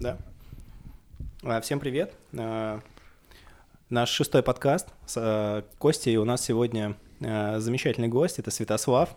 Да. 0.00 0.16
А, 1.42 1.60
Всем 1.60 1.78
привет. 1.78 2.14
А, 2.36 2.80
Наш 3.90 4.08
шестой 4.08 4.42
подкаст 4.42 4.88
с 5.06 5.14
а, 5.18 5.62
Костей. 5.78 6.16
У 6.16 6.24
нас 6.24 6.42
сегодня 6.42 6.96
замечательный 7.20 8.08
гость, 8.08 8.38
это 8.38 8.50
Святослав. 8.50 9.10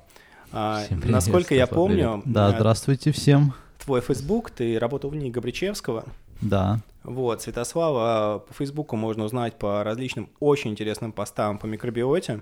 Всем 0.49 0.99
привет, 0.99 1.05
Насколько 1.09 1.55
я 1.55 1.65
Святослав, 1.67 1.88
привет. 1.89 2.05
помню, 2.11 2.21
Да, 2.25 2.51
здравствуйте 2.51 3.13
всем. 3.13 3.54
твой 3.79 4.01
Facebook, 4.01 4.51
ты 4.51 4.77
работал 4.77 5.09
в 5.09 5.15
НИИ 5.15 5.29
Габричевского. 5.31 6.04
Да, 6.41 6.79
Вот, 7.05 7.41
Святослава 7.41 8.39
по 8.39 8.54
Фейсбуку 8.54 8.97
можно 8.97 9.23
узнать 9.23 9.57
по 9.57 9.86
различным 9.86 10.29
очень 10.41 10.71
интересным 10.71 11.13
постам 11.13 11.57
по 11.59 11.65
микробиоте. 11.65 12.41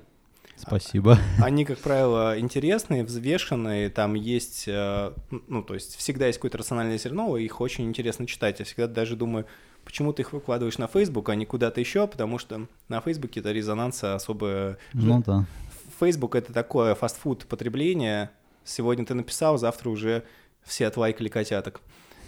Спасибо. 0.55 1.17
Они, 1.41 1.65
как 1.65 1.79
правило, 1.79 2.39
интересные, 2.39 3.03
взвешенные, 3.03 3.89
там 3.89 4.13
есть, 4.13 4.65
э, 4.67 5.13
ну, 5.47 5.63
то 5.63 5.73
есть 5.73 5.95
всегда 5.95 6.27
есть 6.27 6.39
какое-то 6.39 6.59
рациональное 6.59 6.97
зерно, 6.97 7.37
и 7.37 7.45
их 7.45 7.61
очень 7.61 7.85
интересно 7.85 8.27
читать. 8.27 8.59
Я 8.59 8.65
всегда 8.65 8.87
даже 8.87 9.15
думаю, 9.15 9.45
почему 9.83 10.13
ты 10.13 10.21
их 10.21 10.33
выкладываешь 10.33 10.77
на 10.77 10.87
Facebook, 10.87 11.29
а 11.29 11.35
не 11.35 11.45
куда-то 11.45 11.79
еще, 11.79 12.07
потому 12.07 12.37
что 12.37 12.67
на 12.87 13.01
Facebook 13.01 13.35
это 13.37 13.51
резонанса 13.51 14.15
особо... 14.15 14.77
Ну 14.93 15.23
да. 15.25 15.45
Facebook— 15.99 16.35
это 16.35 16.51
такое 16.51 16.95
фастфуд 16.95 17.45
потребление. 17.45 18.31
Сегодня 18.63 19.05
ты 19.05 19.13
написал, 19.13 19.57
завтра 19.57 19.89
уже 19.89 20.23
все 20.63 20.87
отлайкали 20.87 21.29
котяток. 21.29 21.81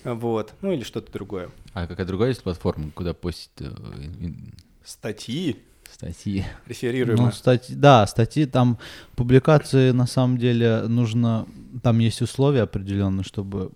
Вот, 0.04 0.54
ну 0.62 0.72
или 0.72 0.84
что-то 0.84 1.12
другое. 1.12 1.50
А 1.74 1.88
какая 1.88 2.06
другая 2.06 2.30
есть 2.30 2.44
платформа, 2.44 2.92
куда 2.92 3.14
постить 3.14 3.52
э, 3.60 3.72
Статьи 4.84 5.64
статьи? 5.94 6.46
реферируемые. 6.68 7.28
Ну, 7.28 7.32
статьи, 7.32 7.76
да, 7.76 8.06
статьи 8.08 8.46
там, 8.46 8.78
публикации 9.16 9.92
на 9.92 10.08
самом 10.08 10.38
деле 10.38 10.84
нужно, 10.88 11.46
там 11.82 12.00
есть 12.00 12.22
условия 12.22 12.64
определенные, 12.64 13.24
чтобы 13.24 13.72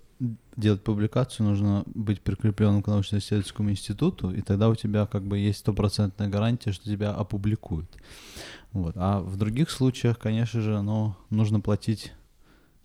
делать 0.55 0.83
публикацию, 0.83 1.45
нужно 1.47 1.83
быть 1.85 2.21
прикрепленным 2.21 2.81
к 2.81 2.87
научно-исследовательскому 2.87 3.69
институту, 3.69 4.31
и 4.31 4.41
тогда 4.41 4.69
у 4.69 4.75
тебя 4.75 5.05
как 5.05 5.23
бы 5.23 5.37
есть 5.37 5.59
стопроцентная 5.59 6.27
гарантия, 6.27 6.71
что 6.71 6.85
тебя 6.85 7.11
опубликуют. 7.11 7.89
Вот. 8.71 8.93
А 8.97 9.19
в 9.19 9.37
других 9.37 9.69
случаях, 9.69 10.17
конечно 10.17 10.61
же, 10.61 10.81
ну, 10.81 11.15
нужно 11.29 11.59
платить, 11.59 12.11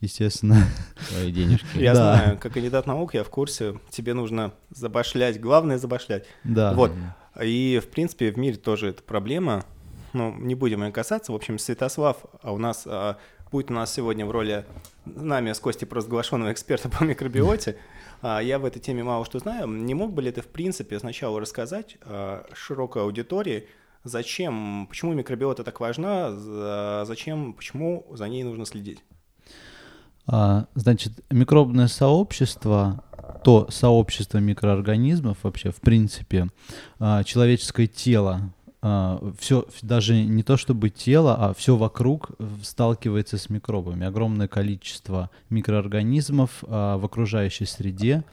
естественно. 0.02 0.67
Свои 1.08 1.33
денежки. 1.33 1.78
Я 1.78 1.94
Да. 1.94 2.17
знаю, 2.17 2.39
как 2.39 2.52
кандидат 2.52 2.86
наук, 2.86 3.14
я 3.14 3.24
в 3.24 3.30
курсе, 3.30 3.78
тебе 3.89 4.12
нужно 4.12 4.52
забашлять, 4.70 5.41
главное 5.41 5.78
забашлять. 5.78 6.27
Да. 6.44 6.74
Вот. 6.74 6.92
И, 7.41 7.80
в 7.83 7.88
принципе, 7.91 8.30
в 8.30 8.36
мире 8.38 8.56
тоже 8.56 8.88
это 8.88 9.02
проблема. 9.02 9.64
Ну, 10.12 10.34
не 10.34 10.55
будем 10.55 10.83
ее 10.84 10.92
касаться. 10.92 11.33
В 11.33 11.34
общем, 11.34 11.58
Святослав, 11.58 12.19
а 12.42 12.52
у 12.52 12.58
нас 12.58 12.83
а, 12.86 13.16
будет 13.50 13.70
у 13.70 13.74
нас 13.74 13.92
сегодня 13.94 14.27
в 14.27 14.30
роли 14.30 14.64
нами 15.05 15.52
с 15.52 15.58
Костей 15.61 15.86
провозглашенного 15.86 16.52
эксперта 16.52 16.89
по 16.91 17.05
микробиоте. 17.05 17.77
А, 18.20 18.41
я 18.41 18.58
в 18.58 18.64
этой 18.64 18.80
теме 18.80 19.02
мало 19.02 19.24
что 19.24 19.39
знаю. 19.39 19.66
Не 19.69 19.94
мог 19.94 20.12
бы 20.12 20.20
ли 20.22 20.30
ты, 20.30 20.42
в 20.42 20.48
принципе, 20.48 20.98
сначала 20.98 21.41
рассказать 21.41 21.97
а, 22.02 22.44
широкой 22.52 23.02
аудитории, 23.02 23.69
зачем, 24.05 24.86
почему 24.89 25.14
микробиота 25.14 25.64
так 25.64 25.80
важна, 25.80 26.33
за- 26.33 27.05
зачем, 27.06 27.55
почему 27.55 28.06
за 28.11 28.28
ней 28.28 28.42
нужно 28.44 28.67
следить? 28.67 29.02
А, 30.27 30.67
Значит, 30.74 31.12
микробное 31.30 31.89
сообщество, 31.89 33.02
то 33.45 33.67
сообщество 33.71 34.39
микроорганизмов 34.39 35.39
вообще, 35.43 35.71
в 35.71 35.81
принципе, 35.81 36.48
а, 36.98 37.25
человеческое 37.25 37.87
тело, 37.87 38.53
все, 39.39 39.65
даже 39.83 40.25
не 40.25 40.43
то 40.43 40.57
чтобы 40.57 40.91
тело, 40.91 41.37
а 41.39 41.55
все 41.55 41.77
вокруг 41.77 42.33
сталкивается 42.65 43.39
с 43.39 43.48
микробами. 43.48 44.05
Огромное 44.05 44.48
количество 44.48 45.31
микроорганизмов 45.51 46.65
а, 46.67 46.98
в 46.98 47.05
окружающей 47.05 47.65
среде. 47.65 48.25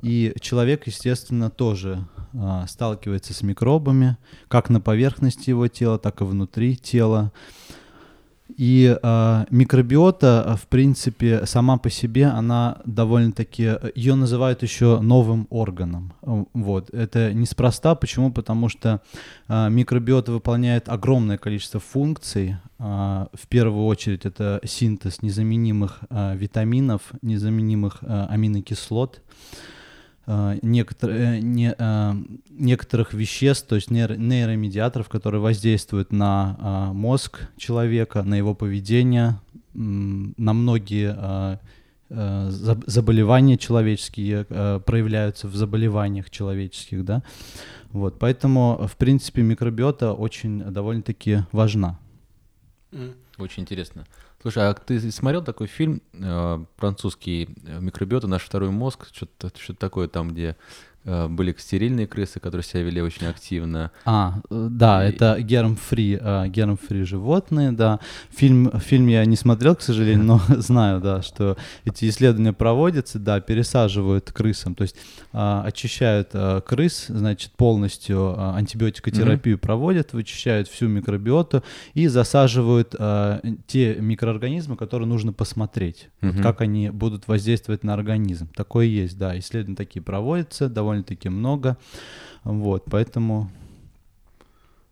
И 0.00 0.34
человек, 0.40 0.86
естественно, 0.86 1.50
тоже 1.50 2.06
а, 2.34 2.66
сталкивается 2.66 3.32
с 3.32 3.42
микробами, 3.42 4.18
как 4.48 4.68
на 4.68 4.80
поверхности 4.80 5.50
его 5.50 5.68
тела, 5.68 5.98
так 5.98 6.20
и 6.20 6.24
внутри 6.24 6.76
тела. 6.76 7.32
И 8.56 8.94
а, 9.02 9.46
микробиота, 9.50 10.44
а, 10.44 10.56
в 10.56 10.66
принципе, 10.66 11.46
сама 11.46 11.78
по 11.78 11.88
себе, 11.88 12.26
она 12.26 12.78
довольно-таки, 12.84 13.76
ее 13.94 14.14
называют 14.14 14.62
еще 14.62 15.00
новым 15.00 15.46
органом. 15.50 16.12
Э, 16.22 16.44
Вот, 16.52 16.90
это 16.92 17.32
неспроста. 17.32 17.94
Почему? 17.94 18.30
Потому 18.32 18.68
что 18.68 19.00
а, 19.48 19.68
микробиота 19.68 20.32
выполняет 20.32 20.88
огромное 20.88 21.38
количество 21.38 21.80
функций. 21.80 22.56
А, 22.78 23.28
в 23.32 23.46
первую 23.48 23.86
очередь 23.86 24.26
это 24.26 24.60
синтез 24.64 25.22
незаменимых 25.22 26.00
а, 26.10 26.34
витаминов, 26.34 27.00
незаменимых 27.22 27.98
а, 28.02 28.26
аминокислот, 28.26 29.20
а, 29.20 29.73
некотор- 30.26 31.10
э, 31.10 31.38
не- 31.40 31.74
а, 31.78 32.16
некоторых 32.50 33.14
веществ, 33.14 33.68
то 33.68 33.74
есть 33.76 33.90
нейро- 33.90 34.16
нейромедиаторов, 34.16 35.08
которые 35.08 35.40
воздействуют 35.40 36.12
на 36.12 36.92
мозг 36.94 37.48
человека, 37.56 38.22
на 38.22 38.34
его 38.34 38.54
поведение, 38.54 39.40
на 39.74 40.52
многие 40.52 41.14
э, 42.10 42.48
заб- 42.50 42.84
заболевания 42.86 43.56
человеческие 43.56 44.46
э, 44.48 44.80
проявляются 44.84 45.48
в 45.48 45.56
заболеваниях 45.56 46.30
человеческих, 46.30 47.04
да. 47.04 47.22
Вот, 47.90 48.18
поэтому, 48.18 48.86
в 48.86 48.96
принципе, 48.96 49.42
микробиота 49.42 50.12
очень 50.12 50.60
довольно-таки 50.60 51.44
важна. 51.52 51.98
Очень 53.38 53.62
интересно. 53.62 54.04
Слушай, 54.44 54.68
а 54.68 54.74
ты 54.74 55.10
смотрел 55.10 55.42
такой 55.42 55.66
фильм 55.68 56.02
э, 56.12 56.64
французский 56.76 57.48
э, 57.64 57.80
«Микробиота. 57.80 58.26
Наш 58.26 58.42
второй 58.42 58.68
мозг»? 58.68 59.06
Что-то 59.10 59.50
что 59.58 59.72
такое 59.72 60.06
там, 60.06 60.32
где 60.32 60.58
были 61.04 61.54
стерильные 61.58 62.06
крысы, 62.06 62.40
которые 62.40 62.64
себя 62.64 62.82
вели 62.82 63.02
очень 63.02 63.26
активно. 63.26 63.90
А, 64.04 64.40
э, 64.50 64.68
да, 64.70 65.04
И- 65.06 65.10
это 65.10 65.40
герм-фри, 65.40 66.18
э, 66.20 66.48
герм-фри 66.48 67.04
животные, 67.04 67.72
да. 67.72 68.00
Фильм, 68.30 68.70
фильм 68.80 69.06
я 69.08 69.24
не 69.24 69.36
смотрел, 69.36 69.76
к 69.76 69.82
сожалению, 69.82 70.24
но 70.24 70.40
знаю, 70.48 71.00
да, 71.00 71.22
что 71.22 71.56
эти 71.84 72.08
исследования 72.08 72.52
проводятся, 72.52 73.18
да, 73.18 73.40
пересаживают 73.40 74.32
крысам, 74.32 74.74
то 74.74 74.82
есть 74.82 74.96
а, 75.32 75.62
очищают 75.64 76.32
крыс, 76.66 77.06
значит, 77.08 77.52
полностью 77.52 78.38
антибиотикотерапию 78.54 79.58
проводят, 79.58 80.12
вычищают 80.12 80.68
всю 80.68 80.88
микробиоту 80.88 81.62
и 81.94 82.06
засаживают 82.06 82.94
те 83.66 83.94
микроорганизмы, 83.96 84.76
которые 84.76 85.08
нужно 85.08 85.32
посмотреть, 85.32 86.08
вот 86.20 86.36
как 86.42 86.60
они 86.60 86.90
будут 86.90 87.28
воздействовать 87.28 87.84
на 87.84 87.94
организм. 87.94 88.48
Такое 88.54 88.86
есть, 88.86 89.18
да, 89.18 89.38
исследования 89.38 89.76
такие 89.76 90.02
проводятся, 90.02 90.68
довольно-таки 90.94 91.28
много, 91.28 91.76
вот, 92.44 92.84
поэтому... 92.90 93.50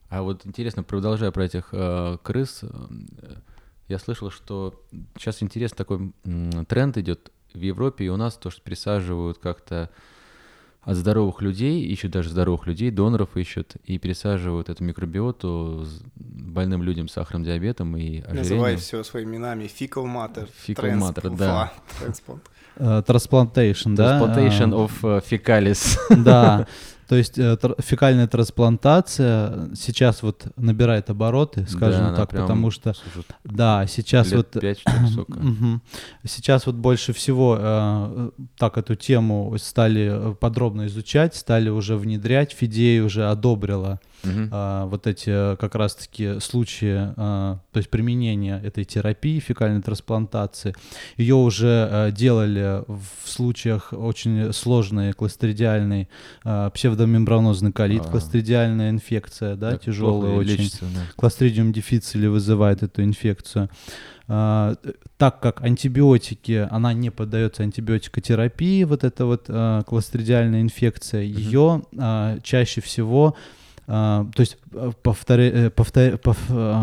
А 0.09 0.23
вот 0.23 0.45
интересно, 0.45 0.83
продолжая 0.83 1.31
про 1.31 1.45
этих 1.45 1.69
э, 1.73 2.19
крыс, 2.23 2.61
э, 2.63 2.69
я 3.89 3.99
слышал, 3.99 4.31
что 4.31 4.79
сейчас 5.17 5.43
интересный 5.43 5.77
такой 5.77 6.13
тренд 6.69 6.99
идет 6.99 7.33
в 7.55 7.59
Европе 7.59 8.05
и 8.05 8.09
у 8.09 8.17
нас, 8.17 8.37
то, 8.37 8.51
что 8.51 8.61
присаживают 8.61 9.39
как-то 9.39 9.91
от 10.83 10.97
здоровых 10.97 11.41
людей, 11.43 11.83
ищут 11.85 12.11
даже 12.11 12.31
здоровых 12.31 12.67
людей, 12.67 12.91
доноров 12.91 13.37
ищут, 13.37 13.77
и 13.85 13.99
пересаживают 13.99 14.69
эту 14.69 14.83
микробиоту 14.85 15.85
с 15.85 16.03
больным 16.17 16.83
людям 16.83 17.09
с 17.09 17.13
сахарным 17.13 17.45
диабетом 17.45 17.97
и 17.97 18.21
Называй 18.23 18.41
ожирением. 18.41 18.79
все 18.79 19.05
своими 19.05 19.37
именами. 19.37 19.65
Fecal 19.65 20.05
matter. 20.07 20.49
Fecal 20.67 20.99
matter, 20.99 21.37
да. 21.37 21.73
Транспорт. 22.01 22.41
Э, 22.77 23.03
Трансплантейшн, 23.07 23.95
да? 23.95 24.19
Transplantation 24.21 24.73
А, 24.73 24.87
of 24.87 24.93
э, 25.03 25.21
fecalis. 25.31 25.99
Да, 26.25 26.67
то 27.09 27.17
есть 27.17 27.39
э, 27.39 27.55
тр- 27.55 27.81
фекальная 27.83 28.27
трансплантация 28.27 29.71
сейчас 29.75 30.23
вот 30.23 30.47
набирает 30.57 31.11
обороты, 31.11 31.67
скажем 31.69 32.07
Да, 32.07 32.15
так, 32.15 32.31
потому 32.31 32.71
что, 32.71 32.95
да, 33.45 33.87
сейчас 33.87 34.33
вот... 34.33 34.51
пять, 34.61 34.81
что 34.81 34.91
ли, 34.91 35.09
сколько. 35.13 35.39
Мгм. 35.39 35.83
Сейчас 36.25 36.67
вот 36.67 36.77
больше 36.77 37.13
всего 37.13 37.57
э, 37.59 38.31
так 38.57 38.79
эту 38.79 38.95
тему 38.95 39.55
стали 39.59 40.33
э, 40.33 40.35
подробно 40.35 40.87
изучать, 40.87 41.35
стали 41.35 41.69
уже 41.69 41.97
внедрять. 41.97 42.53
Фидей 42.53 43.01
уже 43.01 43.29
одобрила 43.29 44.01
Мгм. 44.25 44.49
а, 44.53 44.87
вот 44.87 45.07
эти 45.07 45.31
э, 45.31 45.57
как 45.57 45.75
раз-таки 45.75 46.39
случаи, 46.41 47.13
а, 47.17 47.59
то 47.73 47.79
есть 47.79 47.91
применения 47.91 48.61
этой 48.63 48.85
терапии 48.85 49.39
фекальной 49.41 49.83
трансплантации. 49.83 50.75
Ее 51.17 51.35
уже 51.35 51.89
э, 51.91 52.11
делали 52.13 52.83
в 52.87 53.03
случаях 53.29 53.93
очень 53.93 54.53
сложной 54.53 55.13
кластридиальной 55.13 56.09
а, 56.45 56.71
псевдомембранозный 56.71 57.73
колит, 57.73 58.03
А. 58.07 58.11
кластридиальная 58.11 58.91
инфекция, 58.91 59.57
да, 59.57 59.73
Так 59.73 59.83
тяжелая 59.83 60.33
очень. 60.33 60.51
лечится, 60.53 60.85
да. 60.95 61.01
Кластридиум 61.17 61.73
диффицили 61.73 62.27
вызывает 62.27 62.83
эту 62.83 63.03
инфекцию. 63.03 63.69
А, 64.29 64.77
так 65.19 65.41
как 65.41 65.63
антибиотики, 65.63 66.67
она 66.71 66.93
не 66.93 67.11
поддается 67.11 67.65
антибиотикотерапии, 67.65 68.85
вот 68.85 69.05
эта 69.05 69.27
вот 69.27 69.47
а, 69.49 69.83
кластридиальная 69.83 70.63
инфекция, 70.63 71.23
ее 71.23 71.83
а, 71.99 72.39
чаще 72.43 72.81
всего 72.81 73.35
а, 73.37 73.62
то 73.93 74.39
есть 74.39 74.57
э, 74.73 74.93
повторе, 75.03 75.69
повтор, 75.69 76.19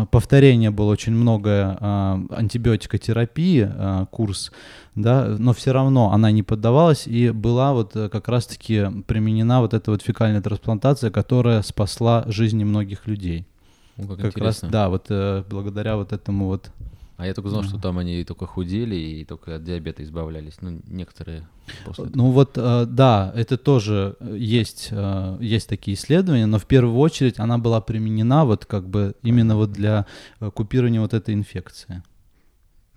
повторение 0.06 0.70
было 0.70 0.92
очень 0.92 1.12
много 1.12 1.76
антибиотикотерапии, 2.30 3.68
курс, 4.12 4.52
да, 4.94 5.24
но 5.26 5.52
все 5.52 5.72
равно 5.72 6.12
она 6.12 6.30
не 6.30 6.44
поддавалась, 6.44 7.08
и 7.08 7.30
была 7.30 7.72
вот 7.72 7.94
как 7.94 8.28
раз-таки 8.28 8.86
применена 9.08 9.60
вот 9.60 9.74
эта 9.74 9.90
вот 9.90 10.02
фекальная 10.02 10.40
трансплантация, 10.40 11.10
которая 11.10 11.62
спасла 11.62 12.22
жизни 12.28 12.62
многих 12.62 13.08
людей. 13.08 13.44
Ну, 13.96 14.06
как, 14.06 14.18
как 14.18 14.26
интересно. 14.26 14.68
раз, 14.68 14.72
да, 14.72 14.88
вот 14.88 15.10
благодаря 15.48 15.96
вот 15.96 16.12
этому 16.12 16.46
вот 16.46 16.70
а 17.20 17.26
я 17.26 17.34
только 17.34 17.50
знал, 17.50 17.62
что 17.64 17.78
там 17.78 17.98
они 17.98 18.24
только 18.24 18.46
худели 18.46 18.96
и 18.96 19.24
только 19.26 19.56
от 19.56 19.64
диабета 19.64 20.02
избавлялись. 20.02 20.54
Ну, 20.62 20.80
некоторые 20.86 21.46
после 21.84 22.06
этого. 22.06 22.16
Ну 22.16 22.30
вот, 22.30 22.56
э, 22.56 22.86
да, 22.86 23.30
это 23.36 23.58
тоже 23.58 24.16
э, 24.20 24.36
есть, 24.38 24.88
э, 24.90 25.36
есть 25.38 25.68
такие 25.68 25.96
исследования, 25.96 26.46
но 26.46 26.58
в 26.58 26.64
первую 26.64 26.96
очередь 26.96 27.38
она 27.38 27.58
была 27.58 27.82
применена 27.82 28.46
вот 28.46 28.64
как 28.64 28.88
бы 28.88 29.14
именно 29.22 29.54
вот 29.54 29.70
для 29.70 30.06
купирования 30.54 31.02
вот 31.02 31.12
этой 31.12 31.34
инфекции. 31.34 32.02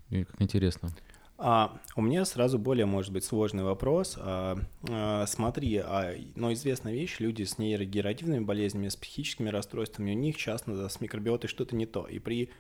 И 0.10 0.24
как 0.24 0.42
интересно. 0.42 0.90
А, 1.38 1.78
у 1.98 2.02
меня 2.02 2.24
сразу 2.24 2.58
более, 2.58 2.86
может 2.86 3.12
быть, 3.12 3.26
сложный 3.26 3.66
вопрос. 3.66 4.18
А, 4.18 4.58
а, 4.90 5.26
смотри, 5.28 5.80
а, 5.84 6.16
но 6.36 6.54
известная 6.54 6.94
вещь, 6.94 7.18
люди 7.20 7.44
с 7.44 7.58
нейрогенеративными 7.58 8.46
болезнями, 8.46 8.88
с 8.88 8.96
психическими 8.96 9.50
расстройствами, 9.50 10.12
у 10.12 10.18
них 10.18 10.38
часто 10.38 10.88
с 10.88 11.02
микробиотой 11.02 11.50
что-то 11.50 11.76
не 11.76 11.86
то. 11.86 12.08
И 12.08 12.20
при 12.20 12.52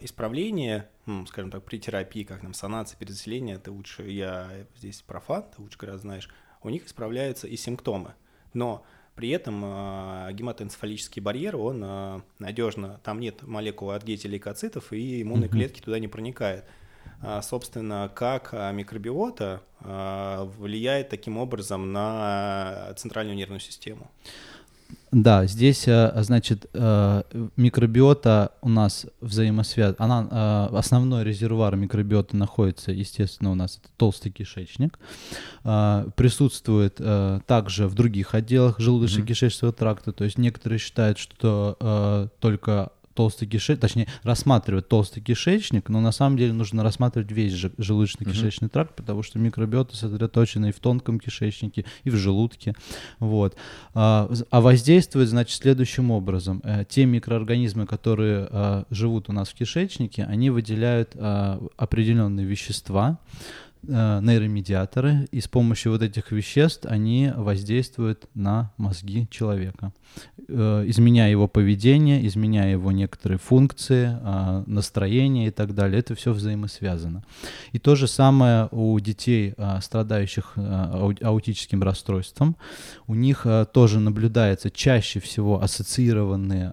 исправление, 0.00 0.88
ну, 1.06 1.26
скажем 1.26 1.50
так, 1.50 1.64
при 1.64 1.78
терапии, 1.78 2.24
как 2.24 2.42
нам 2.42 2.54
санация, 2.54 2.98
перезаселение, 2.98 3.56
это 3.56 3.72
лучше, 3.72 4.02
я 4.08 4.66
здесь 4.76 5.02
профан, 5.02 5.44
ты 5.54 5.62
лучше 5.62 5.78
гораздо 5.78 6.02
знаешь, 6.02 6.28
у 6.62 6.70
них 6.70 6.86
исправляются 6.86 7.46
и 7.46 7.56
симптомы. 7.56 8.14
Но 8.52 8.84
при 9.14 9.30
этом 9.30 9.62
э, 9.64 10.32
гематоэнцефалический 10.32 11.22
барьер, 11.22 11.56
он 11.56 11.82
э, 11.84 12.20
надежно, 12.38 13.00
там 13.04 13.20
нет 13.20 13.42
молекул 13.42 13.90
от 13.90 14.02
гети-лейкоцитов, 14.02 14.92
и 14.92 15.22
иммунные 15.22 15.48
mm-hmm. 15.48 15.52
клетки 15.52 15.80
туда 15.80 15.98
не 15.98 16.08
проникают. 16.08 16.64
А, 17.22 17.42
собственно, 17.42 18.10
как 18.14 18.52
микробиота 18.52 19.62
влияет 19.80 21.08
таким 21.10 21.38
образом 21.38 21.92
на 21.92 22.94
центральную 22.96 23.36
нервную 23.36 23.60
систему? 23.60 24.10
Да, 25.12 25.44
здесь, 25.46 25.88
э, 25.88 26.12
значит, 26.22 26.66
э, 26.72 27.22
микробиота 27.56 28.52
у 28.62 28.68
нас 28.68 29.06
взаимосвязана. 29.20 29.96
Она, 29.98 30.28
э, 30.70 30.76
основной 30.76 31.24
резервуар 31.24 31.74
микробиоты 31.74 32.36
находится, 32.36 32.92
естественно, 32.92 33.50
у 33.50 33.56
нас 33.56 33.78
это 33.78 33.88
толстый 33.96 34.30
кишечник. 34.30 34.98
Присутствует 35.62 37.00
также 37.46 37.88
в 37.88 37.94
других 37.94 38.34
отделах 38.34 38.78
желудочно-кишечного 38.78 39.72
тракта. 39.72 40.12
То 40.12 40.24
есть 40.24 40.38
некоторые 40.38 40.78
считают, 40.78 41.18
что 41.18 42.30
только 42.40 42.92
толстый 43.14 43.46
кишечник, 43.46 43.80
точнее, 43.80 44.08
рассматривать 44.22 44.88
толстый 44.88 45.20
кишечник, 45.20 45.88
но 45.88 46.00
на 46.00 46.12
самом 46.12 46.36
деле 46.36 46.52
нужно 46.52 46.82
рассматривать 46.82 47.30
весь 47.32 47.52
желудочно-кишечный 47.52 48.66
mm-hmm. 48.66 48.68
тракт, 48.68 48.94
потому 48.94 49.22
что 49.22 49.38
микробиоты 49.38 49.96
сосредоточены 49.96 50.70
и 50.70 50.72
в 50.72 50.80
тонком 50.80 51.18
кишечнике, 51.18 51.84
и 52.04 52.10
в 52.10 52.16
желудке. 52.16 52.74
Вот. 53.18 53.56
А, 53.94 54.30
а 54.50 54.60
воздействует, 54.60 55.28
значит, 55.28 55.56
следующим 55.56 56.10
образом. 56.10 56.60
Э, 56.64 56.84
те 56.88 57.04
микроорганизмы, 57.04 57.86
которые 57.86 58.48
а, 58.50 58.84
живут 58.90 59.28
у 59.28 59.32
нас 59.32 59.48
в 59.48 59.54
кишечнике, 59.54 60.24
они 60.24 60.50
выделяют 60.50 61.12
а, 61.14 61.60
определенные 61.76 62.46
вещества, 62.46 63.18
э, 63.82 64.20
нейромедиаторы, 64.22 65.28
и 65.30 65.40
с 65.40 65.48
помощью 65.48 65.92
вот 65.92 66.02
этих 66.02 66.32
веществ 66.32 66.86
они 66.86 67.32
воздействуют 67.34 68.28
на 68.34 68.72
мозги 68.76 69.26
человека. 69.30 69.92
Э, 70.52 70.84
изменяя 70.86 71.30
его 71.30 71.46
поведение, 71.46 72.26
изменяя 72.26 72.72
его 72.72 72.90
некоторые 72.90 73.38
функции, 73.38 74.18
э, 74.20 74.64
настроение 74.66 75.48
и 75.48 75.50
так 75.50 75.74
далее. 75.74 76.00
Это 76.00 76.14
все 76.14 76.32
взаимосвязано. 76.32 77.22
И 77.72 77.78
то 77.78 77.94
же 77.94 78.08
самое 78.08 78.68
у 78.72 78.98
детей, 78.98 79.54
э, 79.56 79.80
страдающих 79.80 80.54
аутическим 81.22 81.82
расстройством. 81.82 82.56
У 83.06 83.14
них 83.14 83.46
тоже 83.72 84.00
наблюдается 84.00 84.70
чаще 84.70 85.20
всего 85.20 85.62
ассоциированные 85.62 86.72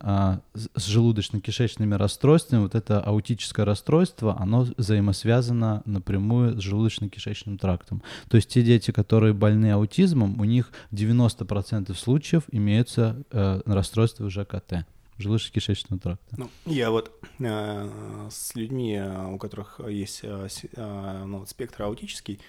с 0.76 0.88
желудочно-кишечными 0.88 1.96
расстройствами. 1.96 2.62
Вот 2.62 2.76
это 2.76 3.00
аутическое 3.00 3.66
расстройство, 3.66 4.36
оно 4.40 4.68
взаимосвязано 4.78 5.84
напрямую 5.86 6.60
с 6.60 6.66
желудочно-кишечным 6.66 7.58
трактом. 7.58 8.02
То 8.30 8.38
есть 8.38 8.50
те 8.50 8.64
дети, 8.64 8.92
которые 8.92 9.34
больны 9.34 9.72
аутизмом, 9.72 10.40
у 10.40 10.46
них 10.46 10.72
90% 10.92 11.94
случаев 11.96 12.44
имеются 12.52 13.24
э, 13.68 13.74
расстройства 13.74 14.30
ЖКТ 14.30 14.86
желудочно-кишечного 15.18 16.00
тракта. 16.00 16.36
Ну, 16.38 16.50
я 16.66 16.92
вот 16.92 17.12
э, 17.40 18.28
с 18.30 18.56
людьми, 18.56 18.96
э, 18.96 19.28
у 19.28 19.38
которых 19.38 19.80
есть 19.88 20.22
э, 20.24 20.48
э, 20.76 21.24
ну, 21.26 21.46
спектр 21.46 21.84
аутический, 21.84 22.40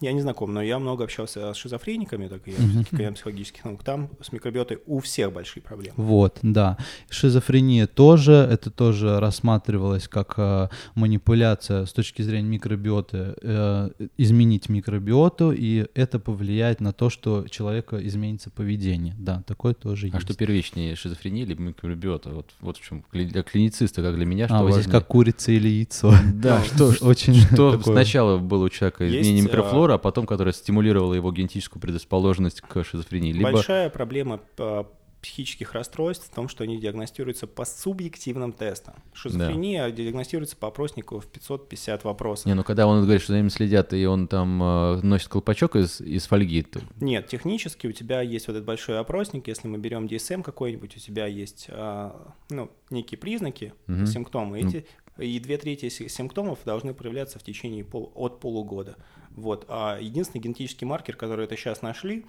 я 0.00 0.12
не 0.12 0.20
знаком, 0.20 0.52
но 0.52 0.62
я 0.62 0.78
много 0.78 1.04
общался 1.04 1.52
с 1.52 1.56
шизофрениками, 1.56 2.28
так 2.28 2.46
и 2.46 2.54
я 2.92 3.12
психологических 3.12 3.64
наук. 3.64 3.82
Там 3.84 4.10
с 4.20 4.32
микробиотой 4.32 4.80
у 4.86 5.00
всех 5.00 5.32
большие 5.32 5.62
проблемы. 5.62 5.94
Вот, 5.96 6.38
да. 6.42 6.76
Шизофрения 7.10 7.86
тоже, 7.86 8.32
это 8.32 8.70
тоже 8.70 9.20
рассматривалось 9.20 10.08
как 10.08 10.34
э, 10.36 10.68
манипуляция 10.94 11.86
с 11.86 11.92
точки 11.92 12.22
зрения 12.22 12.48
микробиоты, 12.48 13.34
э, 13.42 13.90
изменить 14.16 14.68
микробиоту, 14.68 15.52
и 15.52 15.86
это 15.94 16.18
повлияет 16.18 16.80
на 16.80 16.92
то, 16.92 17.10
что 17.10 17.42
у 17.44 17.48
человека 17.48 17.98
изменится 18.06 18.50
поведение. 18.50 19.14
Да, 19.18 19.42
такое 19.46 19.74
тоже 19.74 20.06
а 20.06 20.08
есть. 20.08 20.16
А 20.16 20.20
что 20.20 20.34
первичнее, 20.34 20.94
шизофрения 20.96 21.44
или 21.44 21.54
микробиота? 21.54 22.30
Вот, 22.30 22.50
вот 22.60 22.76
в 22.76 22.82
чем 22.82 23.04
для 23.12 23.42
клинициста, 23.42 24.02
как 24.02 24.14
для 24.14 24.26
меня, 24.26 24.46
что 24.46 24.58
А, 24.58 24.62
вот 24.62 24.74
здесь 24.74 24.86
как 24.86 25.06
курица 25.06 25.52
или 25.52 25.68
яйцо. 25.68 26.12
Да, 26.34 26.62
что, 26.74 26.92
очень 27.00 27.34
что 27.34 27.80
сначала 27.82 28.38
было 28.38 28.64
у 28.64 28.68
человека 28.68 29.08
изменение 29.08 29.42
микрофлоры, 29.42 29.77
флора, 29.78 29.94
а 29.94 29.98
потом, 29.98 30.26
которая 30.26 30.52
стимулировала 30.52 31.14
его 31.14 31.30
генетическую 31.30 31.80
предрасположенность 31.80 32.60
к 32.60 32.82
шизофрении. 32.84 33.32
Либо... 33.32 33.52
Большая 33.52 33.90
проблема 33.90 34.40
а, 34.58 34.86
психических 35.22 35.72
расстройств 35.72 36.26
в 36.26 36.34
том, 36.34 36.48
что 36.48 36.64
они 36.64 36.78
диагностируются 36.78 37.46
по 37.46 37.64
субъективным 37.64 38.52
тестам. 38.52 38.94
Шизофрения 39.12 39.84
да. 39.84 39.90
диагностируется 39.90 40.56
по 40.56 40.68
опроснику 40.68 41.20
в 41.20 41.26
550 41.26 42.04
вопросов. 42.04 42.46
Не, 42.46 42.54
ну 42.54 42.64
когда 42.64 42.86
он 42.88 43.02
говорит, 43.02 43.22
что 43.22 43.32
за 43.32 43.38
ним 43.38 43.50
следят, 43.50 43.92
и 43.92 44.04
он 44.04 44.26
там 44.26 44.60
э, 44.62 45.00
носит 45.02 45.28
колпачок 45.28 45.76
из, 45.76 46.00
из 46.00 46.26
фольги, 46.26 46.62
то... 46.62 46.80
Нет, 47.00 47.28
технически 47.28 47.86
у 47.86 47.92
тебя 47.92 48.20
есть 48.20 48.48
вот 48.48 48.54
этот 48.54 48.66
большой 48.66 48.98
опросник, 48.98 49.46
если 49.46 49.68
мы 49.68 49.78
берем 49.78 50.06
DSM 50.06 50.42
какой-нибудь, 50.42 50.96
у 50.96 51.00
тебя 51.00 51.26
есть 51.26 51.66
э, 51.68 52.10
ну, 52.50 52.70
некие 52.90 53.18
признаки, 53.18 53.74
угу. 53.86 54.06
симптомы. 54.06 54.58
Эти, 54.60 54.86
и 55.18 55.38
две 55.38 55.58
трети 55.58 55.88
симптомов 55.88 56.60
должны 56.64 56.94
проявляться 56.94 57.38
в 57.38 57.42
течение 57.42 57.84
пол, 57.84 58.12
от 58.14 58.40
полугода. 58.40 58.96
Вот. 59.30 59.66
А 59.68 59.98
единственный 60.00 60.40
генетический 60.40 60.86
маркер, 60.86 61.16
который 61.16 61.44
это 61.44 61.56
сейчас 61.56 61.82
нашли, 61.82 62.24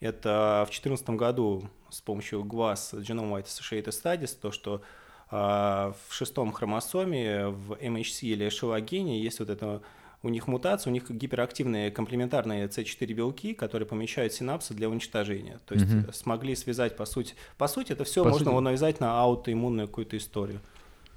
это 0.00 0.64
в 0.66 0.70
2014 0.70 1.10
году 1.10 1.70
с 1.90 2.00
помощью 2.00 2.42
ГВАС 2.44 2.94
Genome 2.94 3.30
Wide 3.30 3.46
Associated 3.46 3.88
Studies, 3.88 4.36
то, 4.40 4.50
что 4.50 4.82
а, 5.30 5.94
в 6.08 6.14
шестом 6.14 6.52
хромосоме 6.52 7.46
в 7.48 7.72
MHC 7.72 8.26
или 8.28 8.48
шелогене 8.48 9.22
есть 9.22 9.38
вот 9.38 9.48
это 9.48 9.82
у 10.22 10.28
них 10.28 10.46
мутация, 10.46 10.90
у 10.90 10.94
них 10.94 11.10
гиперактивные 11.10 11.90
комплементарные 11.90 12.66
C4 12.68 13.12
белки, 13.12 13.54
которые 13.54 13.88
помещают 13.88 14.32
синапсы 14.32 14.72
для 14.74 14.88
уничтожения. 14.88 15.58
То 15.66 15.74
есть 15.74 15.92
угу. 15.92 16.12
смогли 16.12 16.54
связать, 16.54 16.96
по 16.96 17.06
сути, 17.06 17.34
по 17.58 17.66
сути, 17.66 17.92
это 17.92 18.04
все 18.04 18.22
по 18.22 18.30
можно 18.30 18.52
сути... 18.52 18.62
навязать 18.62 19.00
на 19.00 19.20
аутоиммунную 19.20 19.88
какую-то 19.88 20.16
историю. 20.16 20.60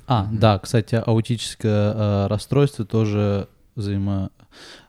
А, 0.07 0.25
mm 0.25 0.37
да, 0.37 0.59
кстати, 0.59 0.95
аутическое 0.95 1.93
э, 1.93 2.27
расстройство 2.27 2.85
тоже 2.85 3.47
взаимо, 3.75 4.31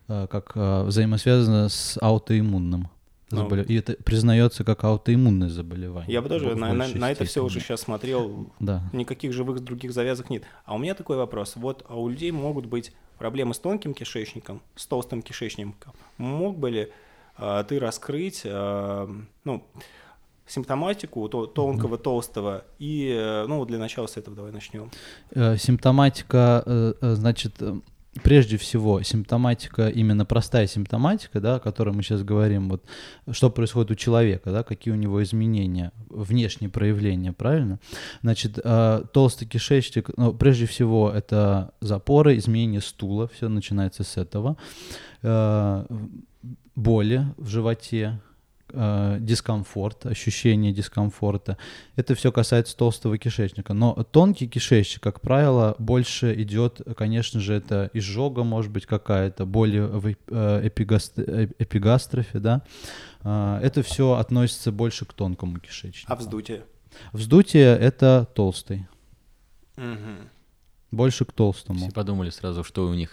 э, 0.09 0.27
как 0.31 0.53
э, 0.55 0.83
взаимосвязано 0.85 1.69
с 1.69 1.99
аутоиммунным. 2.01 2.89
Ну, 3.31 3.39
заболев... 3.39 3.69
И 3.69 3.75
это 3.75 3.95
признается 4.05 4.63
как 4.63 4.85
аутоиммунное 4.85 5.49
заболевание. 5.49 6.13
Я 6.13 6.23
бы 6.23 6.29
тоже 6.29 6.55
на, 6.55 6.73
на, 6.73 6.87
на 6.87 7.11
это 7.11 7.25
все 7.25 7.43
уже 7.43 7.61
сейчас 7.61 7.81
смотрел. 7.81 8.53
Да. 8.61 8.83
Никаких 8.93 9.33
живых 9.33 9.61
других 9.61 9.93
завязок 9.93 10.31
нет. 10.31 10.45
А 10.65 10.75
у 10.75 10.79
меня 10.79 10.95
такой 10.95 11.17
вопрос. 11.17 11.57
Вот 11.57 11.85
а 11.89 11.97
у 11.97 12.09
людей 12.09 12.31
могут 12.31 12.67
быть 12.67 12.93
проблемы 13.19 13.55
с 13.55 13.59
тонким 13.59 13.95
кишечником, 13.95 14.63
с 14.77 14.87
толстым 14.87 15.23
кишечником. 15.23 15.93
Мог 16.19 16.57
бы 16.59 16.71
ли 16.71 16.89
э, 17.39 17.65
ты 17.67 17.81
раскрыть, 17.81 18.43
э, 18.45 19.09
ну, 19.45 19.67
симптоматику 20.47 21.29
то, 21.29 21.47
тонкого, 21.47 21.99
толстого. 21.99 22.65
И, 22.79 23.09
э, 23.13 23.47
ну, 23.47 23.65
для 23.65 23.79
начала 23.79 24.07
с 24.07 24.17
этого 24.17 24.37
давай 24.37 24.53
начнем. 24.53 24.91
Э, 25.33 25.57
симптоматика, 25.57 26.63
э, 26.65 26.95
значит, 27.15 27.55
прежде 28.23 28.57
всего, 28.57 29.03
симптоматика, 29.03 29.89
именно 29.89 30.25
простая 30.25 30.67
симптоматика, 30.67 31.41
да, 31.41 31.57
о 31.57 31.61
которой 31.61 31.91
мы 31.91 32.03
сейчас 32.03 32.23
говорим, 32.23 32.71
вот, 32.71 32.85
что 33.31 33.51
происходит 33.51 33.91
у 33.91 33.95
человека, 33.95 34.53
да, 34.53 34.63
какие 34.63 34.95
у 34.95 34.97
него 34.97 35.23
изменения, 35.23 35.93
внешние 36.09 36.71
проявления, 36.71 37.33
правильно? 37.33 37.79
Значит, 38.23 38.59
толстый 39.13 39.47
кишечник, 39.47 40.11
ну, 40.17 40.33
прежде 40.33 40.65
всего, 40.65 41.11
это 41.11 41.73
запоры, 41.81 42.39
изменение 42.39 42.81
стула, 42.81 43.29
все 43.29 43.49
начинается 43.49 44.03
с 44.03 44.17
этого, 44.17 44.57
боли 46.75 47.27
в 47.37 47.49
животе, 47.49 48.19
э, 48.77 49.17
дискомфорт, 49.21 50.07
ощущение 50.07 50.73
дискомфорта. 50.73 51.57
Это 51.97 52.15
все 52.15 52.31
касается 52.31 52.77
толстого 52.77 53.19
кишечника. 53.19 53.75
Но 53.75 53.95
тонкий 54.11 54.47
кишечник, 54.47 55.03
как 55.03 55.21
правило, 55.21 55.75
больше 55.79 56.41
идет, 56.41 56.81
конечно 56.97 57.41
же, 57.41 57.55
это 57.55 57.91
изжога, 57.95 58.45
может 58.45 58.71
быть, 58.71 58.87
какая-то, 58.87 59.47
боли 59.47 59.79
в 59.81 60.07
э, 60.07 60.67
эпигаст... 60.69 61.19
э, 61.19 61.49
эпигастрофе, 61.59 62.39
да. 62.39 62.63
Э, 63.25 63.59
Это 63.63 63.83
все 63.83 64.15
относится 64.15 64.71
больше 64.71 65.05
к 65.07 65.13
тонкому 65.13 65.59
кишечнику. 65.59 66.13
А 66.13 66.17
вздутие? 66.17 66.63
Вздутие— 67.13 67.77
это 67.81 68.29
толстый. 68.35 68.87
Мгм. 69.77 70.29
Больше 70.91 71.25
к 71.25 71.33
толстому. 71.33 71.79
Все 71.81 71.91
подумали 71.91 72.31
сразу, 72.31 72.65
что 72.65 72.87
у 72.87 72.95
них. 72.95 73.11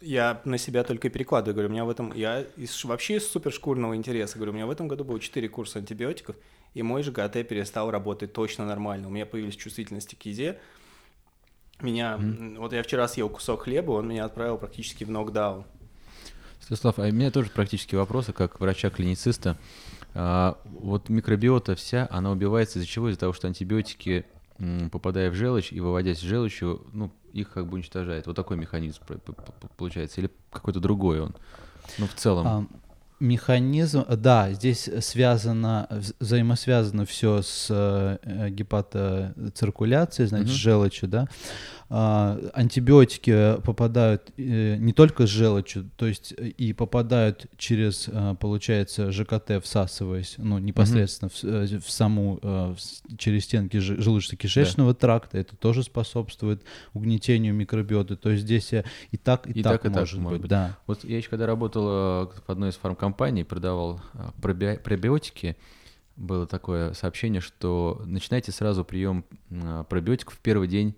Я 0.00 0.40
на 0.44 0.58
себя 0.58 0.84
только 0.84 1.08
перекладываю, 1.08 1.54
говорю, 1.54 1.68
у 1.68 1.72
меня 1.72 1.84
в 1.84 1.90
этом, 1.90 2.12
я 2.14 2.42
из, 2.56 2.84
вообще 2.84 3.16
из 3.16 3.28
супершкурного 3.28 3.96
интереса, 3.96 4.36
говорю, 4.36 4.52
у 4.52 4.54
меня 4.54 4.66
в 4.66 4.70
этом 4.70 4.88
году 4.88 5.04
было 5.04 5.18
4 5.18 5.48
курса 5.48 5.78
антибиотиков, 5.78 6.36
и 6.74 6.82
мой 6.82 7.02
ЖКТ 7.02 7.46
перестал 7.48 7.90
работать 7.90 8.32
точно 8.32 8.66
нормально, 8.66 9.08
у 9.08 9.10
меня 9.10 9.26
появились 9.26 9.56
чувствительности 9.56 10.14
к 10.14 10.22
еде, 10.26 10.58
меня, 11.80 12.14
м, 12.14 12.56
вот 12.58 12.72
я 12.72 12.82
вчера 12.82 13.08
съел 13.08 13.28
кусок 13.28 13.62
хлеба, 13.62 13.92
он 13.92 14.08
меня 14.08 14.24
отправил 14.24 14.58
практически 14.58 15.04
в 15.04 15.10
нокдаун. 15.10 15.64
Святослав, 16.60 16.98
а 16.98 17.02
у 17.02 17.12
меня 17.12 17.30
тоже 17.30 17.50
практически 17.50 17.94
вопросы, 17.94 18.32
как 18.32 18.60
врача-клинициста. 18.60 19.58
А, 20.14 20.58
вот 20.64 21.08
микробиота 21.08 21.74
вся, 21.74 22.06
она 22.10 22.30
убивается 22.30 22.78
из-за 22.78 22.88
чего? 22.88 23.08
Из-за 23.10 23.20
того, 23.20 23.32
что 23.32 23.48
антибиотики, 23.48 24.24
попадая 24.92 25.30
в 25.30 25.34
желчь 25.34 25.72
и 25.72 25.80
выводясь 25.80 26.20
желчью, 26.20 26.86
ну, 26.92 27.10
их 27.34 27.50
как 27.52 27.66
бы 27.66 27.74
уничтожает. 27.74 28.26
Вот 28.26 28.36
такой 28.36 28.56
механизм 28.56 29.02
получается. 29.76 30.20
Или 30.20 30.30
какой-то 30.50 30.80
другой 30.80 31.20
он? 31.20 31.34
Ну, 31.98 32.06
в 32.06 32.14
целом. 32.14 32.46
А, 32.46 32.64
Механизм, 33.20 34.04
да, 34.08 34.52
здесь 34.52 34.90
связано, 35.00 35.86
вз- 35.90 36.14
взаимосвязано 36.20 37.06
все 37.06 37.42
с 37.42 37.68
э, 37.70 38.50
гепатоциркуляцией, 38.50 40.28
значит, 40.28 40.48
с 40.48 40.52
желчью, 40.52 41.08
да. 41.08 41.28
А, 41.96 42.40
антибиотики 42.54 43.60
попадают 43.62 44.32
э, 44.36 44.74
не 44.78 44.92
только 44.92 45.28
с 45.28 45.30
желчью, 45.30 45.88
то 45.96 46.06
есть 46.06 46.34
э, 46.36 46.48
и 46.48 46.72
попадают 46.72 47.46
через, 47.56 48.08
э, 48.08 48.34
получается, 48.40 49.12
ЖКТ, 49.12 49.62
всасываясь, 49.62 50.34
ну, 50.38 50.58
непосредственно 50.58 51.28
в, 51.28 51.36
с- 51.36 51.44
э, 51.44 51.78
в 51.78 51.88
саму, 51.88 52.40
э, 52.42 52.74
в 52.76 53.16
через 53.16 53.44
стенки 53.44 53.76
желудочно-кишечного 53.76 54.94
тракта, 54.94 55.38
это 55.38 55.54
тоже 55.54 55.84
способствует 55.84 56.64
угнетению 56.94 57.54
микробиоты, 57.54 58.16
то 58.16 58.30
есть 58.30 58.42
здесь 58.42 58.72
и 58.72 59.16
так, 59.16 59.46
и, 59.46 59.60
И 59.60 59.62
так, 59.62 59.82
так, 59.82 59.92
и 59.92 59.94
так 59.94 60.00
может 60.00 60.18
может 60.18 60.32
быть, 60.32 60.40
быть. 60.42 60.50
да. 60.50 60.76
Вот 60.88 61.04
я 61.04 61.16
еще 61.18 61.28
когда 61.28 61.46
работал 61.46 61.84
в 61.84 62.32
одной 62.48 62.70
из 62.70 62.74
фармкомпаний, 62.74 63.44
продавал 63.44 64.00
проби- 64.42 64.78
пробиотики, 64.82 65.56
было 66.16 66.48
такое 66.48 66.92
сообщение, 66.94 67.40
что 67.40 68.02
начинайте 68.04 68.50
сразу 68.50 68.84
прием 68.84 69.24
а, 69.52 69.84
пробиотиков 69.84 70.34
в 70.34 70.38
первый 70.40 70.66
день 70.66 70.96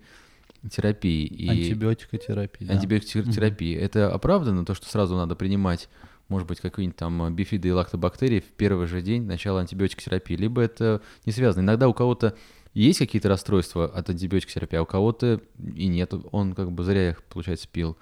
терапии. 0.69 1.25
И 1.25 1.49
Антибиотикотерапия. 1.49 2.67
да. 2.67 2.73
антибиотикотерапии. 2.73 3.75
Это 3.75 4.11
оправдано, 4.11 4.65
то, 4.65 4.73
что 4.73 4.87
сразу 4.87 5.15
надо 5.15 5.35
принимать, 5.35 5.89
может 6.29 6.47
быть, 6.47 6.59
какие-нибудь 6.59 6.97
там 6.97 7.35
бифиды 7.35 7.69
и 7.69 7.71
лактобактерии 7.71 8.39
в 8.39 8.51
первый 8.55 8.87
же 8.87 9.01
день 9.01 9.23
начала 9.23 9.61
антибиотикотерапии, 9.61 10.35
либо 10.35 10.61
это 10.61 11.01
не 11.25 11.31
связано. 11.31 11.63
Иногда 11.63 11.87
у 11.87 11.93
кого-то 11.93 12.35
есть 12.73 12.99
какие-то 12.99 13.29
расстройства 13.29 13.85
от 13.85 14.09
антибиотикотерапии, 14.09 14.77
а 14.77 14.83
у 14.83 14.85
кого-то 14.85 15.41
и 15.75 15.87
нет, 15.87 16.13
он 16.31 16.53
как 16.53 16.71
бы 16.71 16.83
зря 16.83 17.09
их, 17.09 17.23
получается, 17.23 17.67
пил. 17.67 17.97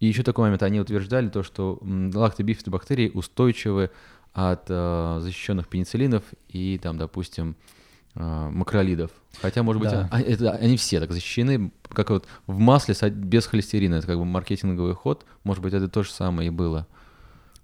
И 0.00 0.06
еще 0.06 0.22
такой 0.22 0.44
момент, 0.44 0.62
они 0.62 0.80
утверждали 0.80 1.28
то, 1.28 1.42
что 1.42 1.80
лактобифидобактерии 1.82 3.10
устойчивы 3.12 3.90
от 4.32 4.66
э, 4.68 5.18
защищенных 5.20 5.68
пенициллинов 5.68 6.22
и 6.48 6.78
там, 6.82 6.98
допустим, 6.98 7.56
макролидов. 8.16 9.10
Хотя, 9.40 9.62
может 9.62 9.80
быть, 9.82 9.90
Да. 9.90 10.08
а- 10.10 10.20
это, 10.20 10.52
они 10.52 10.76
все 10.76 11.00
так 11.00 11.12
защищены, 11.12 11.70
как 11.90 12.10
вот 12.10 12.26
в 12.46 12.58
масле 12.58 12.94
без 13.10 13.46
холестерина. 13.46 13.96
Это 13.96 14.06
как 14.06 14.16
бы 14.18 14.24
маркетинговый 14.24 14.94
ход. 14.94 15.24
Может 15.44 15.62
быть, 15.62 15.74
это 15.74 15.88
то 15.88 16.02
же 16.02 16.10
самое 16.10 16.48
и 16.48 16.50
было. 16.50 16.86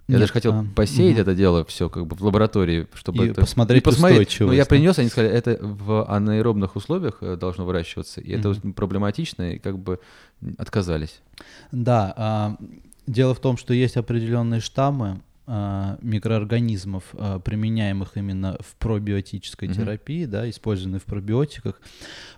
Я 0.08 0.14
Нет, 0.14 0.20
даже 0.22 0.32
хотел 0.32 0.52
а, 0.52 0.66
посеять 0.74 1.12
мгм. 1.14 1.22
это 1.22 1.34
дело 1.34 1.64
все 1.64 1.88
как 1.88 2.06
бы 2.06 2.16
в 2.16 2.22
лаборатории, 2.22 2.88
чтобы 2.92 3.24
И 3.24 3.30
это... 3.30 3.40
посмотреть 3.40 3.86
Ну, 3.86 3.92
устойчивость, 3.92 4.40
Но 4.40 4.52
я 4.52 4.64
да. 4.64 4.68
принес, 4.68 4.98
они 4.98 5.08
сказали, 5.08 5.32
это 5.32 5.58
в 5.62 6.04
анаэробных 6.06 6.74
условиях 6.76 7.18
э, 7.22 7.36
должно 7.36 7.64
выращиваться, 7.64 8.20
и 8.20 8.32
это 8.32 8.48
Мгм. 8.48 8.58
очень 8.58 8.72
проблематично, 8.74 9.52
и 9.52 9.58
как 9.58 9.78
бы 9.78 10.00
отказались. 10.58 11.20
Да, 11.70 12.12
а, 12.16 12.56
дело 13.06 13.34
в 13.34 13.40
том, 13.40 13.56
что 13.56 13.72
есть 13.74 13.96
определенные 13.96 14.60
штаммы 14.60 15.06
а, 15.08 15.20
микроорганизмов, 16.00 17.04
а, 17.14 17.38
применяемых 17.38 18.16
именно 18.16 18.56
в 18.60 18.74
пробиотической 18.76 19.68
Мгм. 19.68 19.76
терапии, 19.76 20.24
да, 20.24 20.48
использованные 20.48 21.00
в 21.00 21.04
пробиотиках. 21.04 21.80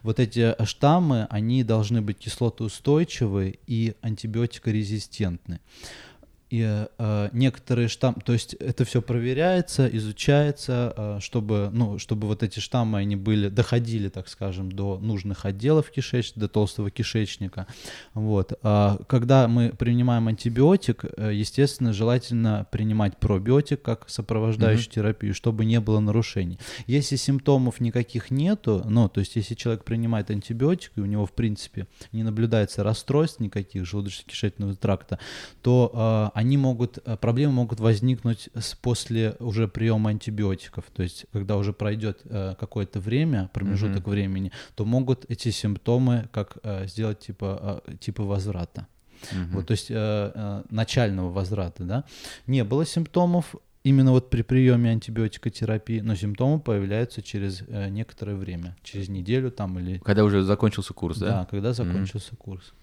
Вот 0.02 0.18
эти 0.18 0.54
штаммы, 0.64 1.26
они 1.30 1.62
должны 1.62 2.02
быть 2.02 2.18
кислотоустойчивы 2.18 3.58
и 3.66 3.94
антибиотикорезистентны. 4.02 5.60
И 6.54 6.86
э, 6.98 7.28
некоторые 7.32 7.88
штаммы, 7.88 8.18
то 8.24 8.32
есть 8.32 8.54
это 8.54 8.84
все 8.84 9.02
проверяется, 9.02 9.88
изучается, 9.88 10.94
э, 10.96 11.18
чтобы, 11.20 11.68
ну, 11.72 11.98
чтобы 11.98 12.28
вот 12.28 12.44
эти 12.44 12.60
штаммы, 12.60 12.98
они 12.98 13.16
были, 13.16 13.48
доходили, 13.48 14.08
так 14.08 14.28
скажем, 14.28 14.70
до 14.70 15.00
нужных 15.00 15.46
отделов 15.46 15.90
кишечника, 15.90 16.38
до 16.38 16.48
толстого 16.48 16.92
кишечника. 16.92 17.66
Вот. 18.12 18.56
А 18.62 18.98
когда 19.08 19.48
мы 19.48 19.70
принимаем 19.70 20.28
антибиотик, 20.28 21.04
э, 21.16 21.32
естественно, 21.34 21.92
желательно 21.92 22.68
принимать 22.70 23.16
пробиотик 23.16 23.82
как 23.82 24.08
сопровождающую 24.08 24.92
терапию, 24.92 25.34
чтобы 25.34 25.64
не 25.64 25.80
было 25.80 25.98
нарушений. 25.98 26.60
Если 26.86 27.16
симптомов 27.16 27.80
никаких 27.80 28.30
нету, 28.30 28.84
ну, 28.88 29.08
то 29.08 29.18
есть 29.18 29.34
если 29.34 29.56
человек 29.56 29.82
принимает 29.82 30.30
антибиотик, 30.30 30.92
и 30.94 31.00
у 31.00 31.06
него, 31.06 31.26
в 31.26 31.32
принципе, 31.32 31.88
не 32.12 32.22
наблюдается 32.22 32.84
расстройств 32.84 33.40
никаких 33.40 33.82
желудочно-кишечного 33.82 34.76
тракта, 34.76 35.18
то 35.62 36.30
э, 36.34 36.38
они 36.44 36.56
могут, 36.58 36.98
э, 37.04 37.16
проблемы 37.16 37.52
могут 37.54 37.80
возникнуть 37.80 38.48
с- 38.54 38.74
после 38.74 39.34
уже 39.40 39.66
приема 39.66 40.10
антибиотиков. 40.10 40.84
То 40.94 41.02
есть, 41.02 41.26
когда 41.32 41.56
уже 41.56 41.72
пройдет 41.72 42.20
э, 42.24 42.54
какое-то 42.60 43.00
время, 43.00 43.48
промежуток 43.52 44.06
времени, 44.08 44.50
то 44.74 44.84
могут 44.84 45.24
эти 45.30 45.50
симптомы 45.50 46.28
как 46.32 46.58
э, 46.62 46.86
сделать 46.86 47.18
типа, 47.26 47.82
э, 47.88 47.96
типа 47.96 48.22
возврата. 48.24 48.86
Вот, 49.54 49.66
то 49.66 49.72
есть 49.72 49.90
э, 49.90 49.94
э, 50.34 50.62
начального 50.70 51.30
возврата, 51.30 51.84
да. 51.84 52.04
Не 52.46 52.62
было 52.64 52.84
симптомов 52.84 53.54
именно 53.82 54.10
вот 54.12 54.28
при 54.30 54.42
приеме 54.42 54.90
антибиотикотерапии, 54.90 56.00
но 56.00 56.14
симптомы 56.14 56.60
появляются 56.60 57.22
через 57.22 57.62
некоторое 57.90 58.36
время, 58.36 58.76
через 58.82 59.08
неделю 59.08 59.50
там 59.50 59.78
или... 59.78 59.98
Когда 59.98 60.24
уже 60.24 60.42
закончился 60.42 60.92
курс, 60.94 61.18
Да, 61.18 61.26
да? 61.26 61.44
когда 61.50 61.72
закончился 61.72 62.36
курс. 62.36 62.74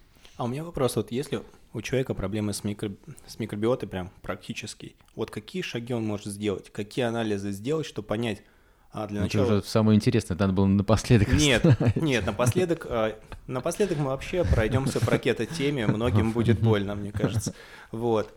А 0.42 0.44
у 0.44 0.48
меня 0.48 0.64
вопрос, 0.64 0.96
вот 0.96 1.12
если 1.12 1.40
у 1.72 1.80
человека 1.82 2.14
проблемы 2.14 2.52
с, 2.52 2.64
микро... 2.64 2.90
с 3.28 3.38
микробиотой 3.38 3.88
прям 3.88 4.10
практически, 4.22 4.96
вот 5.14 5.30
какие 5.30 5.62
шаги 5.62 5.94
он 5.94 6.04
может 6.04 6.26
сделать, 6.26 6.68
какие 6.72 7.04
анализы 7.04 7.52
сделать, 7.52 7.86
чтобы 7.86 8.08
понять, 8.08 8.42
а 8.90 9.06
для 9.06 9.20
Ну, 9.20 9.26
Это 9.26 9.38
начала... 9.38 9.58
уже 9.58 9.68
самое 9.68 9.96
интересное, 9.96 10.36
надо 10.36 10.52
было 10.52 10.66
напоследок. 10.66 11.28
Нет, 11.32 11.64
нет, 11.94 12.26
напоследок, 12.26 12.86
а, 12.90 13.16
напоследок 13.46 13.98
мы 13.98 14.06
вообще 14.06 14.42
пройдемся 14.42 14.98
по 14.98 15.12
ракета-теме, 15.12 15.86
многим 15.86 16.32
будет 16.32 16.58
больно, 16.58 16.96
мне 16.96 17.12
кажется. 17.12 17.54
Вот. 17.92 18.34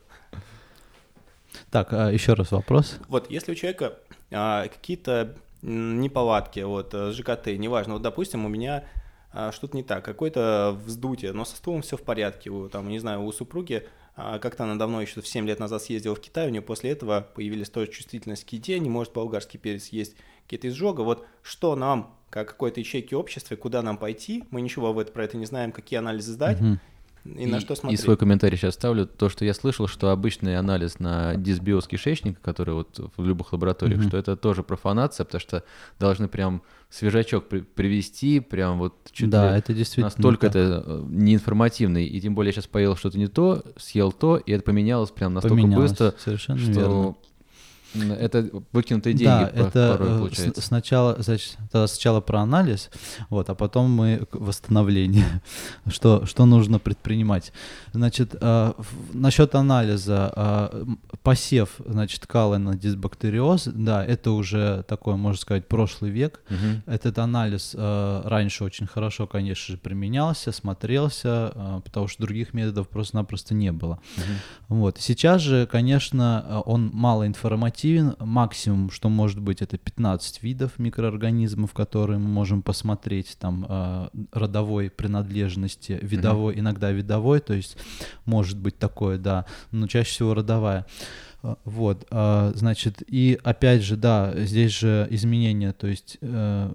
Так, 1.72 1.92
а 1.92 2.12
еще 2.12 2.34
раз 2.34 2.52
вопрос. 2.52 3.00
Вот 3.08 3.32
если 3.32 3.54
у 3.54 3.56
человека 3.56 3.98
а, 4.30 4.68
какие-то 4.68 5.36
неполадки, 5.64 6.60
вот, 6.60 6.94
с 6.94 7.16
ЖКТ, 7.16 7.48
неважно, 7.48 7.94
вот, 7.94 8.04
допустим, 8.04 8.46
у 8.46 8.48
меня 8.48 8.84
что-то 9.52 9.76
не 9.76 9.84
так, 9.84 10.04
какое-то 10.06 10.78
вздутие, 10.86 11.34
но 11.34 11.46
со 11.46 11.58
стулом 11.58 11.82
все 11.82 11.98
в 11.98 12.02
порядке, 12.02 12.50
у, 12.50 12.70
там, 12.70 12.90
не 12.90 13.00
знаю, 13.00 13.24
у 13.24 13.32
супруги 13.32 13.88
а, 14.16 14.40
как-то 14.40 14.64
она 14.64 14.76
давно 14.76 15.02
еще 15.02 15.22
в 15.22 15.28
7 15.28 15.46
лет 15.46 15.60
назад 15.60 15.82
съездила 15.82 16.16
в 16.16 16.22
Китай, 16.22 16.48
у 16.48 16.50
нее 16.50 16.62
после 16.62 16.92
этого 16.92 17.28
появились 17.36 17.70
тоже 17.70 17.92
чувствительность 17.92 18.46
к 18.46 18.50
еде, 18.50 18.80
не 18.80 18.90
может 18.90 19.14
болгарский 19.14 19.60
перец 19.60 19.88
есть, 19.88 20.16
какие-то 20.44 20.70
изжога, 20.70 21.02
вот 21.02 21.26
что 21.42 21.76
нам, 21.76 22.16
как 22.30 22.48
какой-то 22.48 22.80
ячейки 22.80 23.14
общества, 23.14 23.56
куда 23.56 23.82
нам 23.82 23.98
пойти, 23.98 24.46
мы 24.52 24.62
ничего 24.62 24.94
в 24.94 25.00
это, 25.00 25.12
про 25.12 25.26
это 25.26 25.36
не 25.38 25.46
знаем, 25.46 25.72
какие 25.72 26.00
анализы 26.00 26.32
сдать. 26.32 26.62
Мгм. 26.62 26.80
И, 27.26 27.48
на 27.48 27.60
что 27.60 27.74
И 27.74 27.78
смотреть. 27.78 28.00
свой 28.02 28.18
комментарий 28.18 28.56
сейчас 28.58 28.76
ставлю. 28.76 29.08
То, 29.08 29.30
что 29.30 29.44
я 29.46 29.54
слышал, 29.56 29.88
что 29.88 30.12
обычный 30.12 30.58
анализ 30.58 31.00
на 31.00 31.36
дисбиоз 31.36 31.88
кишечника, 31.88 32.40
который 32.42 32.76
вот 32.76 33.00
в 33.18 33.26
любых 33.26 33.52
лабораториях, 33.54 34.00
Мгм. 34.00 34.08
что 34.10 34.18
это 34.18 34.36
тоже 34.38 34.62
профанация, 34.62 35.26
потому 35.26 35.40
что 35.42 35.64
должны 36.00 36.28
прям 36.28 36.62
свежачок 36.90 37.50
при- 37.50 37.62
привести, 37.62 38.40
прям 38.40 38.78
вот 38.78 38.94
чуть 39.12 39.30
да, 39.32 39.52
ли 39.54 39.58
это 39.58 39.74
действительно 39.74 40.08
настолько 40.08 40.48
так. 40.50 40.56
это 40.56 40.84
э, 40.86 41.04
неинформативный. 41.08 42.06
И 42.06 42.22
тем 42.22 42.36
более 42.36 42.50
я 42.50 42.54
сейчас 42.54 42.68
поел 42.68 42.96
что-то 42.96 43.18
не 43.18 43.28
то, 43.28 43.64
съел 43.78 44.12
то, 44.12 44.38
и 44.38 44.52
это 44.52 44.64
поменялось 44.64 45.10
прям 45.10 45.34
настолько 45.34 45.56
Поменялось, 45.62 45.92
быстро, 45.92 46.14
Совершенно 46.20 46.60
что 46.60 46.72
верно. 46.72 47.16
Это 48.20 48.50
выкинутые 48.72 49.14
деньги 49.14 49.26
Да, 49.26 49.48
по- 49.48 49.60
это 49.68 49.96
порой 49.98 50.16
э, 50.16 50.18
получается. 50.20 50.62
с- 50.62 50.66
сначала, 50.66 51.16
значит, 51.22 51.58
сначала 51.70 52.22
про 52.22 52.42
анализ, 52.42 52.90
вот, 53.30 53.50
а 53.50 53.56
потом 53.56 53.92
мы 53.92 54.26
к 54.30 54.36
восстановлению, 54.36 55.26
что, 55.88 56.26
что 56.26 56.46
нужно 56.46 56.80
предпринимать. 56.80 57.52
Значит, 57.94 58.36
э, 58.40 58.74
насчет 59.14 59.56
анализа, 59.56 60.34
э, 60.36 60.86
посев, 61.24 61.70
значит, 61.86 62.28
кала 62.28 62.58
на 62.58 62.76
дисбактериоз, 62.76 63.66
да, 63.74 64.04
это 64.06 64.32
уже 64.32 64.84
такой, 64.88 65.16
можно 65.16 65.40
сказать, 65.40 65.68
прошлый 65.68 66.12
век. 66.12 66.42
Мгм. 66.50 66.84
Этот 66.86 67.18
анализ 67.20 67.72
э, 67.78 68.22
раньше 68.26 68.64
очень 68.64 68.88
хорошо, 68.88 69.28
конечно 69.28 69.74
же, 69.74 69.78
применялся, 69.80 70.52
смотрелся, 70.52 71.52
э, 71.56 71.82
потому 71.84 72.08
что 72.08 72.24
других 72.24 72.54
методов 72.54 72.88
просто-напросто 72.90 73.54
не 73.54 73.72
было. 73.72 74.00
Вот. 74.68 74.98
Сейчас 75.00 75.42
же, 75.42 75.66
конечно, 75.68 76.46
э, 76.48 76.62
он 76.66 76.90
малоинформативен. 77.86 78.16
Максимум, 78.20 78.90
что 78.90 79.10
может 79.10 79.40
быть, 79.40 79.62
это 79.62 79.78
15 79.78 80.44
видов 80.44 80.80
микроорганизмов, 80.80 81.74
которые 81.74 82.20
мы 82.20 82.28
можем 82.28 82.62
посмотреть, 82.62 83.38
там, 83.40 83.66
э, 83.68 84.08
родовой 84.32 84.90
принадлежности, 84.90 86.00
видовой, 86.02 86.60
иногда 86.60 86.92
видовой, 86.92 87.40
то 87.40 87.54
есть 87.54 87.78
может 88.26 88.58
быть 88.58 88.78
такое, 88.78 89.18
да, 89.18 89.46
но 89.72 89.88
чаще 89.88 90.10
всего 90.10 90.34
родовая. 90.34 90.86
Э, 91.44 91.56
Вот, 91.66 92.08
а, 92.12 92.52
значит, 92.56 93.04
и 93.08 93.40
опять 93.44 93.84
же, 93.84 93.98
да, 93.98 94.34
здесь 94.36 94.72
же 94.72 95.08
изменения, 95.12 95.74
то 95.74 95.88
есть 95.88 96.18
э, 96.22 96.74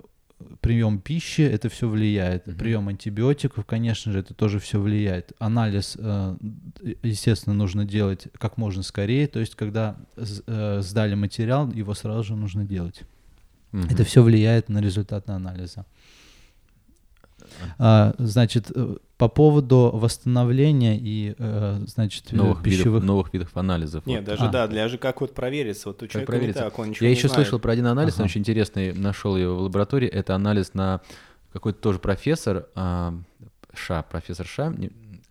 прием 0.60 1.00
пищи, 1.00 1.42
это 1.42 1.68
все 1.68 1.88
влияет. 1.88 2.46
Мгм. 2.46 2.56
Прием 2.56 2.88
антибиотиков, 2.88 3.64
конечно 3.64 4.12
же, 4.12 4.20
это 4.20 4.34
тоже 4.34 4.58
все 4.58 4.80
влияет. 4.80 5.32
Анализ, 5.38 5.96
э, 5.98 6.36
естественно, 7.02 7.54
нужно 7.54 7.84
делать 7.84 8.28
как 8.38 8.56
можно 8.56 8.82
скорее, 8.82 9.26
то 9.26 9.40
есть 9.40 9.54
когда 9.54 9.96
э, 10.16 10.80
сдали 10.82 11.14
материал, 11.14 11.70
его 11.70 11.94
сразу 11.94 12.24
же 12.24 12.36
нужно 12.36 12.64
делать. 12.64 13.02
Мгм. 13.72 13.88
Это 13.90 14.04
все 14.04 14.22
влияет 14.22 14.68
на 14.68 14.80
результаты 14.80 15.32
анализа. 15.32 15.86
А, 17.78 18.14
значит, 18.18 18.70
э, 18.74 18.96
по 19.20 19.28
поводу 19.28 19.90
восстановления 19.92 20.96
и, 20.96 21.34
э, 21.38 21.80
значит, 21.86 22.32
э, 22.32 22.36
новых, 22.36 22.62
пищевых... 22.62 22.86
видов, 22.86 23.04
новых 23.04 23.32
видов 23.34 23.50
анализов. 23.54 24.06
Нет, 24.06 24.20
Вот. 24.20 24.26
даже 24.26 24.44
А. 24.46 24.48
да, 24.48 24.66
для 24.66 24.88
же 24.88 24.96
как 24.96 25.20
вот 25.20 25.34
провериться. 25.34 25.90
Вот 25.90 26.02
у 26.02 26.06
человека 26.06 26.32
провериться? 26.32 26.64
не 26.64 26.70
так, 26.70 26.78
он 26.78 26.88
ничего 26.88 27.04
Я 27.04 27.10
не 27.10 27.16
еще 27.16 27.28
знает. 27.28 27.46
слышал 27.46 27.58
про 27.58 27.72
один 27.72 27.86
анализ, 27.86 28.14
он 28.14 28.20
Ага. 28.22 28.30
очень 28.30 28.40
интересный, 28.40 28.94
нашел 28.94 29.36
его 29.36 29.56
в 29.56 29.60
лаборатории. 29.60 30.08
Это 30.08 30.34
анализ 30.34 30.72
на 30.72 31.02
какой-то 31.52 31.78
тоже 31.80 31.98
профессор, 31.98 32.68
а, 32.74 33.12
Ша, 33.74 34.02
профессор 34.04 34.46
Ша, 34.46 34.74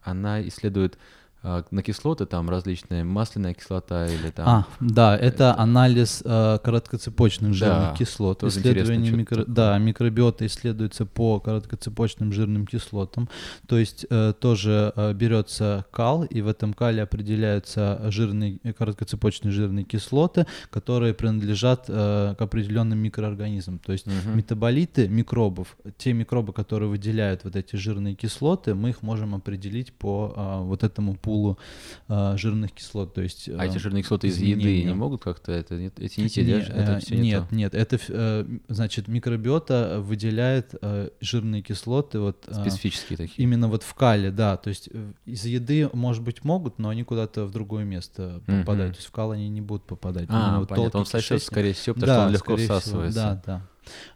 она 0.03 0.47
исследует 0.47 0.99
на 1.43 1.81
кислоты, 1.83 2.25
там 2.25 2.49
различные, 2.49 3.03
масляная 3.03 3.53
кислота 3.53 4.07
или 4.07 4.29
там... 4.29 4.47
А, 4.47 4.67
да, 4.79 5.15
это 5.17 5.27
это- 5.27 5.59
анализ 5.59 6.21
э, 6.25 6.57
короткоцепочных 6.63 7.53
жирных 7.53 7.91
Да, 7.91 7.95
кислот. 7.97 8.43
Исследование 8.43 9.11
микро... 9.11 9.45
Да, 9.47 9.77
микробиота 9.77 10.45
исследуется 10.45 11.05
по 11.05 11.39
короткоцепочным 11.39 12.33
жирным 12.33 12.65
кислотам. 12.67 13.29
То 13.67 13.77
есть 13.77 14.05
э, 14.09 14.33
тоже 14.39 14.91
э, 14.95 15.13
берется 15.13 15.85
кал, 15.91 16.23
и 16.23 16.41
в 16.41 16.47
этом 16.47 16.73
кале 16.73 17.01
определяются 17.03 18.01
жирные, 18.11 18.59
э, 18.63 18.73
короткоцепочные 18.73 19.51
жирные 19.51 19.85
кислоты, 19.85 20.45
которые 20.69 21.13
принадлежат 21.13 21.85
э, 21.87 22.35
к 22.37 22.41
определенным 22.41 22.99
микроорганизмам. 22.99 23.79
То 23.79 23.93
есть 23.93 24.05
Мгм. 24.07 24.37
метаболиты 24.37 25.07
микробов, 25.07 25.77
те 25.97 26.13
микробы, 26.13 26.51
которые 26.53 26.89
выделяют 26.89 27.43
вот 27.43 27.55
эти 27.55 27.75
жирные 27.75 28.15
кислоты, 28.15 28.75
мы 28.75 28.89
их 28.89 29.01
можем 29.03 29.35
определить 29.35 29.93
по 29.93 30.33
а, 30.35 30.61
вот 30.61 30.83
этому 30.83 31.15
пулу 31.29 31.59
а, 32.07 32.35
жирных 32.37 32.71
кислот. 32.71 33.13
То 33.13 33.21
есть, 33.21 33.47
А 33.49 33.65
эти 33.65 33.77
а, 33.77 33.79
жирные 33.79 34.01
кислоты 34.01 34.27
из 34.27 34.37
еды 34.39 34.83
не 34.83 34.93
могут 34.93 35.23
как-то 35.23 35.51
это 35.51 35.75
эти 35.75 36.19
не 36.19 36.29
те, 36.29 36.43
не, 36.43 36.53
да, 36.53 36.59
это 36.59 36.91
э, 36.93 36.99
все 36.99 37.15
не 37.15 37.21
нет, 37.21 37.49
то. 37.49 37.55
нет, 37.55 37.75
это 37.75 37.99
э, 38.07 38.45
значит 38.67 39.07
микробиота 39.07 39.99
выделяет 40.01 40.73
э, 40.81 41.09
жирные 41.21 41.61
кислоты 41.61 42.19
вот 42.19 42.45
а, 42.47 42.53
специфические 42.61 43.17
такие. 43.17 43.43
именно 43.43 43.67
вот 43.67 43.83
в 43.83 43.93
кале, 43.93 44.31
да, 44.31 44.57
то 44.57 44.69
есть 44.69 44.89
э, 44.91 45.11
из 45.25 45.45
еды 45.45 45.89
может 45.93 46.23
быть 46.23 46.43
могут, 46.43 46.79
но 46.79 46.89
они 46.89 47.03
куда-то 47.03 47.45
в 47.45 47.51
другое 47.51 47.83
место 47.83 48.41
Мгм. 48.47 48.61
попадают, 48.61 48.95
то 48.95 48.99
есть 48.99 49.09
в 49.09 49.11
кал 49.11 49.31
они 49.31 49.49
не 49.49 49.61
будут 49.61 49.83
попадать. 49.85 50.29
Именно 50.29 50.57
А, 50.57 50.59
вот 50.61 50.69
понятно, 50.69 50.99
он 50.99 51.05
толстый 51.05 51.21
сосет, 51.21 51.43
скорее 51.43 51.73
всего, 51.73 51.93
потому 51.93 52.11
что 52.13 52.25
он 52.25 52.33
легко 52.33 52.55
всего, 52.55 52.79
всасывается. 52.79 53.19
Да, 53.19 53.41
да. 53.45 53.61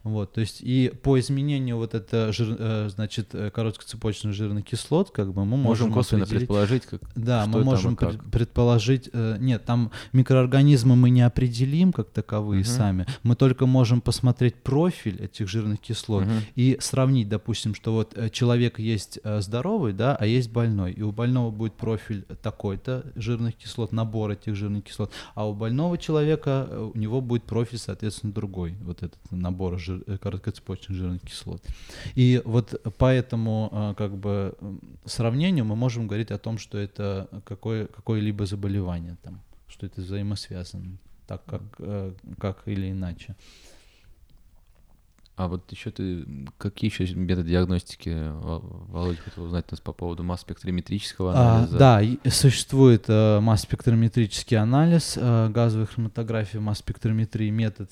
Вот, 0.02 0.32
то 0.32 0.40
есть 0.40 0.60
и 0.60 0.92
по 1.02 1.18
изменению 1.18 1.76
вот 1.76 1.94
это, 1.94 2.32
жир, 2.32 2.56
э, 2.58 2.88
значит, 2.90 3.34
э, 3.34 3.50
короткоцепочных 3.50 4.34
жирных 4.34 4.64
кислот, 4.64 5.10
как 5.10 5.32
бы 5.32 5.44
мы 5.44 5.56
Можем 5.56 5.88
можем 5.88 5.92
косвенно 5.92 6.26
предположить, 6.26 6.86
как... 6.86 7.00
да, 7.14 7.46
мы 7.46 7.64
можем 7.64 7.96
пред- 7.96 8.20
предположить, 8.30 9.10
э, 9.12 9.36
нет, 9.40 9.64
там 9.64 9.90
микроорганизмы 10.12 10.96
мы 10.96 11.10
не 11.10 11.22
определим 11.22 11.92
как 11.92 12.10
таковые 12.10 12.60
Мгм. 12.60 12.68
сами, 12.68 13.06
мы 13.22 13.36
только 13.36 13.66
можем 13.66 14.00
посмотреть 14.00 14.54
профиль 14.56 15.20
этих 15.22 15.48
жирных 15.48 15.80
кислот 15.80 16.24
Мгм. 16.24 16.40
и 16.56 16.76
сравнить, 16.80 17.28
допустим, 17.28 17.74
что 17.74 17.92
вот 17.92 18.16
человек 18.32 18.78
есть 18.78 19.18
здоровый, 19.40 19.92
да, 19.92 20.16
а 20.16 20.26
есть 20.26 20.50
больной, 20.50 20.92
и 20.92 21.02
у 21.02 21.12
больного 21.12 21.50
будет 21.50 21.74
профиль 21.74 22.22
такой-то 22.42 23.06
жирных 23.14 23.54
кислот, 23.56 23.92
набор 23.92 24.30
этих 24.32 24.54
жирных 24.54 24.84
кислот, 24.84 25.10
а 25.34 25.48
у 25.48 25.54
больного 25.54 25.96
человека 25.98 26.68
у 26.94 26.98
него 26.98 27.20
будет 27.20 27.44
профиль, 27.44 27.78
соответственно, 27.78 28.32
другой, 28.32 28.74
вот 28.82 29.02
этот 29.02 29.18
набор 29.30 29.63
жир- 29.72 30.02
э, 30.06 30.18
короткоцепочных 30.18 30.96
жирных 30.96 31.22
кислот. 31.22 31.62
И 32.14 32.40
вот 32.44 32.80
по 32.98 33.06
этому 33.12 33.68
э, 33.72 33.94
как 33.96 34.16
бы 34.16 34.54
сравнению 35.04 35.64
мы 35.64 35.76
можем 35.76 36.06
говорить 36.06 36.30
о 36.30 36.38
том, 36.38 36.58
что 36.58 36.78
это 36.78 37.28
какое, 37.44 37.86
какое-либо 37.86 38.46
заболевание 38.46 39.16
там, 39.22 39.40
что 39.68 39.86
это 39.86 40.00
взаимосвязано, 40.00 40.96
так 41.26 41.44
как, 41.44 41.62
э, 41.78 42.12
как 42.38 42.62
или 42.66 42.90
иначе. 42.90 43.34
А 45.36 45.48
вот 45.48 45.72
еще 45.72 45.90
ты, 45.90 46.24
какие 46.58 46.88
еще 46.92 47.12
методы 47.16 47.48
диагностики, 47.50 48.08
Во- 48.40 48.60
Володя, 48.60 49.18
хотел 49.20 49.42
узнать 49.44 49.68
нас 49.68 49.80
по 49.80 49.92
поводу 49.92 50.22
масс-спектрометрического 50.22 51.32
А, 51.34 51.56
анализа? 51.56 51.76
да, 51.78 52.02
и 52.02 52.18
существует 52.30 53.06
э, 53.08 53.40
масс-спектрометрический 53.40 54.56
анализ 54.56 55.18
э, 55.20 55.48
газовой 55.48 55.86
хроматографии, 55.88 56.58
масс-спектрометрии, 56.58 57.50
метод, 57.50 57.90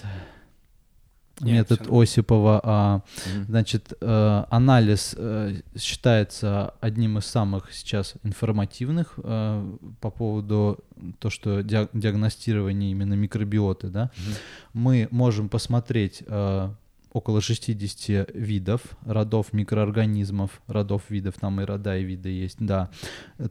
Нет, 1.42 1.70
метод 1.70 1.80
всё 1.86 2.00
Осипова. 2.00 2.60
а, 2.64 3.00
Мгм. 3.34 3.44
Значит, 3.46 3.92
э, 4.00 4.44
анализ 4.50 5.14
э, 5.18 5.60
считается 5.78 6.74
одним 6.80 7.18
из 7.18 7.26
самых 7.26 7.72
сейчас 7.72 8.14
информативных 8.22 9.14
э, 9.22 9.76
по 10.00 10.10
поводу 10.10 10.78
то, 11.18 11.30
что 11.30 11.60
диаг- 11.62 11.90
диагностирование 11.92 12.90
именно 12.92 13.14
микробиоты, 13.14 13.88
да. 13.88 14.10
Мгм. 14.16 14.34
Мы 14.74 15.08
можем 15.10 15.48
посмотреть 15.48 16.22
э, 16.26 16.70
около 17.12 17.40
60 17.40 18.30
видов, 18.34 18.80
родов 19.04 19.52
микроорганизмов, 19.52 20.62
родов 20.66 21.02
видов, 21.10 21.34
там 21.38 21.60
и 21.60 21.64
рода, 21.64 21.96
и 21.96 22.04
виды 22.04 22.30
есть, 22.30 22.56
да. 22.58 22.90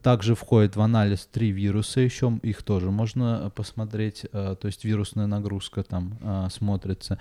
Также 0.01 0.35
входит 0.35 0.75
в 0.75 0.81
анализ 0.81 1.27
три 1.31 1.51
вируса 1.51 2.01
еще, 2.01 2.39
их 2.41 2.63
тоже 2.63 2.89
можно 2.91 3.51
посмотреть, 3.55 4.25
э, 4.31 4.55
то 4.59 4.67
есть 4.67 4.83
вирусная 4.83 5.27
нагрузка 5.27 5.83
там 5.83 6.17
э, 6.21 6.47
смотрится. 6.51 7.19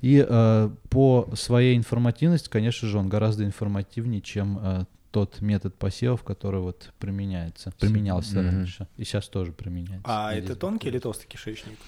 И 0.00 0.24
э, 0.26 0.70
по 0.88 1.30
своей 1.34 1.76
информативности, 1.76 2.48
конечно 2.48 2.88
же, 2.88 2.98
он 2.98 3.08
гораздо 3.08 3.44
информативнее, 3.44 4.22
чем 4.22 4.86
тот 5.10 5.42
метод 5.42 5.74
посевов, 5.74 6.22
который 6.22 6.60
вот 6.60 6.90
применяется, 6.98 7.70
применялся 7.78 8.38
Мгм. 8.40 8.46
раньше 8.46 8.88
и 8.96 9.04
сейчас 9.04 9.28
тоже 9.28 9.52
применяется. 9.52 10.00
А 10.04 10.32
это 10.32 10.56
тонкий 10.56 10.88
или 10.88 10.98
толстый 10.98 11.26
кишечник? 11.26 11.78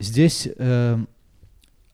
Здесь 0.00 0.48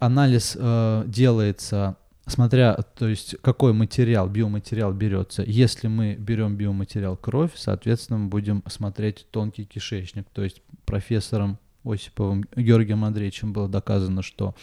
анализ 0.03 0.57
э, 0.59 1.05
делается, 1.07 1.97
смотря, 2.27 2.75
то 2.75 3.07
есть 3.07 3.37
какой 3.41 3.73
материал, 3.73 4.29
биоматериал 4.29 4.93
берется. 4.93 5.45
Если 5.47 5.87
мы 5.87 6.15
берем 6.15 6.57
биоматериал 6.57 7.17
кровь, 7.17 7.53
соответственно, 7.55 8.19
мы 8.19 8.29
будем 8.29 8.65
смотреть 8.67 9.27
тонкий 9.31 9.65
кишечник. 9.65 10.27
То 10.33 10.43
есть 10.43 10.61
профессором 10.87 11.59
Осиповым 11.85 12.45
Георгием 12.57 13.05
Андреевичем 13.05 13.53
было 13.53 13.69
доказано, 13.69 14.23
что 14.23 14.57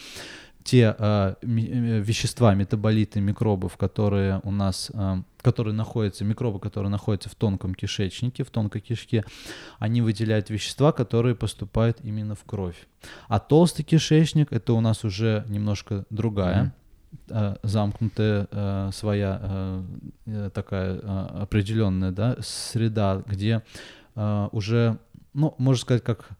те 0.70 0.94
э, 0.96 1.34
ми- 1.42 1.68
э, 1.68 2.00
вещества, 2.00 2.54
метаболиты 2.54 3.20
микробов, 3.20 3.76
которые 3.76 4.40
у 4.44 4.52
нас, 4.52 4.92
э, 4.94 5.22
которые 5.42 5.74
находятся, 5.74 6.24
микробы, 6.24 6.60
которые 6.60 6.90
находятся 6.90 7.28
в 7.28 7.34
тонком 7.34 7.74
кишечнике, 7.74 8.44
в 8.44 8.50
тонкой 8.50 8.80
кишке, 8.80 9.24
они 9.80 10.00
выделяют 10.00 10.50
вещества, 10.50 10.92
которые 10.92 11.34
поступают 11.34 11.98
именно 12.04 12.34
в 12.36 12.44
кровь. 12.44 12.86
А 13.26 13.40
толстый 13.40 13.82
кишечник 13.82 14.52
это 14.52 14.72
у 14.74 14.80
нас 14.80 15.04
уже 15.04 15.44
немножко 15.48 16.04
другая, 16.10 16.72
э, 17.28 17.56
замкнутая 17.64 18.46
э, 18.48 18.90
своя 18.92 19.40
э, 20.26 20.50
такая 20.54 21.00
э, 21.02 21.42
определенная 21.42 22.12
да, 22.12 22.36
среда, 22.40 23.24
где 23.26 23.62
уже, 24.52 24.98
ну, 25.34 25.54
можно 25.58 25.80
сказать, 25.80 26.04
как 26.04 26.30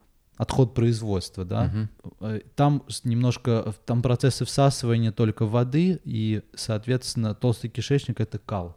отход 0.41 0.73
производства, 0.73 1.45
да. 1.45 1.71
Э, 2.19 2.39
там 2.55 2.83
немножко, 3.03 3.75
там 3.85 4.01
процессы 4.01 4.43
всасывания 4.43 5.11
только 5.11 5.45
воды, 5.45 5.99
и, 6.03 6.41
соответственно, 6.55 7.35
толстый 7.35 7.69
кишечник— 7.69 8.19
это 8.19 8.39
кал. 8.39 8.75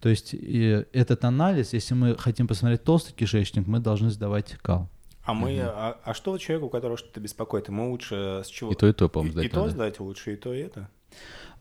То 0.00 0.10
есть 0.10 0.34
и 0.34 0.84
этот 0.92 1.24
анализ, 1.24 1.72
если 1.72 1.94
мы 1.94 2.14
хотим 2.18 2.46
посмотреть 2.46 2.84
толстый 2.84 3.14
кишечник, 3.14 3.66
мы 3.66 3.80
должны 3.80 4.10
сдавать 4.10 4.52
кал. 4.60 4.90
А 5.24 5.32
мы, 5.32 5.58
а, 5.60 5.98
а 6.04 6.12
что 6.12 6.32
вот 6.32 6.42
человеку, 6.42 6.66
у 6.66 6.68
которого 6.68 6.98
что-то 6.98 7.20
беспокоит, 7.20 7.68
ему 7.68 7.90
лучше 7.90 8.42
с 8.44 8.48
чего? 8.48 8.72
И 8.72 8.74
то, 8.74 8.86
и 8.86 8.92
то, 8.92 9.08
по-моему, 9.08 9.32
сдать 9.32 9.44
и 9.46 9.48
то 9.48 9.60
надо. 9.60 9.70
сдать 9.70 10.00
лучше, 10.00 10.34
и 10.34 10.36
то, 10.36 10.52
и 10.52 10.58
это. 10.58 10.90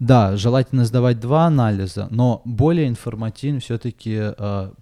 Да, 0.02 0.36
желательно 0.36 0.86
сдавать 0.86 1.20
два 1.20 1.46
анализа, 1.46 2.08
но 2.10 2.42
более 2.44 2.88
информативен 2.88 3.60
все-таки 3.60 4.34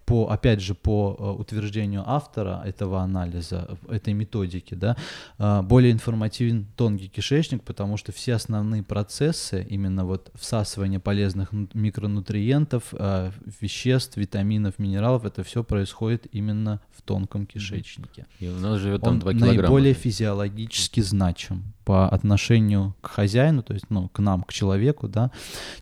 по, 0.10 0.27
опять 0.32 0.60
же, 0.60 0.73
по 0.73 1.15
э, 1.19 1.39
утверждению 1.39 2.03
автора 2.03 2.63
этого 2.65 3.01
анализа, 3.01 3.77
э, 3.89 3.97
этой 3.97 4.13
методики, 4.13 4.73
да, 4.73 4.97
э, 5.38 5.62
более 5.62 5.91
информативен 5.91 6.65
тонкий 6.75 7.10
кишечник, 7.10 7.62
потому 7.62 7.95
что 7.95 8.12
все 8.12 8.34
основные 8.34 8.82
процессы, 8.82 9.63
именно 9.69 10.05
вот 10.05 10.32
всасывание 10.34 10.99
полезных 10.99 11.51
ну- 11.51 11.69
микронутриентов, 11.75 12.86
э, 12.93 13.32
веществ, 13.62 14.17
витаминов, 14.17 14.79
минералов, 14.79 15.25
это 15.25 15.43
все 15.43 15.63
происходит 15.63 16.25
именно 16.32 16.82
в 16.91 17.03
тонком 17.03 17.45
кишечнике. 17.45 18.25
И 18.39 18.47
у 18.47 18.58
нас 18.58 18.79
живет 18.79 19.01
там 19.01 19.13
Он 19.13 19.19
2 19.19 19.34
килограмма. 19.34 19.62
наиболее 19.62 19.93
физиологически 19.93 21.01
значим 21.01 21.73
по 21.86 22.10
отношению 22.10 22.95
к 23.01 23.10
хозяину, 23.10 23.62
то 23.62 23.73
есть, 23.73 23.86
ну, 23.89 24.10
к 24.10 24.19
нам, 24.19 24.43
к 24.43 24.53
человеку, 24.53 25.08
да, 25.10 25.32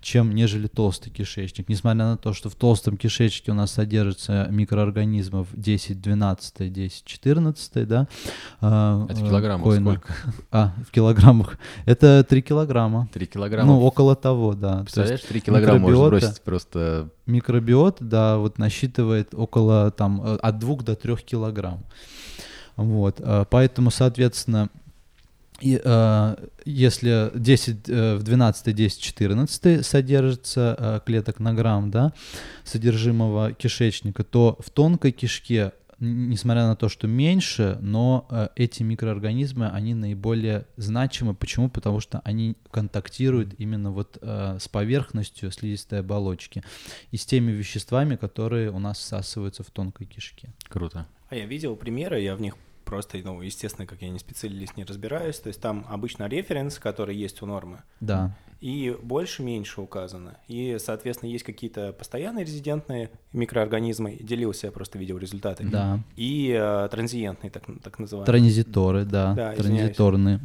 чем 0.01 0.33
нежели 0.33 0.67
толстый 0.67 1.09
кишечник. 1.09 1.69
Несмотря 1.69 2.05
на 2.05 2.17
то, 2.17 2.33
что 2.33 2.49
в 2.49 2.55
толстом 2.55 2.97
кишечнике 2.97 3.51
у 3.51 3.55
нас 3.55 3.71
содержится 3.71 4.47
микроорганизмов 4.49 5.47
10, 5.53 6.01
12, 6.01 6.73
10, 6.73 7.05
14, 7.05 7.87
да. 7.87 8.07
а, 8.61 9.05
Это 9.09 9.19
в 9.19 9.27
килограммах 9.27 9.67
коина- 9.67 9.91
сколько? 9.91 10.13
А, 10.51 10.73
в 10.87 10.91
килограммах. 10.91 11.57
Это 11.85 12.23
3 12.27 12.41
килограмма. 12.41 13.09
3 13.13 13.25
килограмма. 13.25 13.67
Ну, 13.73 13.81
около 13.81 14.15
того, 14.15 14.53
да. 14.53 14.79
Представляешь, 14.83 15.21
3 15.21 15.39
килограмма 15.41 15.79
можно 15.79 16.07
бросить 16.07 16.41
просто... 16.41 17.09
микробиот, 17.25 17.97
да, 17.99 18.37
вот 18.37 18.57
насчитывает 18.57 19.33
около 19.33 19.91
там 19.91 20.21
э, 20.23 20.35
от 20.37 20.59
2 20.59 20.75
до 20.77 20.95
3 20.95 21.15
килограмм. 21.17 21.83
Вот, 22.75 23.19
э, 23.19 23.45
поэтому, 23.49 23.91
соответственно, 23.91 24.69
и, 25.59 25.81
э, 25.83 26.35
если 26.65 27.31
10 27.33 27.89
э, 27.89 28.15
в 28.15 28.23
12, 28.23 28.75
10, 28.75 29.01
14 29.01 29.85
содержится 29.85 30.75
э, 30.77 30.99
клеток 31.05 31.39
на 31.39 31.53
грамм, 31.53 31.89
да, 31.91 32.13
содержимого 32.63 33.53
кишечника, 33.53 34.23
то 34.23 34.57
в 34.59 34.69
тонкой 34.69 35.11
кишке, 35.11 35.71
несмотря 35.99 36.67
на 36.67 36.75
то, 36.75 36.89
что 36.89 37.07
меньше, 37.07 37.77
но 37.81 38.27
э, 38.29 38.49
эти 38.55 38.83
микроорганизмы, 38.83 39.69
они 39.69 39.95
наиболее 39.95 40.65
значимы. 40.77 41.33
Почему? 41.33 41.69
Потому 41.69 42.01
что 42.01 42.21
они 42.23 42.55
контактируют 42.69 43.55
именно 43.57 43.91
вот 43.91 44.19
э, 44.21 44.57
с 44.59 44.67
поверхностью 44.67 45.51
слизистой 45.51 46.01
оболочки 46.01 46.63
и 47.11 47.17
с 47.17 47.25
теми 47.25 47.51
веществами, 47.51 48.15
которые 48.15 48.69
у 48.71 48.79
нас 48.79 48.99
всасываются 48.99 49.63
в 49.63 49.71
тонкой 49.71 50.05
кишке. 50.05 50.49
Круто. 50.69 51.07
А 51.29 51.35
я 51.35 51.45
видел 51.45 51.75
примеры, 51.75 52.21
я 52.21 52.35
в 52.35 52.41
них 52.41 52.55
просто, 52.87 53.19
ну, 53.23 53.41
естественно, 53.41 53.85
как 53.85 54.01
я 54.01 54.09
не 54.09 54.17
специалист, 54.17 54.77
не 54.77 54.85
разбираюсь. 54.85 55.39
То 55.39 55.49
есть 55.49 55.61
там 55.61 55.85
обычно 55.89 56.27
референс, 56.27 56.79
который 56.79 57.15
есть 57.15 57.41
у 57.41 57.45
нормы, 57.45 57.83
Да. 57.99 58.35
И 58.59 58.95
больше-меньше 59.01 59.81
указано. 59.81 60.37
И, 60.47 60.77
соответственно, 60.79 61.29
есть 61.29 61.43
какие-то 61.43 61.93
постоянные 61.93 62.43
резидентные 62.45 63.11
микроорганизмы, 63.33 64.17
делился, 64.19 64.67
я 64.67 64.71
просто 64.71 64.97
видел 64.97 65.17
результаты. 65.17 65.63
Да. 65.63 65.99
И 66.15 66.55
э, 66.57 66.87
транзиентные, 66.89 67.51
так, 67.51 67.63
так 67.83 67.99
называемые. 67.99 68.25
Транзиторы, 68.25 69.05
да, 69.05 69.33
Да, 69.33 69.53
транзиторные, 69.53 70.39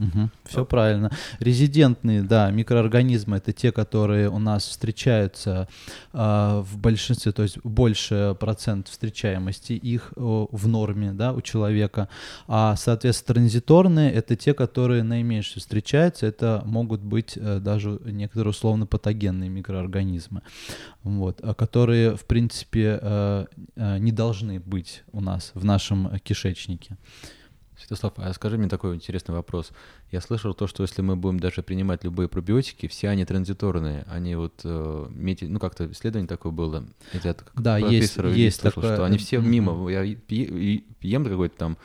все 0.44 0.64
правильно. 0.64 1.10
Резидентные, 1.38 2.22
да, 2.22 2.50
микроорганизмы 2.50 3.38
это 3.38 3.52
те, 3.52 3.72
которые 3.72 4.28
у 4.28 4.38
нас 4.38 4.66
встречаются 4.66 5.68
а, 6.12 6.62
в 6.62 6.78
большинстве, 6.78 7.32
то 7.32 7.42
есть 7.42 7.58
больше 7.64 8.36
процент 8.38 8.88
встречаемости 8.88 9.72
их 9.72 10.12
о, 10.16 10.48
в 10.50 10.68
норме, 10.68 11.12
да, 11.12 11.32
у 11.32 11.40
человека. 11.40 12.08
А, 12.46 12.76
соответственно, 12.76 13.34
транзиторные 13.34 14.12
это 14.12 14.36
те, 14.36 14.54
которые 14.54 15.02
наименьше 15.02 15.60
встречаются, 15.60 16.26
это 16.26 16.62
могут 16.66 17.00
быть 17.00 17.36
э, 17.36 17.58
даже 17.60 18.01
некоторые 18.04 18.50
условно 18.50 18.86
патогенные 18.86 19.48
микроорганизмы, 19.48 20.42
вот, 21.02 21.40
а 21.42 21.54
которые, 21.54 22.16
в 22.16 22.24
принципе, 22.24 22.98
э, 23.00 23.46
э, 23.76 23.98
не 23.98 24.12
должны 24.12 24.60
быть 24.60 25.04
у 25.12 25.20
нас 25.20 25.52
в 25.54 25.64
нашем 25.64 26.18
кишечнике. 26.20 26.96
Святослав, 27.78 28.12
а 28.16 28.32
скажи 28.32 28.58
мне 28.58 28.68
такой 28.68 28.94
интересный 28.94 29.34
вопрос. 29.34 29.72
Я 30.12 30.20
слышал 30.20 30.54
то, 30.54 30.66
что 30.68 30.84
если 30.84 31.02
мы 31.02 31.16
будем 31.16 31.40
даже 31.40 31.62
принимать 31.62 32.04
любые 32.04 32.28
пробиотики, 32.28 32.86
все 32.86 33.08
они 33.08 33.24
транзиторные. 33.24 34.04
Они 34.08 34.36
вот, 34.36 34.60
э, 34.62 35.06
ну 35.42 35.58
как-то 35.58 35.90
исследование 35.90 36.28
такое 36.28 36.52
было. 36.52 36.86
От 37.12 37.24
Да, 37.56 37.78
есть- 37.78 38.16
есть 38.36 38.60
слышал, 38.60 38.82
такое, 38.82 38.94
что 38.94 39.04
они 39.04 39.18
все 39.18 39.38
мимо. 39.40 39.88
Я 39.90 40.02
е- 40.02 40.18
е- 40.28 40.84
ем 41.00 41.24
какой-то 41.24 41.56
там 41.56 41.76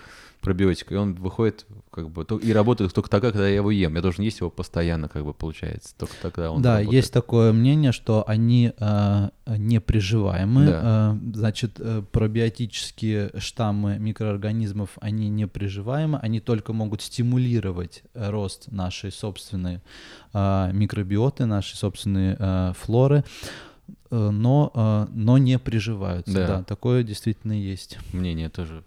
пробиотик, 0.42 0.92
и 0.92 0.96
он 0.96 1.14
выходит 1.16 1.66
как 1.92 2.10
бы 2.10 2.26
и 2.42 2.54
работает 2.54 2.94
только 2.94 3.10
тогда, 3.10 3.32
когда 3.32 3.48
я 3.48 3.56
его 3.56 3.72
ем. 3.72 3.96
Я 3.96 4.02
должен 4.02 4.24
есть 4.24 4.40
его 4.40 4.50
постоянно, 4.50 5.10
как 5.10 5.26
бы 5.26 5.34
получается. 5.34 5.94
Только 5.98 6.14
тогда 6.22 6.52
он 6.52 6.62
да, 6.62 6.78
работает. 6.78 6.94
есть 6.94 7.14
такое 7.14 7.54
мнение, 7.54 7.92
что 7.92 8.24
они 8.28 8.74
э, 8.78 9.30
неприживаемы. 9.48 10.66
Да. 10.66 11.16
Э, 11.16 11.32
значит, 11.34 11.80
э, 11.80 12.04
пробиотические 12.12 13.32
штаммы 13.38 13.98
микроорганизмов, 14.00 14.92
они 15.02 15.30
неприживаемы, 15.30 16.20
они 16.20 16.40
только 16.40 16.74
могут 16.74 17.02
стимулировать 17.02 18.04
э, 18.14 18.30
рост 18.30 18.72
нашей 18.72 19.12
собственной 19.12 19.82
э, 20.34 20.72
микробиоты, 20.74 21.46
нашей 21.46 21.76
собственной 21.76 22.36
э, 22.38 22.74
флоры, 22.78 23.24
э, 24.12 24.30
но, 24.30 24.72
э, 24.74 25.08
но 25.14 25.38
не 25.38 25.58
приживаются. 25.58 26.34
Да. 26.34 26.48
Да. 26.48 26.64
такое 26.64 27.04
действительно 27.04 27.54
есть. 27.54 27.98
Мнение 28.14 28.50
тоже 28.50 28.84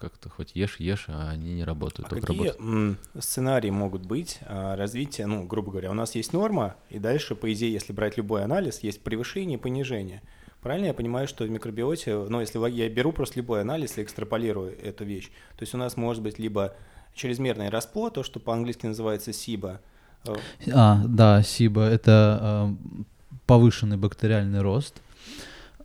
как-то 0.00 0.30
хоть 0.30 0.52
ешь, 0.54 0.76
ешь, 0.80 1.04
а 1.08 1.30
они 1.30 1.54
не 1.54 1.64
работают. 1.64 2.06
А 2.06 2.10
только 2.10 2.28
какие 2.28 2.48
работают. 2.48 2.98
сценарии 3.18 3.70
могут 3.70 4.06
быть 4.06 4.38
а, 4.46 4.74
развития, 4.76 5.26
ну, 5.26 5.44
грубо 5.44 5.70
говоря, 5.70 5.90
у 5.90 5.94
нас 5.94 6.14
есть 6.14 6.32
норма, 6.32 6.76
и 6.88 6.98
дальше, 6.98 7.34
по 7.34 7.52
идее, 7.52 7.72
если 7.72 7.92
брать 7.92 8.16
любой 8.16 8.42
анализ, 8.42 8.80
есть 8.80 9.02
превышение 9.02 9.58
и 9.58 9.60
понижение. 9.60 10.22
Правильно 10.62 10.86
я 10.86 10.94
понимаю, 10.94 11.28
что 11.28 11.44
в 11.44 11.50
микробиоте, 11.50 12.16
ну, 12.16 12.40
если 12.40 12.58
я 12.70 12.88
беру 12.88 13.12
просто 13.12 13.38
любой 13.38 13.60
анализ 13.60 13.96
и 13.98 14.02
экстраполирую 14.02 14.78
эту 14.82 15.04
вещь, 15.04 15.28
то 15.56 15.62
есть 15.62 15.74
у 15.74 15.78
нас 15.78 15.96
может 15.96 16.22
быть 16.22 16.38
либо 16.38 16.74
чрезмерный 17.14 17.68
расплод, 17.68 18.14
то, 18.14 18.22
что 18.22 18.40
по-английски 18.40 18.86
называется 18.86 19.30
SIBO, 19.30 19.78
э, 20.26 20.34
А, 20.72 21.02
да, 21.06 21.42
СИБО— 21.42 21.80
это 21.90 22.66
э, 22.68 23.02
повышенный 23.46 23.96
бактериальный 23.96 24.60
рост. 24.60 25.02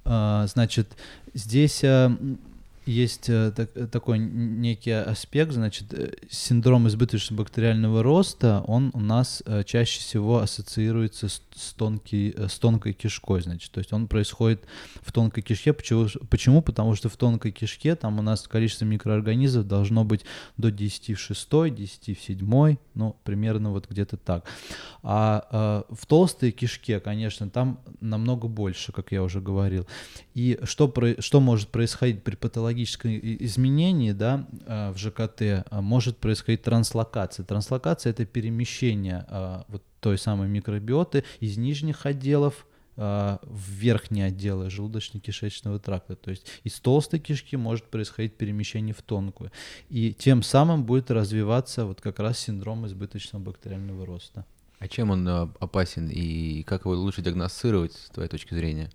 А, 0.03 0.45
значит, 0.47 0.97
здесь 1.33 1.83
э, 1.83 2.11
есть 2.85 3.29
э, 3.29 3.51
так- 3.55 3.89
такой 3.91 4.19
некий 4.19 4.91
аспект, 4.91 5.51
значит, 5.51 5.93
э, 5.93 6.13
синдром 6.29 6.87
избыточного 6.87 7.41
бактериального 7.43 8.03
роста, 8.03 8.63
он 8.67 8.91
у 8.93 8.99
нас 8.99 9.41
э, 9.45 9.63
чаще 9.63 9.99
всего 9.99 10.39
ассоциируется 10.39 11.27
с, 11.27 11.41
с, 11.55 11.73
тонкий, 11.73 12.35
с 12.37 12.59
тонкой 12.59 12.93
кишкой, 12.93 13.41
значит, 13.41 13.71
то 13.71 13.79
есть 13.79 13.91
он 13.91 14.07
происходит 14.07 14.63
в 15.01 15.11
тонкой 15.11 15.41
кишке. 15.41 15.73
Почему? 15.73 16.07
Почему? 16.29 16.61
Потому 16.61 16.95
что 16.95 17.09
в 17.09 17.17
тонкой 17.17 17.51
кишке 17.51 17.95
там 17.95 18.19
у 18.19 18.21
нас 18.21 18.47
количество 18.47 18.85
микроорганизмов 18.85 19.67
должно 19.67 20.03
быть 20.03 20.21
до 20.57 20.69
10 20.71 21.15
в 21.15 21.19
6, 21.19 21.49
10 21.73 22.19
в 22.19 22.21
7, 22.21 22.77
ну, 22.93 23.15
примерно 23.23 23.71
вот 23.71 23.89
где-то 23.89 24.17
так. 24.17 24.45
А 25.01 25.83
э, 25.89 25.93
в 25.95 26.05
толстой 26.05 26.51
кишке, 26.51 26.99
конечно, 26.99 27.49
там 27.49 27.79
намного 27.99 28.47
больше, 28.47 28.91
как 28.91 29.11
я 29.11 29.23
уже 29.23 29.41
говорил. 29.41 29.87
И 30.33 30.59
что, 30.63 30.87
про- 30.87 31.19
что 31.21 31.39
может 31.39 31.69
происходить 31.69 32.23
при 32.23 32.35
патологическом 32.35 32.74
и- 32.83 33.45
изменении 33.45 34.11
да, 34.11 34.47
э, 34.65 34.91
в 34.91 34.97
ЖКТ? 34.97 35.65
А, 35.69 35.81
Может 35.81 36.17
происходить 36.17 36.63
транслокация. 36.63 37.45
Транслокация— 37.45 38.09
это 38.11 38.25
перемещение 38.25 39.25
э, 39.29 39.63
вот 39.67 39.83
той 39.99 40.17
самой 40.17 40.47
микробиоты 40.47 41.23
из 41.39 41.57
нижних 41.57 42.05
отделов 42.05 42.65
в 42.97 43.39
верхние 43.71 44.27
отделы 44.27 44.67
желудочно-кишечного 44.67 45.79
тракта. 45.79 46.15
То 46.15 46.31
есть 46.31 46.47
из 46.63 46.79
толстой 46.79 47.19
кишки 47.19 47.57
может 47.57 47.83
происходить 47.89 48.35
перемещение 48.37 48.93
в 48.93 49.01
тонкую. 49.01 49.51
И 49.89 50.13
тем 50.13 50.41
самым 50.41 50.85
будет 50.85 51.11
развиваться 51.11 51.85
вот 51.85 51.99
как 51.99 52.19
раз 52.19 52.39
синдром 52.39 52.85
избыточного 52.85 53.43
бактериального 53.43 54.05
роста. 54.05 54.45
А 54.85 54.87
чем 54.87 55.09
он 55.09 55.27
э, 55.27 55.47
опасен 55.59 56.09
и 56.09 56.61
как 56.61 56.85
его 56.85 56.93
лучше 56.93 57.23
диагностировать, 57.23 57.93
с 57.93 58.11
твоей 58.11 58.29
точки 58.29 58.53
зрения? 58.53 58.91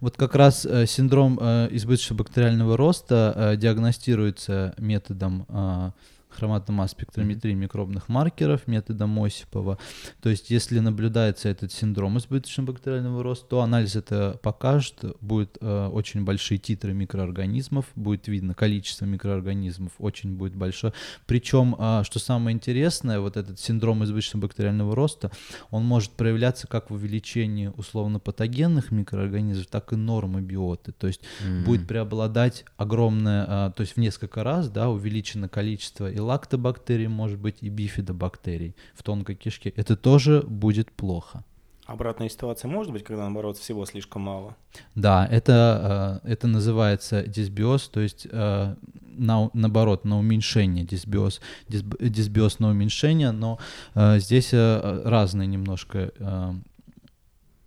Вот 0.00 0.16
как 0.16 0.36
раз 0.36 0.64
э, 0.64 0.86
синдром 0.86 1.40
э, 1.42 1.66
избыточного 1.72 2.18
бактериального 2.18 2.76
роста 2.76 3.32
э, 3.34 3.56
диагностируется 3.56 4.74
методом 4.78 5.92
э, 6.34 6.38
хроматомасс-спектрометрии 6.38 7.54
микробных 7.54 8.08
маркеров 8.08 8.66
методом 8.66 9.22
Осипова. 9.22 9.78
То 10.20 10.28
есть, 10.28 10.50
если 10.50 10.78
наблюдается 10.78 11.48
этот 11.48 11.72
синдром 11.72 12.18
избыточного 12.18 12.72
бактериального 12.72 13.22
роста, 13.22 13.46
то 13.46 13.60
анализ 13.60 13.96
это 13.96 14.38
покажет, 14.42 15.04
будет 15.20 15.58
э, 15.60 15.86
очень 15.86 16.24
большие 16.24 16.58
титры 16.58 16.92
микроорганизмов, 16.92 17.86
будет 17.94 18.28
видно 18.28 18.54
количество 18.54 19.04
микроорганизмов, 19.04 19.92
очень 19.98 20.36
будет 20.36 20.56
большое. 20.56 20.92
Причем, 21.26 21.76
э, 21.78 22.02
что 22.04 22.18
самое 22.18 22.54
интересное, 22.54 23.20
вот 23.20 23.36
этот 23.36 23.60
синдром 23.60 24.04
избыточного 24.04 24.46
бактериального 24.46 24.94
роста, 24.94 25.30
он 25.70 25.84
может 25.84 26.12
проявляться 26.12 26.66
как 26.66 26.90
в 26.90 26.94
увеличении 26.94 27.72
условно-патогенных 27.76 28.90
микроорганизмов, 28.90 29.66
так 29.66 29.92
и 29.92 29.96
нормы 29.96 30.40
биоты. 30.40 30.92
То 30.92 31.06
есть 31.06 31.20
mm-hmm. 31.20 31.64
будет 31.64 31.86
преобладать 31.86 32.64
огромное, 32.76 33.68
э, 33.68 33.72
то 33.76 33.80
есть 33.80 33.94
в 33.94 33.96
несколько 33.98 34.44
раз, 34.44 34.68
да, 34.68 34.88
увеличено 34.88 35.48
количество 35.48 36.10
лактобактерий, 36.24 37.08
может 37.08 37.38
быть, 37.38 37.56
и 37.60 37.68
бифидобактерий 37.68 38.74
в 38.94 39.02
тонкой 39.02 39.36
кишке. 39.36 39.72
Это 39.76 39.96
тоже 39.96 40.42
будет 40.42 40.90
плохо. 40.90 41.44
Обратная 41.86 42.30
ситуация 42.30 42.70
может 42.70 42.92
быть, 42.92 43.04
когда, 43.04 43.24
наоборот, 43.24 43.58
всего 43.58 43.84
слишком 43.84 44.22
мало? 44.22 44.56
Да, 44.94 45.28
это, 45.30 46.20
э, 46.24 46.32
это 46.32 46.46
называется 46.46 47.24
дисбиоз, 47.24 47.88
то 47.88 48.00
есть 48.00 48.26
э, 48.30 48.74
на, 49.16 49.50
наоборот, 49.52 50.06
на 50.06 50.18
уменьшение 50.18 50.84
дисбиоз, 50.84 51.42
дисбиоз 51.68 52.58
на 52.58 52.70
уменьшение, 52.70 53.32
но 53.32 53.58
э, 53.94 54.18
здесь 54.18 54.54
разные 54.54 55.46
немножко 55.46 56.12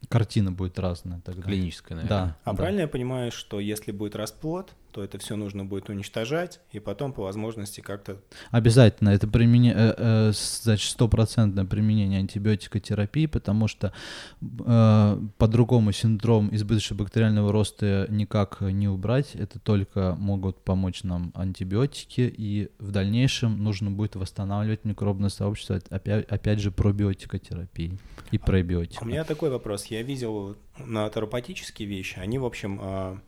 картина 0.09 0.51
будет 0.51 0.79
разная 0.79 1.21
тогда. 1.23 1.43
Клиническая, 1.43 1.97
наверное. 1.97 2.25
Да. 2.27 2.37
А 2.43 2.51
да. 2.51 2.57
правильно 2.57 2.81
я 2.81 2.87
понимаю, 2.87 3.31
что 3.31 3.59
если 3.59 3.91
будет 3.91 4.15
расплод, 4.15 4.71
то 4.97 5.03
это 5.03 5.19
все 5.19 5.35
нужно 5.35 5.63
будет 5.63 5.89
уничтожать 5.89 6.59
и 6.71 6.79
потом 6.79 7.13
по 7.13 7.21
возможности 7.21 7.81
как-то... 7.81 8.19
Обязательно. 8.49 9.09
Это 9.09 9.27
применение, 9.27 9.75
э, 9.75 9.93
э, 9.95 10.31
значит, 10.33 10.89
стопроцентное 10.89 11.65
применение 11.65 12.17
антибиотикотерапии, 12.17 13.27
потому 13.27 13.67
что 13.67 13.93
э, 14.41 15.19
по-другому 15.37 15.91
синдром 15.91 16.49
избыточного 16.51 17.03
бактериального 17.03 17.51
роста 17.51 18.07
никак 18.09 18.61
не 18.61 18.87
убрать. 18.87 19.35
Это 19.35 19.59
только 19.59 20.15
могут 20.17 20.63
помочь 20.63 21.03
нам 21.03 21.31
антибиотики, 21.35 22.33
и 22.35 22.71
в 22.79 22.89
дальнейшем 22.89 23.63
нужно 23.63 23.91
будет 23.91 24.15
восстанавливать 24.15 24.83
микробное 24.83 25.29
сообщество, 25.29 25.79
опять, 25.91 26.25
опять 26.25 26.57
же, 26.57 26.71
пробиотикотерапии 26.71 27.99
и 28.31 28.39
пробиотика. 28.39 29.03
У 29.03 29.05
меня 29.05 29.23
такой 29.25 29.51
вопрос. 29.51 29.85
Я 29.85 30.01
видел 30.01 30.55
на 30.79 31.07
теропатические 31.07 31.87
вещи, 31.87 32.17
они, 32.17 32.39
в 32.39 32.45
общем, 32.45 32.79
а, 32.81 33.19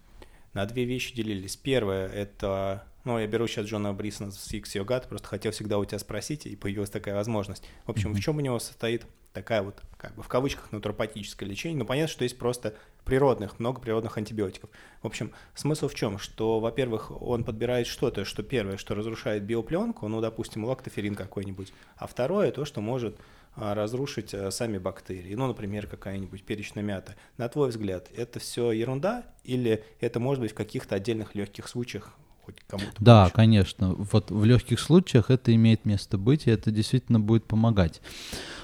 на 0.60 0.66
две 0.66 0.84
вещи 0.84 1.16
делились. 1.16 1.56
Первое— 1.56 2.08
это... 2.10 2.84
Ну, 3.06 3.18
я 3.18 3.28
беру 3.28 3.48
сейчас 3.48 3.66
Джона 3.66 3.94
Брисона 3.94 4.32
с 4.32 4.52
Fix 4.52 4.64
Your 4.76 4.86
Gut, 4.86 5.08
просто 5.08 5.28
хотел 5.28 5.54
всегда 5.54 5.78
у 5.78 5.86
тебя 5.86 6.00
спросить, 6.00 6.46
и 6.46 6.58
появилась 6.58 6.90
такая 6.90 7.16
возможность. 7.16 7.64
В 7.86 7.92
общем, 7.92 8.12
mm-hmm. 8.12 8.16
в 8.16 8.20
чем 8.20 8.38
у 8.38 8.42
него 8.42 8.60
состоит 8.60 9.06
такая 9.32 9.62
вот, 9.62 9.82
как 9.98 10.16
бы 10.16 10.22
в 10.22 10.28
кавычках, 10.28 10.72
натуропатическое 10.74 11.48
лечение? 11.48 11.80
Ну, 11.80 11.86
понятно, 11.86 12.12
что 12.12 12.26
есть 12.26 12.38
просто 12.38 12.76
природных, 13.06 13.58
много 13.58 13.80
природных 13.80 14.18
антибиотиков. 14.18 14.70
В 15.02 15.08
общем, 15.08 15.32
смысл 15.56 15.88
в 15.88 15.96
чем? 15.96 16.20
Что, 16.20 16.60
во-первых, 16.60 17.10
он 17.22 17.46
подбирает 17.46 17.88
что-то, 17.88 18.26
что 18.26 18.44
первое, 18.44 18.76
что 18.76 18.96
разрушает 18.96 19.44
биопленку, 19.44 20.10
ну, 20.10 20.20
допустим, 20.20 20.66
лактоферин 20.66 21.16
какой-нибудь, 21.16 21.72
а 21.96 22.06
второе, 22.06 22.52
то, 22.52 22.66
что 22.66 22.82
может 22.82 23.18
разрушить 23.60 24.34
а, 24.34 24.52
сами 24.52 24.78
бактерии. 24.78 25.36
Ну, 25.36 25.48
например, 25.48 25.88
какая-нибудь 25.88 26.44
перечная 26.44 26.84
мята. 26.84 27.16
На 27.38 27.50
твой 27.50 27.70
взгляд, 27.70 28.10
это 28.16 28.40
все 28.40 28.72
ерунда 28.72 29.24
или 29.44 29.84
это 30.00 30.20
может 30.20 30.42
быть 30.42 30.52
в 30.52 30.56
каких-то 30.56 30.96
отдельных 30.96 31.36
легких 31.36 31.68
случаях 31.68 32.14
хоть 32.50 32.56
кому-то? 32.68 32.92
Да, 33.00 33.22
помочь? 33.22 33.34
конечно. 33.34 33.94
Вот 33.94 34.32
в 34.32 34.44
легких 34.46 34.80
случаях 34.80 35.30
это 35.30 35.54
имеет 35.54 35.86
место 35.86 36.18
быть, 36.18 36.48
и 36.48 36.52
это 36.52 36.72
действительно 36.72 37.20
будет 37.20 37.46
помогать. 37.46 38.02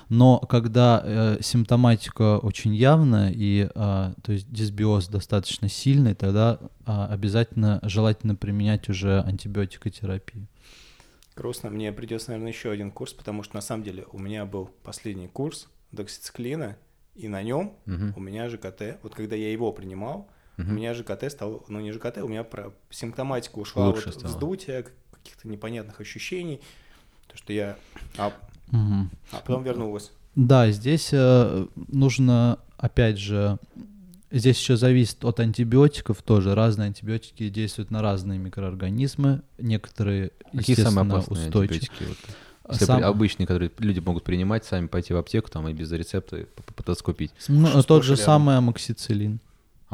Но 0.10 0.40
когда 0.40 1.02
э, 1.04 1.38
симптоматика 1.42 2.38
очень 2.38 2.76
явная 2.76 3.32
и, 3.32 3.70
э, 3.74 4.14
то 4.22 4.32
есть 4.32 4.52
дисбиоз 4.52 5.08
достаточно 5.08 5.70
сильный, 5.70 6.14
тогда 6.14 6.60
э, 6.86 7.08
обязательно 7.10 7.80
желательно 7.84 8.36
применять 8.36 8.90
уже 8.90 9.22
антибиотикотерапию. 9.22 10.48
Грустно, 11.36 11.70
мне 11.70 11.92
придется, 11.92 12.30
наверное, 12.32 12.52
еще 12.52 12.72
один 12.72 12.92
курс, 12.92 13.14
потому 13.14 13.44
что 13.44 13.56
на 13.56 13.62
самом 13.62 13.84
деле 13.84 14.06
у 14.12 14.20
меня 14.20 14.46
был 14.46 14.70
последний 14.84 15.28
курс 15.28 15.68
доксициклина, 15.92 16.78
и 17.14 17.28
на 17.28 17.42
нем 17.42 17.74
угу. 17.86 18.14
у 18.16 18.20
меня 18.20 18.50
ЖКТ. 18.50 19.00
Вот 19.04 19.16
когда 19.16 19.36
я 19.36 19.52
его 19.52 19.72
принимал, 19.72 20.30
угу. 20.58 20.70
у 20.70 20.72
меня 20.74 20.94
ЖКТ 20.94 21.32
стал, 21.32 21.66
ну 21.68 21.80
не 21.80 21.92
ЖКТ, 21.92 22.18
у 22.20 22.28
меня 22.28 22.44
про 22.44 22.74
симптоматика 22.90 23.60
ушла 23.60 23.88
Лучше 23.88 24.12
вот 24.12 24.24
вздутие, 24.24 24.86
каких-то 25.12 25.48
непонятных 25.48 26.00
ощущений, 26.00 26.62
то 27.28 27.38
что 27.38 27.52
я, 27.52 27.78
а, 28.18 28.28
угу. 28.70 29.10
а 29.32 29.40
потом 29.46 29.64
вернулась. 29.64 30.12
Да, 30.36 30.70
здесь 30.72 31.10
э, 31.14 31.68
нужно 31.76 32.60
опять 32.78 33.18
же 33.18 33.58
Здесь 34.36 34.60
еще 34.60 34.76
зависит 34.76 35.24
от 35.24 35.40
антибиотиков 35.40 36.22
тоже. 36.22 36.56
Разные 36.56 36.88
антибиотики 36.88 37.48
действуют 37.48 37.90
на 37.90 38.02
разные 38.02 38.38
микроорганизмы. 38.38 39.44
Некоторые, 39.58 40.32
Какие 40.52 40.76
самые 40.76 41.10
опасные 41.10 41.48
устойчивы. 41.48 41.76
антибиотики? 41.78 42.36
Вот? 42.68 42.78
Сам... 42.78 43.02
обычные, 43.06 43.48
которые 43.48 43.72
люди 43.78 44.02
могут 44.02 44.26
принимать, 44.26 44.66
сами 44.66 44.88
пойти 44.88 45.14
в 45.14 45.18
аптеку 45.18 45.50
там 45.50 45.70
и 45.70 45.74
без 45.74 45.90
рецепта 45.90 46.48
попытаться 46.54 47.02
купить. 47.02 47.32
Ну, 47.48 47.82
тот 47.84 48.04
же 48.04 48.18
самый 48.18 48.58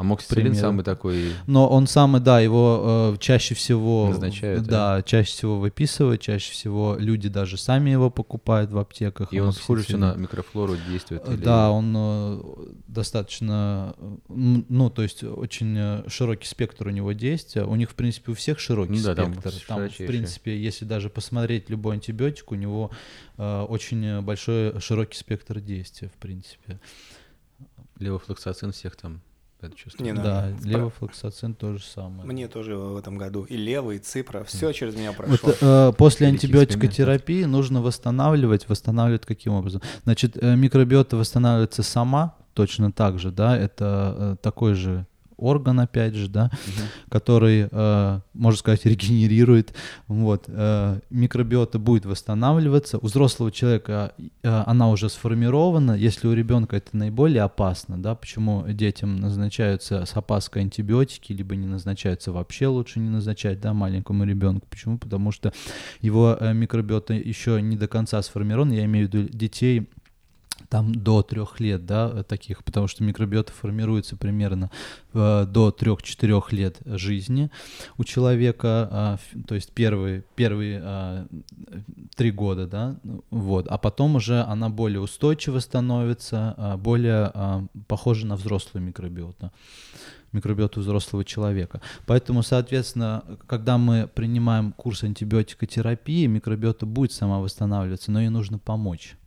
амоксициллин. 0.02 0.46
Амоксициллин 0.46 0.54
самый 0.54 0.84
такой... 0.84 1.32
Но 1.46 1.68
он 1.68 1.86
самый, 1.86 2.20
да, 2.20 2.40
его 2.40 3.14
э, 3.14 3.18
чаще 3.18 3.54
всего... 3.54 4.08
Назначают. 4.10 4.64
Да, 4.64 4.96
да, 4.96 5.02
чаще 5.02 5.32
всего 5.32 5.58
выписывают, 5.58 6.20
чаще 6.20 6.52
всего 6.52 6.96
люди 6.98 7.28
даже 7.28 7.56
сами 7.56 7.90
его 7.90 8.10
покупают 8.10 8.70
в 8.70 8.78
аптеках. 8.78 9.32
И 9.32 9.40
он 9.40 9.52
хуже 9.52 9.84
всего 9.84 9.98
на 9.98 10.14
микрофлору 10.14 10.76
действует? 10.88 11.26
Или... 11.28 11.36
Да, 11.36 11.70
он 11.70 11.94
э, 11.96 12.42
достаточно, 12.88 13.94
ну, 14.28 14.90
то 14.90 15.02
есть 15.02 15.24
очень 15.24 15.74
э, 15.78 16.04
широкий 16.08 16.46
спектр 16.46 16.88
у 16.88 16.90
него 16.90 17.12
действия. 17.12 17.64
У 17.64 17.74
них, 17.76 17.90
в 17.90 17.94
принципе, 17.94 18.32
у 18.32 18.34
всех 18.34 18.58
широкий 18.58 18.92
ну, 18.92 19.14
да, 19.14 19.14
спектр. 19.14 19.52
Там, 19.66 19.78
там 19.78 19.88
в 19.88 19.96
принципе, 19.96 20.58
если 20.58 20.84
даже 20.84 21.08
посмотреть 21.08 21.70
любой 21.70 21.94
антибиотик, 21.94 22.52
у 22.52 22.54
него 22.54 22.90
э, 23.38 23.62
очень 23.68 24.20
большой 24.22 24.80
широкий 24.80 25.16
спектр 25.16 25.60
действия, 25.60 26.08
в 26.08 26.20
принципе. 26.20 26.80
Левофлоксацин 27.98 28.72
всех 28.72 28.96
там 28.96 29.20
это 29.62 29.76
чувство. 29.76 30.02
Не 30.02 30.12
да, 30.12 30.22
надо. 30.50 30.68
левофлоксацин 30.68 31.54
то 31.54 31.76
же 31.76 31.82
самое. 31.82 32.24
Мне 32.24 32.48
тоже 32.48 32.76
в 32.76 32.96
этом 32.96 33.18
году 33.18 33.44
и 33.44 33.56
левый, 33.56 33.96
и 33.96 33.98
ципра, 33.98 34.44
все 34.44 34.72
через 34.72 34.94
меня 34.94 35.12
прошло. 35.12 35.36
Вот, 35.42 35.58
э, 35.60 35.92
после 35.96 36.28
антибиотикотерапии 36.28 37.44
нужно 37.44 37.82
восстанавливать. 37.82 38.68
Восстанавливать 38.68 39.26
каким 39.26 39.54
образом? 39.54 39.82
Значит, 40.04 40.36
э, 40.36 40.56
микробиота 40.56 41.16
восстанавливается 41.16 41.82
сама, 41.82 42.36
точно 42.54 42.92
так 42.92 43.18
же, 43.18 43.30
да, 43.30 43.56
это 43.56 44.16
э, 44.18 44.36
такой 44.42 44.74
же 44.74 45.06
орган, 45.42 45.80
опять 45.80 46.14
же, 46.14 46.28
да, 46.28 46.50
угу. 46.52 46.86
который, 47.10 47.68
э, 47.70 48.20
можно 48.34 48.58
сказать, 48.58 48.84
регенерирует. 48.84 49.74
Вот, 50.08 50.44
э, 50.48 51.00
микробиота 51.10 51.78
будет 51.78 52.06
восстанавливаться. 52.06 52.98
У 52.98 53.06
взрослого 53.06 53.50
человека 53.50 54.12
э, 54.18 54.62
она 54.66 54.90
уже 54.90 55.08
сформирована. 55.08 55.92
Если 55.92 56.28
у 56.28 56.32
ребенка 56.32 56.76
это 56.76 56.96
наиболее 56.96 57.42
опасно, 57.42 58.00
да, 58.00 58.14
почему 58.14 58.64
детям 58.68 59.16
назначаются 59.16 60.04
с 60.06 60.16
опаской 60.16 60.62
антибиотики, 60.62 61.32
либо 61.32 61.56
не 61.56 61.66
назначаются 61.66 62.32
вообще, 62.32 62.66
лучше 62.66 63.00
не 63.00 63.10
назначать, 63.10 63.60
да, 63.60 63.72
маленькому 63.72 64.24
ребенку. 64.24 64.66
Почему? 64.70 64.98
Потому 64.98 65.32
что 65.32 65.52
его 66.00 66.36
э, 66.38 66.52
микробиота 66.52 67.14
еще 67.14 67.60
не 67.60 67.76
до 67.76 67.88
конца 67.88 68.22
сформирована. 68.22 68.72
Я 68.72 68.84
имею 68.84 69.08
в 69.08 69.12
виду 69.14 69.28
детей 69.28 69.88
там 70.72 70.94
до 70.94 71.22
трех 71.22 71.60
лет, 71.60 71.84
да, 71.84 72.22
таких, 72.22 72.64
потому 72.64 72.88
что 72.88 73.04
микробиота 73.04 73.52
формируется 73.52 74.16
примерно 74.16 74.70
э, 75.12 75.44
до 75.46 75.70
трех-четырех 75.70 76.50
лет 76.50 76.78
жизни 76.86 77.50
у 77.98 78.04
человека, 78.04 79.18
э, 79.36 79.42
то 79.46 79.54
есть 79.54 79.72
первые, 79.72 80.24
первые 80.34 80.80
э, 80.82 81.26
три 82.16 82.30
года, 82.30 82.66
да, 82.66 82.96
вот, 83.28 83.66
а 83.68 83.76
потом 83.76 84.16
уже 84.16 84.40
она 84.44 84.70
более 84.70 85.00
устойчиво 85.00 85.58
становится, 85.58 86.54
э, 86.56 86.76
более 86.78 87.30
э, 87.34 87.66
похожа 87.86 88.26
на 88.26 88.36
взрослую 88.36 88.82
микробиоту 88.82 89.52
микробиоту 90.32 90.80
взрослого 90.80 91.26
человека. 91.26 91.82
Поэтому, 92.06 92.42
соответственно, 92.42 93.22
когда 93.46 93.76
мы 93.76 94.08
принимаем 94.14 94.72
курс 94.72 95.04
антибиотикотерапии, 95.04 96.24
микробиота 96.24 96.86
будет 96.86 97.12
сама 97.12 97.40
восстанавливаться, 97.40 98.10
но 98.10 98.22
ей 98.22 98.30
нужно 98.30 98.58
помочь. 98.58 99.18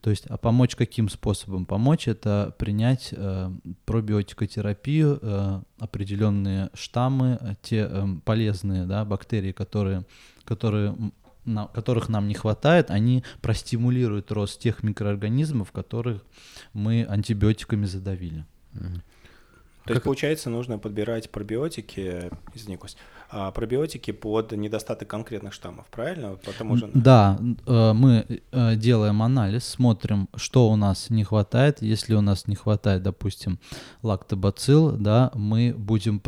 То 0.00 0.10
есть, 0.10 0.26
а 0.26 0.36
помочь 0.36 0.76
каким 0.76 1.08
способом? 1.08 1.66
Помочь 1.66 2.08
это 2.08 2.54
принять 2.58 3.08
э, 3.12 3.50
пробиотикотерапию, 3.84 5.18
э, 5.22 5.62
определенные 5.78 6.70
штаммы, 6.74 7.38
э, 7.40 7.54
те 7.62 7.88
э, 7.88 8.06
полезные 8.24 8.84
да, 8.84 9.04
бактерии, 9.04 9.52
которые, 9.52 10.04
которые 10.44 10.94
на, 11.44 11.66
которых 11.66 12.08
нам 12.08 12.28
не 12.28 12.34
хватает, 12.34 12.90
они 12.90 13.24
простимулируют 13.40 14.30
рост 14.30 14.60
тех 14.60 14.82
микроорганизмов, 14.82 15.72
которых 15.72 16.24
мы 16.72 17.04
антибиотиками 17.08 17.86
задавили. 17.86 18.44
То 19.84 19.94
есть, 19.94 20.04
получается, 20.04 20.48
нужно 20.48 20.78
подбирать 20.78 21.30
пробиотики, 21.30 22.30
извини, 22.54 22.76
Кость, 22.76 22.96
а, 23.30 23.50
пробиотики 23.50 24.12
под 24.12 24.52
недостаток 24.52 25.08
конкретных 25.08 25.52
штаммов, 25.52 25.86
правильно? 25.90 26.36
Потому 26.44 26.76
же... 26.76 26.90
Да, 26.94 27.38
э, 27.66 27.92
мы 27.92 28.26
э, 28.52 28.76
делаем 28.76 29.22
анализ, 29.22 29.64
смотрим, 29.64 30.28
что 30.36 30.68
у 30.68 30.76
нас 30.76 31.10
не 31.10 31.24
хватает. 31.24 31.82
Если 31.82 32.14
у 32.14 32.20
нас 32.20 32.46
не 32.46 32.54
хватает, 32.54 33.02
допустим, 33.02 33.58
лактобацилл, 34.02 34.92
да, 34.92 35.32
мы 35.34 35.74
будем 35.76 36.20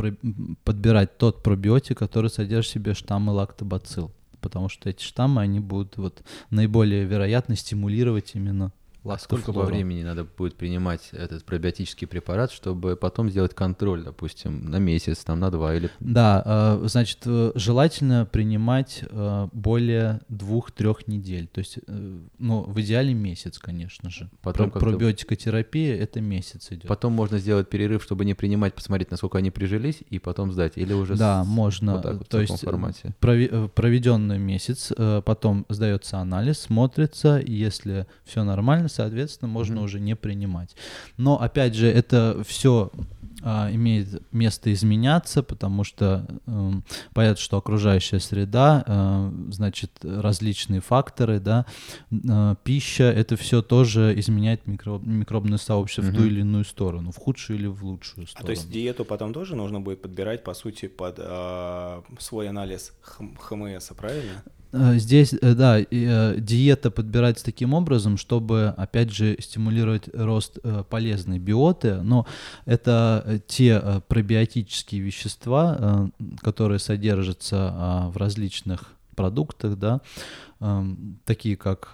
подбирать 0.63 1.17
тот 1.17 1.43
пробиотик, 1.43 1.97
который 1.97 2.29
содержит 2.29 2.71
в 2.71 2.73
себе 2.73 2.93
штаммы 2.93 3.31
лактобацилл 3.33 4.11
потому 4.41 4.69
что 4.69 4.91
эти 4.91 5.03
штаммы, 5.03 5.41
они 5.41 5.59
будут 5.59 5.97
вот 5.97 6.21
наиболее 6.51 7.03
вероятно 7.05 7.55
стимулировать 7.55 8.35
именно 8.35 8.71
а 9.09 9.17
сколько 9.17 9.53
по 9.53 9.63
времени 9.63 10.03
надо 10.03 10.23
будет 10.23 10.55
принимать 10.55 11.09
этот 11.11 11.43
пробиотический 11.45 12.07
препарат, 12.07 12.51
чтобы 12.51 12.95
потом 12.95 13.29
сделать 13.29 13.53
контроль, 13.53 14.03
допустим, 14.03 14.69
на 14.69 14.77
месяц, 14.77 15.23
там, 15.23 15.39
на 15.39 15.51
два 15.51 15.75
или... 15.75 15.89
Да, 15.99 16.41
э, 16.45 16.87
значит, 16.87 17.19
э, 17.25 17.51
желательно 17.55 18.25
принимать 18.25 19.03
э, 19.09 19.47
более 19.51 20.21
двух-трех 20.29 21.07
недель. 21.07 21.47
То 21.47 21.59
есть, 21.59 21.79
ну, 21.87 22.61
в 22.61 22.79
идеале 22.81 23.13
месяц, 23.13 23.59
конечно 23.59 24.09
же. 24.09 24.29
Потом 24.41 24.71
Про 24.71 24.79
пробиотикотерапия— 24.79 25.95
это 25.99 26.21
месяц 26.21 26.71
идет. 26.71 26.87
Потом 26.87 27.13
можно 27.13 27.37
сделать 27.39 27.69
перерыв, 27.69 28.03
чтобы 28.03 28.25
не 28.25 28.33
принимать, 28.33 28.73
посмотреть, 28.73 29.11
насколько 29.11 29.37
они 29.37 29.51
прижились, 29.51 30.03
и 30.09 30.19
потом 30.19 30.51
сдать. 30.51 30.73
Или 30.75 30.93
уже 30.93 31.15
Да, 31.15 31.43
с... 31.43 31.47
можно. 31.47 31.93
Вот 31.93 32.03
так 32.03 32.17
вот, 32.17 32.29
То 32.29 32.41
есть 32.41 32.59
формате. 32.61 33.13
проведенный 33.19 34.37
месяц, 34.37 34.91
потом 35.25 35.65
сдается 35.69 36.17
анализ, 36.19 36.59
смотрится, 36.59 37.41
если 37.45 38.07
все 38.23 38.43
нормально, 38.43 38.87
соответственно, 38.95 39.49
можно 39.49 39.79
mm-hmm. 39.79 39.83
уже 39.83 39.99
не 39.99 40.15
принимать. 40.15 40.75
Но 41.17 41.41
опять 41.41 41.75
же, 41.75 41.87
это 41.87 42.43
все 42.45 42.91
а, 43.47 43.69
имеет 43.71 44.23
место 44.33 44.73
изменяться, 44.73 45.43
потому 45.43 45.83
что 45.83 46.25
э, 46.47 46.71
понятно, 47.13 47.39
что 47.39 47.57
окружающая 47.57 48.19
среда, 48.19 48.83
э, 48.87 49.31
значит, 49.51 49.91
различные 50.01 50.81
факторы, 50.81 51.39
да, 51.39 51.67
э, 52.09 52.55
пища, 52.63 53.03
это 53.03 53.35
все 53.37 53.61
тоже 53.61 54.17
изменяет 54.17 54.65
микро, 54.65 54.97
микробное 54.97 55.59
сообщество 55.59 56.01
mm-hmm. 56.01 56.11
в 56.11 56.15
ту 56.15 56.25
или 56.25 56.39
иную 56.39 56.65
сторону, 56.65 57.11
в 57.11 57.17
худшую 57.17 57.59
или 57.59 57.67
в 57.67 57.83
лучшую 57.85 58.25
сторону. 58.25 58.43
А 58.43 58.47
то 58.47 58.51
есть 58.51 58.71
диету 58.71 59.05
потом 59.05 59.31
тоже 59.31 59.55
нужно 59.55 59.79
будет 59.79 60.01
подбирать, 60.01 60.43
по 60.43 60.55
сути, 60.55 60.87
под 60.87 61.19
э, 61.19 62.01
свой 62.17 62.49
анализ 62.49 62.93
ХМС, 63.03 63.91
правильно? 63.95 64.43
Э, 64.75 64.97
здесь, 64.97 65.33
э, 65.33 65.53
да, 65.53 65.79
э, 65.79 66.35
диета 66.39 66.91
подбирается 66.91 67.45
таким 67.45 67.73
образом, 67.73 68.17
чтобы, 68.17 68.73
опять 68.77 69.11
же, 69.11 69.37
стимулировать 69.39 70.09
рост 70.13 70.59
полезной 70.89 71.39
биоты, 71.39 72.01
но 72.01 72.25
это 72.65 73.41
те 73.47 74.01
пробиотические 74.07 75.01
вещества, 75.01 76.09
которые 76.41 76.79
содержатся 76.79 77.57
а, 77.57 78.09
в 78.09 78.17
различных 78.17 78.91
продуктах, 79.15 79.77
да, 79.77 80.01
такие 81.23 81.55
как 81.55 81.91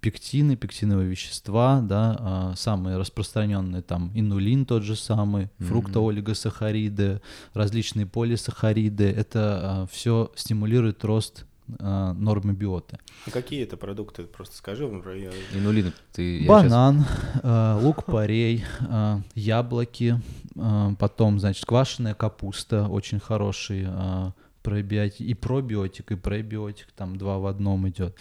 пектины, 0.00 0.54
пектиновые 0.56 1.08
вещества, 1.08 1.80
да, 1.80 2.54
самые 2.56 2.98
распространенные 2.98 3.82
там 3.82 4.12
инулин 4.14 4.64
тот 4.64 4.84
же 4.84 4.94
самый, 4.94 5.44
mm-hmm. 5.44 5.64
фруктоолигосахариды, 5.64 7.20
различные 7.52 8.06
полисахариды, 8.06 9.04
это 9.04 9.88
все 9.90 10.30
стимулирует 10.36 11.04
рост 11.04 11.46
э, 11.78 12.12
нормы 12.12 12.52
биоты. 12.52 12.98
А 13.26 13.30
какие 13.30 13.62
это 13.62 13.76
продукты? 13.76 14.24
Просто 14.24 14.56
скажи. 14.56 14.84
Я... 14.84 15.30
Инулины. 15.58 15.92
Ты, 16.12 16.44
Банан, 16.46 17.04
сейчас... 17.04 17.40
э, 17.44 17.78
лук-порей, 17.82 18.64
э, 18.80 19.20
яблоки, 19.34 20.20
э, 20.54 20.90
потом, 20.98 21.40
значит, 21.40 21.64
квашеная 21.64 22.14
капуста, 22.14 22.88
очень 22.88 23.20
хороший 23.20 23.84
э, 23.86 24.32
пробиотик, 24.62 25.20
и 25.20 25.34
пробиотик, 25.34 26.12
и 26.12 26.16
пребиотик, 26.16 26.88
там 26.96 27.16
два 27.16 27.38
в 27.38 27.46
одном 27.46 27.88
идет. 27.88 28.16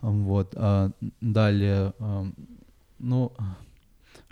Вот. 0.00 0.54
А 0.56 0.90
далее, 1.20 1.92
э, 1.98 2.24
ну, 2.98 3.32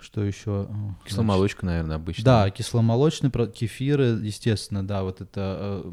что 0.03 0.23
еще? 0.23 0.67
Э, 0.69 1.07
Кисломолочка, 1.07 1.65
наверное, 1.65 1.95
обычно. 1.95 2.23
Да, 2.23 2.49
кисломолочный, 2.49 3.31
кефиры, 3.31 4.19
естественно, 4.21 4.85
да, 4.85 5.03
вот 5.03 5.21
это, 5.21 5.81
э, 5.85 5.91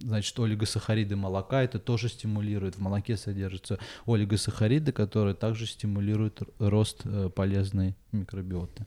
значит, 0.00 0.38
олигосахариды 0.38 1.16
молока, 1.16 1.62
это 1.62 1.78
тоже 1.78 2.08
стимулирует. 2.08 2.76
В 2.76 2.80
молоке 2.80 3.16
содержатся 3.16 3.78
олигосахариды, 4.06 4.92
которые 4.92 5.34
также 5.34 5.66
стимулируют 5.66 6.42
рост 6.58 7.02
э, 7.04 7.30
полезной 7.34 7.96
микробиоты. 8.12 8.86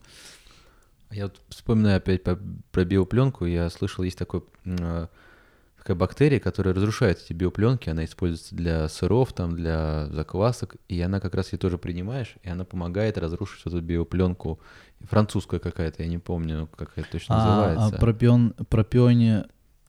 Я 1.11 1.23
вот 1.23 1.39
вспоминаю 1.49 1.97
опять 1.97 2.23
про 2.23 2.85
биопленку, 2.85 3.45
я 3.45 3.69
слышал, 3.69 4.03
есть 4.03 4.17
такой 4.17 4.43
такая 5.85 5.97
бактерия, 5.97 6.39
которая 6.39 6.73
разрушает 6.73 7.21
эти 7.23 7.31
биопленки, 7.31 7.89
она 7.89 8.05
используется 8.05 8.55
для 8.55 8.89
сыров, 8.89 9.33
там, 9.33 9.55
для 9.55 10.07
заквасок, 10.07 10.77
и 10.89 10.99
она 10.99 11.19
как 11.19 11.35
раз 11.35 11.53
ее 11.53 11.59
тоже 11.59 11.77
принимаешь, 11.77 12.37
и 12.41 12.49
она 12.49 12.65
помогает 12.65 13.19
разрушить 13.19 13.67
эту 13.67 13.81
биопленку. 13.81 14.59
Французская 15.01 15.59
какая-то, 15.59 16.01
я 16.01 16.09
не 16.09 16.17
помню, 16.17 16.67
как 16.75 16.93
это 16.95 17.07
точно 17.11 17.35
а, 17.35 17.45
называется. 17.45 17.97
А 17.97 17.99
пропион, 17.99 18.55
пропионе 18.67 19.45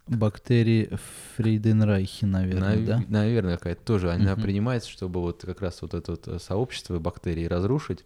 бактерии 0.06 0.90
Фрейденрайхи, 1.36 2.26
наверное, 2.26 2.76
Нав- 2.76 2.84
да? 2.84 3.02
Наверное, 3.08 3.56
какая-то 3.56 3.82
тоже. 3.82 4.12
Она 4.12 4.32
uh-huh. 4.32 4.42
принимается, 4.42 4.90
чтобы 4.90 5.22
вот 5.22 5.44
как 5.46 5.62
раз 5.62 5.80
вот 5.80 5.94
это 5.94 6.10
вот 6.12 6.42
сообщество 6.42 6.98
бактерий 6.98 7.48
разрушить. 7.48 8.04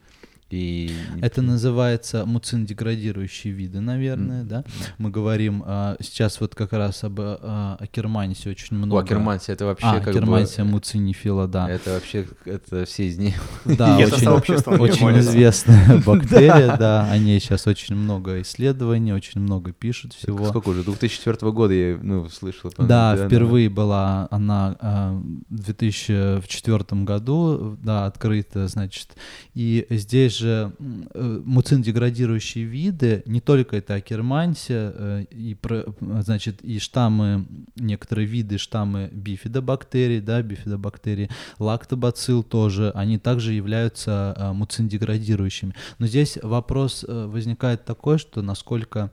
И... 0.51 0.91
Это 1.21 1.43
называется 1.43 2.25
муцин-деградирующие 2.27 3.53
виды, 3.53 3.81
наверное, 3.81 4.43
mm-hmm. 4.43 4.47
да? 4.47 4.65
Мы 4.99 5.11
говорим 5.11 5.63
а, 5.65 5.97
сейчас 6.01 6.41
вот 6.41 6.55
как 6.55 6.73
раз 6.73 7.05
об 7.05 7.21
а, 7.21 7.77
акермансе 7.79 8.51
очень 8.51 8.77
много. 8.77 8.97
О, 8.97 9.01
акермансе 9.01 9.53
это 9.53 9.67
вообще 9.67 9.87
а, 9.87 10.01
как 10.01 10.09
акермансия 10.09 10.65
бы... 10.65 10.73
муцинифила, 10.73 11.47
да. 11.47 11.71
Это 11.71 11.93
вообще, 11.93 12.27
это 12.45 12.85
все 12.85 13.07
из 13.07 13.19
них. 13.19 13.35
Да, 13.65 13.97
очень, 13.97 14.29
очень 14.29 15.19
известная 15.21 15.99
бактерия, 16.07 16.77
да, 16.77 17.09
о 17.11 17.17
ней 17.17 17.39
сейчас 17.41 17.67
очень 17.67 17.95
много 17.95 18.43
исследований, 18.43 19.13
очень 19.13 19.41
много 19.41 19.73
пишут 19.73 20.15
всего. 20.15 20.49
Сколько 20.49 20.71
уже, 20.71 20.83
2004 20.83 21.53
года 21.53 21.73
я 21.73 21.99
ну, 22.03 22.29
слышал. 22.29 22.73
Да, 22.79 23.17
впервые 23.17 23.69
была 23.69 24.27
она 24.31 24.77
а, 24.81 25.13
в 25.49 25.63
2004 25.65 27.03
году, 27.03 27.79
да, 27.83 28.07
открыта, 28.07 28.67
значит, 28.67 29.11
и 29.55 29.87
здесь 29.91 30.40
же 30.41 30.73
э, 30.79 31.43
муцин-деградирующие 31.45 32.65
виды, 32.65 33.23
не 33.27 33.41
только 33.41 33.77
это 33.77 33.95
акермансия, 33.95 34.93
э, 34.95 35.25
и, 35.31 35.57
значит, 36.01 36.63
и 36.63 36.79
штаммы, 36.79 37.47
некоторые 37.77 38.27
виды 38.27 38.59
штаммы 38.59 39.09
бифидобактерий, 39.13 40.21
да, 40.21 40.43
бифидобактерии, 40.43 41.31
лактобацилл 41.59 42.43
тоже, 42.43 42.91
они 42.95 43.19
также 43.19 43.53
являются 43.53 44.35
э, 44.37 44.53
муцин-деградирующими. 44.53 45.75
Но 45.99 46.07
здесь 46.07 46.39
вопрос 46.43 47.05
возникает 47.07 47.85
такой, 47.85 48.19
что 48.19 48.43
насколько 48.43 49.11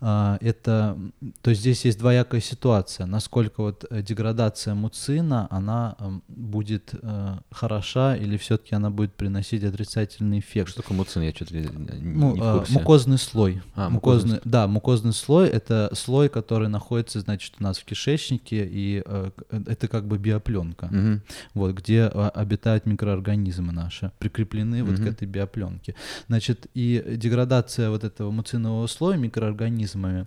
это, 0.00 0.98
то 1.42 1.50
есть 1.50 1.62
здесь 1.62 1.84
есть 1.84 1.98
двоякая 1.98 2.40
ситуация, 2.40 3.06
насколько 3.06 3.62
вот 3.62 3.84
э, 3.88 4.02
деградация 4.02 4.74
муцина, 4.74 5.46
она 5.50 5.96
эм, 5.98 6.22
будет 6.28 6.94
э, 7.00 7.38
хороша 7.50 8.16
или 8.16 8.36
все-таки 8.36 8.74
она 8.74 8.90
будет 8.90 9.14
приносить 9.14 9.64
отрицательный 9.64 10.40
эффект. 10.40 10.70
Что 10.70 10.82
такое 10.82 10.98
муцин? 10.98 11.22
Я 11.22 11.32
что-то 11.32 11.54
не, 11.54 11.68
ну, 12.00 12.34
в 12.34 12.42
э, 12.42 12.58
курсе. 12.58 12.72
Мукозный 12.72 13.18
слой. 13.18 13.62
А, 13.74 13.88
мукозный, 13.88 14.34
мукозный, 14.34 14.50
да, 14.50 14.66
мукозный 14.66 15.12
слой— 15.12 15.48
это 15.50 15.90
слой, 15.94 16.28
который 16.28 16.68
находится, 16.68 17.20
значит, 17.20 17.54
у 17.60 17.62
нас 17.62 17.78
в 17.78 17.84
кишечнике, 17.84 18.68
и 18.70 19.02
это 19.50 19.88
как 19.88 20.06
бы 20.06 20.18
биопленка, 20.18 20.86
угу. 20.86 21.20
вот, 21.54 21.74
где 21.74 22.04
обитают 22.06 22.86
микроорганизмы 22.86 23.72
наши, 23.72 24.12
прикреплены 24.18 24.82
угу. 24.82 24.90
вот 24.90 25.00
к 25.00 25.06
этой 25.06 25.26
биопленке. 25.26 25.94
Значит, 26.28 26.66
и 26.74 27.02
деградация 27.16 27.90
вот 27.90 28.04
этого 28.04 28.30
муцинового 28.30 28.86
слоя 28.86 29.16
микроорганизмов 29.16 29.83
механизмами. 29.84 30.26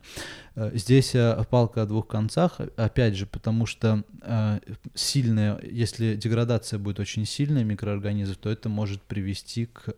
Э, 0.56 0.72
здесь 0.76 1.16
э, 1.16 1.44
палка 1.50 1.84
о 1.84 1.86
двух 1.86 2.08
концах, 2.08 2.60
опять 2.76 3.16
же, 3.16 3.26
потому 3.26 3.66
что 3.66 4.04
э, 4.22 4.60
сильная, 4.94 5.60
если 5.64 6.16
деградация 6.16 6.80
будет 6.80 7.00
очень 7.00 7.26
сильная 7.26 7.64
микроорганизмов, 7.64 8.38
то 8.38 8.50
это 8.50 8.70
может 8.70 9.02
привести 9.02 9.66
к 9.66 9.96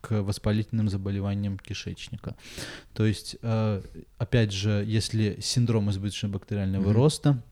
к 0.00 0.22
воспалительным 0.22 0.88
заболеваниям 0.88 1.58
кишечника. 1.58 2.36
То 2.94 3.04
есть, 3.04 3.36
опять 4.16 4.52
же, 4.52 4.84
если 4.86 5.38
синдром 5.40 5.90
избыточного 5.90 6.34
бактериального 6.34 6.90
mm-hmm. 6.90 6.92
роста, 6.92 7.42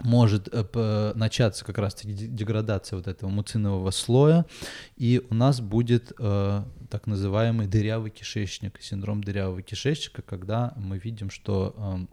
может 0.00 0.48
э, 0.50 1.12
начаться 1.14 1.64
как 1.64 1.78
раз-таки 1.78 2.12
деградация 2.12 2.96
вот 2.96 3.06
этого 3.06 3.28
муцинового 3.30 3.90
слоя, 3.90 4.46
и 4.96 5.24
у 5.30 5.34
нас 5.34 5.60
будет 5.60 6.12
э, 6.18 6.64
так 6.90 7.06
называемый 7.06 7.66
дырявый 7.66 8.10
кишечник, 8.10 8.80
синдром 8.80 9.22
дырявого 9.22 9.62
кишечника, 9.62 10.22
когда 10.22 10.72
мы 10.76 10.98
видим, 10.98 11.30
что 11.30 12.06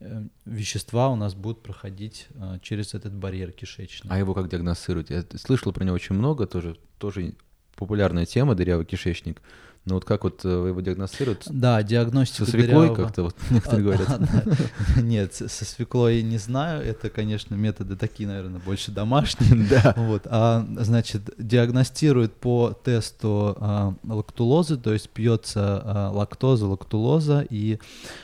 э, 0.00 0.04
э 0.06 0.22
вещества 0.44 1.08
у 1.08 1.16
нас 1.16 1.34
будут 1.34 1.62
проходить 1.62 2.28
э, 2.30 2.58
через 2.62 2.94
этот 2.94 3.14
барьер 3.14 3.52
кишечника. 3.52 4.14
А 4.14 4.18
его 4.18 4.34
как 4.34 4.48
диагностировать? 4.48 5.10
Я 5.10 5.24
слышал 5.36 5.72
про 5.72 5.84
него 5.84 5.94
очень 5.94 6.14
много, 6.14 6.46
тоже, 6.46 6.76
тоже 6.98 7.34
популярная 7.76 8.26
тема, 8.26 8.54
дырявый 8.54 8.86
кишечник. 8.86 9.42
Но 9.86 9.96
вот 9.96 10.06
как 10.06 10.24
вот 10.24 10.40
э, 10.44 10.48
его 10.48 10.80
диагностируют? 10.80 11.42
Да, 11.46 11.82
диагностика 11.82 12.46
Со 12.46 12.52
свеклой 12.52 12.88
дырявого- 12.88 12.96
как-то 12.96 13.22
вот 13.24 13.36
некоторые 13.50 13.84
говорят. 13.84 14.20
Нет, 14.96 15.34
со 15.34 15.64
свеклой 15.64 16.22
не 16.22 16.38
знаю. 16.38 16.82
Это, 16.82 17.10
конечно, 17.10 17.54
методы 17.54 17.94
такие, 17.96 18.26
наверное, 18.26 18.60
больше 18.60 18.90
домашние. 18.92 19.54
Да. 19.74 19.94
Вот, 19.96 20.26
а, 20.26 20.66
значит, 20.78 21.22
диагностируют 21.38 22.34
по 22.34 22.72
тесту 22.84 23.56
а, 23.58 23.94
лактулозы, 24.04 24.76
то 24.76 24.92
есть 24.92 25.10
пьется 25.10 25.82
а, 25.84 26.10
лактоза, 26.10 26.66
лактулоза, 26.66 27.46
и 27.48 27.78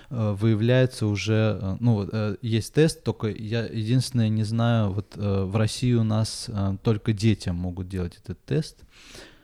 а, 0.09 0.35
выявляется 0.35 1.07
уже, 1.07 1.59
а, 1.61 1.77
ну, 1.81 2.09
э, 2.11 2.37
есть 2.43 2.73
тест, 2.75 3.03
только 3.03 3.29
я 3.29 3.65
единственное 3.65 4.29
не 4.29 4.45
знаю, 4.45 4.93
вот 4.93 5.15
э, 5.17 5.45
в 5.45 5.57
России 5.57 5.93
у 5.95 6.05
нас 6.05 6.47
а, 6.49 6.77
только 6.83 7.13
детям 7.13 7.57
могут 7.57 7.89
делать 7.89 8.19
этот 8.23 8.43
тест. 8.45 8.79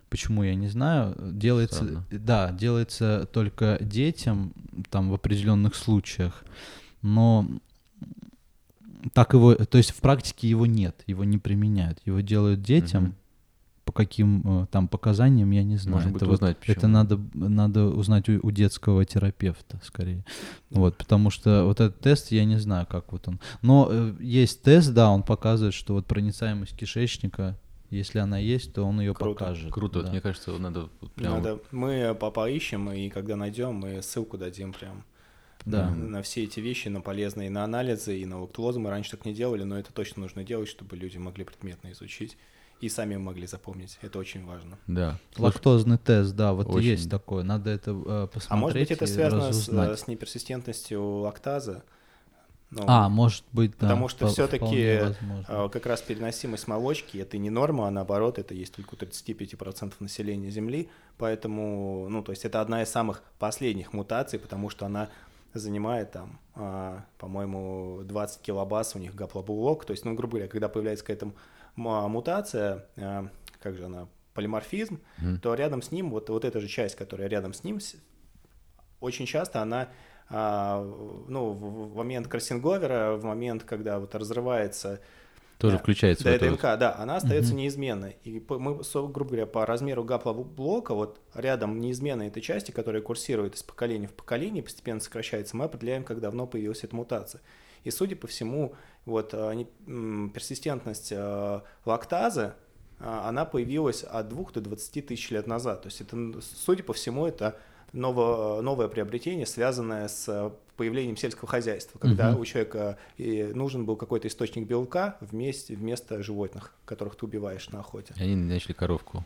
Почему 0.09 0.43
я 0.45 0.55
не 0.55 0.69
знаю? 0.69 1.17
Делается, 1.33 1.85
Странно. 1.85 2.07
да, 2.11 2.53
делается 2.53 3.29
только 3.33 3.79
детям, 3.81 4.53
там 4.91 5.11
в 5.11 5.15
определенных 5.15 5.75
случаях, 5.75 6.45
но 7.03 7.49
так 9.13 9.35
его, 9.35 9.55
то 9.55 9.79
есть 9.79 9.91
в 9.91 10.01
практике 10.01 10.49
его 10.49 10.67
нет, 10.67 11.03
его 11.07 11.25
не 11.25 11.39
применяют, 11.39 12.01
его 12.05 12.21
делают 12.21 12.63
детям. 12.63 13.03
Мгм. 13.05 13.15
По 13.85 13.93
каким 13.93 14.63
э, 14.63 14.67
там 14.73 14.89
показаниям, 14.89 15.49
я 15.53 15.63
не 15.63 15.77
знаю. 15.77 15.99
Можно 15.99 16.11
будет 16.11 16.23
это, 16.23 16.31
вот- 16.31 16.35
узнать, 16.35 16.57
это 16.67 16.89
надо, 16.89 17.21
надо 17.35 17.85
узнать 17.85 18.29
у, 18.29 18.41
у 18.43 18.51
детского 18.51 19.05
терапевта 19.05 19.81
скорее. 19.85 20.25
Вот, 20.71 20.97
потому 20.97 21.31
что 21.31 21.65
вот 21.65 21.81
этот 21.81 22.01
тест, 22.01 22.33
я 22.33 22.45
не 22.45 22.59
знаю, 22.59 22.89
как 22.91 23.13
вот 23.13 23.29
он. 23.29 23.39
Но 23.63 23.87
э, 23.89 24.15
есть 24.19 24.63
тест, 24.63 24.93
да, 24.93 25.09
он 25.11 25.23
показывает, 25.23 25.73
что 25.73 25.95
вот 25.95 26.07
проницаемость 26.07 26.77
кишечника, 26.77 27.57
если 27.91 28.19
она 28.19 28.39
есть, 28.39 28.73
то 28.73 28.83
он 28.85 29.01
ее 29.01 29.15
Круто. 29.15 29.39
покажет. 29.39 29.73
Круто, 29.73 29.99
вот 29.99 30.07
да. 30.07 30.11
мне 30.13 30.21
кажется, 30.21 30.53
надо 30.59 30.89
прям 31.15 31.35
Надо, 31.35 31.61
мы 31.71 32.15
по- 32.19 32.31
поищем, 32.31 32.91
и 32.91 33.09
когда 33.09 33.37
найдем, 33.37 33.75
мы 33.75 34.03
ссылку 34.03 34.37
дадим 34.39 34.73
прям 34.73 35.05
Да. 35.65 35.91
на 35.91 36.23
все 36.23 36.45
эти 36.45 36.61
вещи, 36.61 36.89
на 36.89 37.01
полезные, 37.01 37.51
на 37.51 37.65
анализы 37.65 38.19
и 38.19 38.27
на 38.27 38.41
лактулозу. 38.41 38.81
Мы 38.81 38.91
раньше 38.91 39.13
так 39.13 39.25
не 39.25 39.35
делали, 39.35 39.63
но 39.65 39.79
это 39.79 39.93
точно 39.93 40.23
нужно 40.23 40.45
делать, 40.45 40.69
чтобы 40.69 40.97
люди 40.97 41.19
могли 41.19 41.45
предметно 41.45 41.93
изучить 41.93 42.37
и 42.81 42.89
сами 42.91 43.17
могли 43.17 43.47
запомнить. 43.47 43.99
Это 44.03 44.19
очень 44.19 44.45
важно. 44.45 44.79
Да. 44.87 45.19
Слушай, 45.35 45.45
Лактозный 45.47 45.97
тест, 45.99 46.35
да, 46.37 46.53
вот 46.53 46.69
Очень. 46.69 46.89
есть 46.89 47.11
такое. 47.11 47.43
Надо 47.43 47.71
это 47.71 47.93
э, 47.93 48.29
посмотреть. 48.33 48.51
А 48.51 48.57
может 48.57 48.79
быть, 48.79 48.91
это 48.91 49.07
связано 49.07 49.43
с, 49.45 49.49
разузнать. 49.49 49.99
с 49.99 50.07
неперсистентностью 50.09 51.03
лактазы? 51.03 51.83
Ну, 52.77 52.85
А, 52.87 53.09
может 53.09 53.45
быть, 53.53 53.71
да. 53.73 53.87
Потому 53.89 54.09
что 54.09 54.27
все-таки 54.29 54.99
возможно. 55.01 55.45
а, 55.49 55.69
как 55.71 55.87
раз 55.87 56.03
переносимость 56.03 56.69
молочки 56.69 57.17
это 57.19 57.39
не 57.39 57.49
норма, 57.49 57.89
а 57.89 57.91
наоборот, 57.91 58.39
это 58.39 58.53
есть 58.53 58.75
только 58.75 58.95
у 58.95 58.97
35% 58.97 59.95
населения 60.01 60.51
Земли. 60.51 60.89
Поэтому, 61.17 62.07
ну, 62.11 62.23
то 62.23 62.33
есть 62.33 62.45
это 62.45 62.61
одна 62.61 62.83
из 62.83 62.89
самых 62.91 63.23
последних 63.39 63.93
мутаций, 63.95 64.39
потому 64.39 64.69
что 64.69 64.85
она 64.87 65.09
занимает 65.55 66.13
там, 66.13 66.39
а, 66.55 67.05
по-моему, 67.17 68.03
20 68.05 68.43
килобас 68.43 68.95
у 68.95 68.99
них 68.99 69.15
гаплобулок. 69.15 69.87
То 69.87 69.93
есть, 69.93 70.05
ну, 70.05 70.13
грубо 70.15 70.33
говоря, 70.33 70.49
когда 70.49 70.69
появляется 70.69 71.05
какая-то 71.05 71.27
м- 71.27 72.11
мутация, 72.11 72.85
а, 72.97 73.29
как 73.63 73.77
же 73.77 73.87
она, 73.87 74.07
полиморфизм, 74.35 75.01
Мгм. 75.17 75.41
то 75.41 75.55
рядом 75.55 75.81
с 75.81 75.91
ним, 75.93 76.11
вот, 76.11 76.29
вот 76.29 76.45
эта 76.45 76.61
же 76.61 76.69
часть, 76.69 76.95
которая 76.95 77.27
рядом 77.29 77.55
с 77.55 77.65
ним, 77.65 77.79
очень 79.01 79.25
часто 79.27 79.63
она, 79.63 79.83
а, 79.83 79.89
ну, 80.31 81.51
в, 81.53 81.95
момент 81.97 82.29
кроссинговера, 82.29 83.17
в 83.17 83.25
момент, 83.25 83.63
когда 83.65 83.99
вот 83.99 84.15
разрывается 84.15 85.01
тоже 85.59 85.77
да, 85.77 85.83
включается 85.83 86.23
в 86.23 86.27
да, 86.27 86.39
ДНК, 86.39 86.63
вот. 86.65 86.79
да, 86.79 86.97
она 86.99 87.17
остается 87.17 87.53
Мгм. 87.53 87.63
неизменной. 87.63 88.17
И 88.25 88.41
по- 88.41 88.59
мы, 88.59 88.83
грубо 88.95 89.25
говоря, 89.25 89.47
по 89.47 89.65
размеру 89.65 90.05
гаплоблока, 90.05 90.95
вот 90.95 91.19
рядом 91.35 91.81
неизменной 91.81 92.29
этой 92.29 92.43
части, 92.43 92.73
которая 92.73 93.01
курсирует 93.01 93.55
из 93.55 93.63
поколения 93.63 94.07
в 94.07 94.13
поколение, 94.13 94.63
постепенно 94.63 95.01
сокращается, 95.01 95.57
мы 95.57 95.65
определяем, 95.65 96.05
как 96.05 96.21
давно 96.21 96.47
появилась 96.47 96.85
эта 96.85 96.95
мутация. 96.95 97.41
И, 97.85 97.91
судя 97.91 98.17
по 98.17 98.27
всему, 98.27 98.75
вот 99.07 99.31
а, 99.33 99.53
не- 99.53 99.69
м, 99.87 100.31
персистентность 100.35 101.13
а, 101.17 101.63
лактазы, 101.87 102.53
а, 103.01 103.27
она 103.29 103.47
появилась 103.47 104.03
от 104.03 104.29
2 104.29 104.53
до 104.53 104.61
20 104.61 105.01
тысяч 105.01 105.31
лет 105.31 105.47
назад. 105.47 105.83
То 105.83 105.87
есть, 105.87 106.03
это, 106.03 106.17
судя 106.43 106.83
по 106.83 106.93
всему, 106.93 107.27
это 107.27 107.57
ново- 107.97 108.61
новое 108.63 108.89
приобретение, 108.89 109.47
связанное 109.47 110.09
с 110.09 110.29
а, 110.29 110.53
появлением 110.77 111.17
сельского 111.17 111.49
хозяйства, 111.49 111.99
когда 111.99 112.31
Мгм. 112.31 112.41
у 112.41 112.45
человека 112.45 112.99
и 113.17 113.43
нужен 113.55 113.85
был 113.87 113.97
какой-то 113.97 114.29
источник 114.29 114.67
белка 114.67 115.17
вместе, 115.21 115.75
вместо 115.75 116.23
животных, 116.23 116.73
которых 116.85 117.17
ты 117.17 117.25
убиваешь 117.27 117.69
на 117.71 117.81
охоте. 117.81 118.13
И 118.19 118.23
Они 118.23 118.37
начали 118.37 118.73
коровку. 118.73 119.25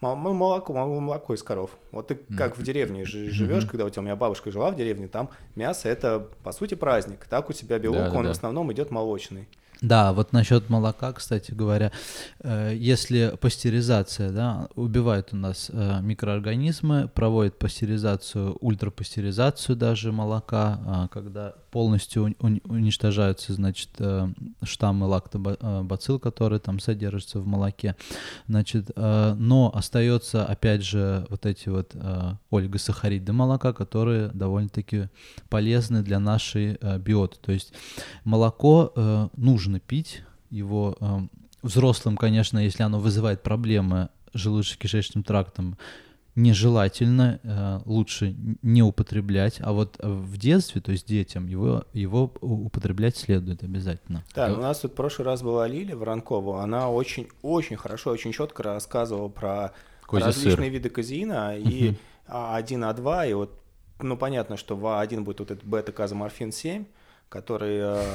Мо- 0.00 0.14
мо- 0.14 0.32
Молоко, 0.32 0.72
мо- 0.74 1.00
молоко 1.00 1.34
из 1.34 1.42
коров. 1.42 1.76
Вот 1.90 2.06
ты 2.08 2.14
как 2.36 2.56
в 2.56 2.62
деревне 2.62 3.04
жи- 3.04 3.30
живешь, 3.30 3.66
когда 3.66 3.84
у 3.84 3.90
тебя 3.90 4.02
у 4.02 4.04
меня 4.04 4.14
бабушка 4.14 4.50
жила 4.52 4.70
в 4.70 4.76
деревне, 4.76 5.08
там 5.08 5.30
мясо 5.56 5.88
это 5.88 6.28
по 6.44 6.52
сути 6.52 6.74
праздник. 6.74 7.26
Так 7.28 7.50
у 7.50 7.52
тебя 7.52 7.78
белок, 7.80 7.98
он 7.98 8.04
Да-да-да. 8.10 8.28
в 8.28 8.30
основном 8.30 8.72
идет 8.72 8.90
молочный. 8.92 9.48
Да, 9.80 10.12
вот 10.12 10.32
насчет 10.32 10.70
молока, 10.70 11.12
кстати 11.12 11.52
говоря, 11.52 11.92
э, 12.40 12.72
если 12.76 13.34
пастеризация, 13.40 14.30
да, 14.30 14.68
убивает 14.74 15.28
у 15.32 15.36
нас 15.36 15.70
э, 15.72 16.00
микроорганизмы, 16.02 17.08
проводит 17.08 17.58
пастеризацию, 17.58 18.56
ультрапастеризацию 18.60 19.76
даже 19.76 20.10
молока, 20.10 20.80
а, 20.84 21.08
когда 21.08 21.54
полностью 21.70 22.24
уни- 22.24 22.36
уни- 22.38 22.62
уничтожаются, 22.64 23.52
значит, 23.52 23.90
э, 23.98 24.28
штаммы 24.62 25.06
лактобацилл, 25.06 26.18
которые 26.18 26.60
там 26.60 26.80
содержатся 26.80 27.40
в 27.40 27.46
молоке, 27.46 27.96
значит, 28.46 28.90
э, 28.94 29.34
но 29.38 29.70
остается 29.74 30.44
опять 30.44 30.84
же 30.84 31.26
вот 31.30 31.46
эти 31.46 31.68
вот 31.68 31.92
э, 31.94 32.32
олигосахариды 32.50 33.32
молока, 33.32 33.72
которые 33.72 34.28
довольно-таки 34.28 35.08
полезны 35.48 36.02
для 36.02 36.18
нашей 36.18 36.78
э, 36.80 36.98
биоты, 36.98 37.36
то 37.40 37.52
есть 37.52 37.72
молоко 38.24 38.92
э, 38.94 39.28
нужно 39.36 39.80
пить, 39.80 40.22
его 40.50 40.96
э, 41.00 41.20
взрослым, 41.62 42.16
конечно, 42.16 42.58
если 42.58 42.82
оно 42.82 42.98
вызывает 42.98 43.42
проблемы 43.42 44.08
желудочно-кишечным 44.34 45.22
трактом, 45.22 45.76
нежелательно, 46.38 47.40
э, 47.42 47.80
лучше 47.84 48.36
не 48.62 48.82
употреблять, 48.82 49.56
а 49.60 49.72
вот 49.72 49.96
в 49.98 50.36
детстве, 50.36 50.80
то 50.80 50.92
есть 50.92 51.06
детям, 51.06 51.46
его, 51.48 51.84
его 51.92 52.32
употреблять 52.40 53.16
следует 53.16 53.64
обязательно. 53.64 54.24
Да, 54.34 54.52
у 54.52 54.60
нас 54.60 54.78
тут 54.80 54.92
в 54.92 54.94
прошлый 54.94 55.26
раз 55.26 55.42
была 55.42 55.66
Лиля 55.66 55.96
Воронкова, 55.96 56.62
она 56.62 56.90
очень-очень 56.90 57.76
хорошо, 57.76 58.10
очень 58.10 58.32
четко 58.32 58.62
рассказывала 58.62 59.28
про 59.28 59.72
Козий 60.06 60.26
различные 60.26 60.56
сыр. 60.56 60.72
виды 60.72 60.90
казеина, 60.90 61.56
и 61.58 61.94
А1, 62.28 62.94
А2, 62.94 63.30
и 63.30 63.34
вот, 63.34 63.60
ну, 64.00 64.16
понятно, 64.16 64.56
что 64.56 64.76
в 64.76 64.84
А1 64.84 65.22
будет 65.22 65.40
вот 65.40 65.50
этот 65.50 65.64
бета-казоморфин-7, 65.64 66.86
который 67.28 67.78
э, 67.80 68.14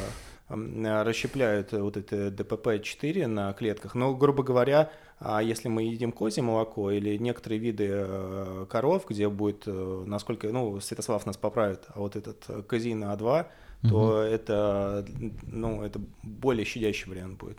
э, 0.49 1.03
расщепляют 1.03 1.73
вот 1.73 1.97
это 1.97 2.31
ДПП-4 2.31 3.27
на 3.27 3.51
клетках. 3.53 3.95
Но, 3.95 4.15
грубо 4.15 4.43
говоря, 4.43 4.91
а 5.23 5.41
если 5.41 5.69
мы 5.69 5.83
едим 5.83 6.11
козье 6.11 6.43
молоко 6.43 6.91
или 6.91 7.17
некоторые 7.17 7.59
виды 7.59 7.87
э, 7.89 8.65
коров, 8.69 9.05
где 9.09 9.29
будет, 9.29 9.63
э, 9.67 10.03
насколько, 10.05 10.49
ну, 10.49 10.79
Святослав 10.79 11.25
нас 11.25 11.37
поправит, 11.37 11.85
а 11.95 11.99
вот 11.99 12.15
этот 12.15 12.43
э, 12.49 12.61
казеин 12.63 13.03
А2, 13.03 13.45
то 13.89 14.21
это, 14.21 15.05
ну, 15.43 15.83
это 15.83 15.99
более 16.23 16.65
щадящий 16.65 17.09
вариант 17.09 17.37
будет. 17.37 17.57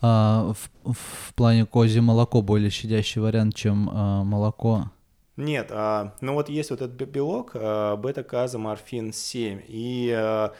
А, 0.00 0.52
в, 0.84 0.92
в 0.92 1.34
плане 1.34 1.66
козье 1.66 2.00
молоко 2.02 2.42
более 2.42 2.70
щадящий 2.70 3.20
вариант, 3.20 3.54
чем 3.54 3.90
а, 3.92 4.24
молоко. 4.24 4.90
Нет, 5.36 5.68
а, 5.70 6.14
ну 6.20 6.34
вот 6.34 6.48
есть 6.48 6.70
вот 6.70 6.82
этот 6.82 6.96
бе- 6.96 7.06
белок, 7.06 7.52
а, 7.54 7.96
бета-казоморфин-7, 7.96 9.64
и 9.68 10.10
а, 10.14 10.52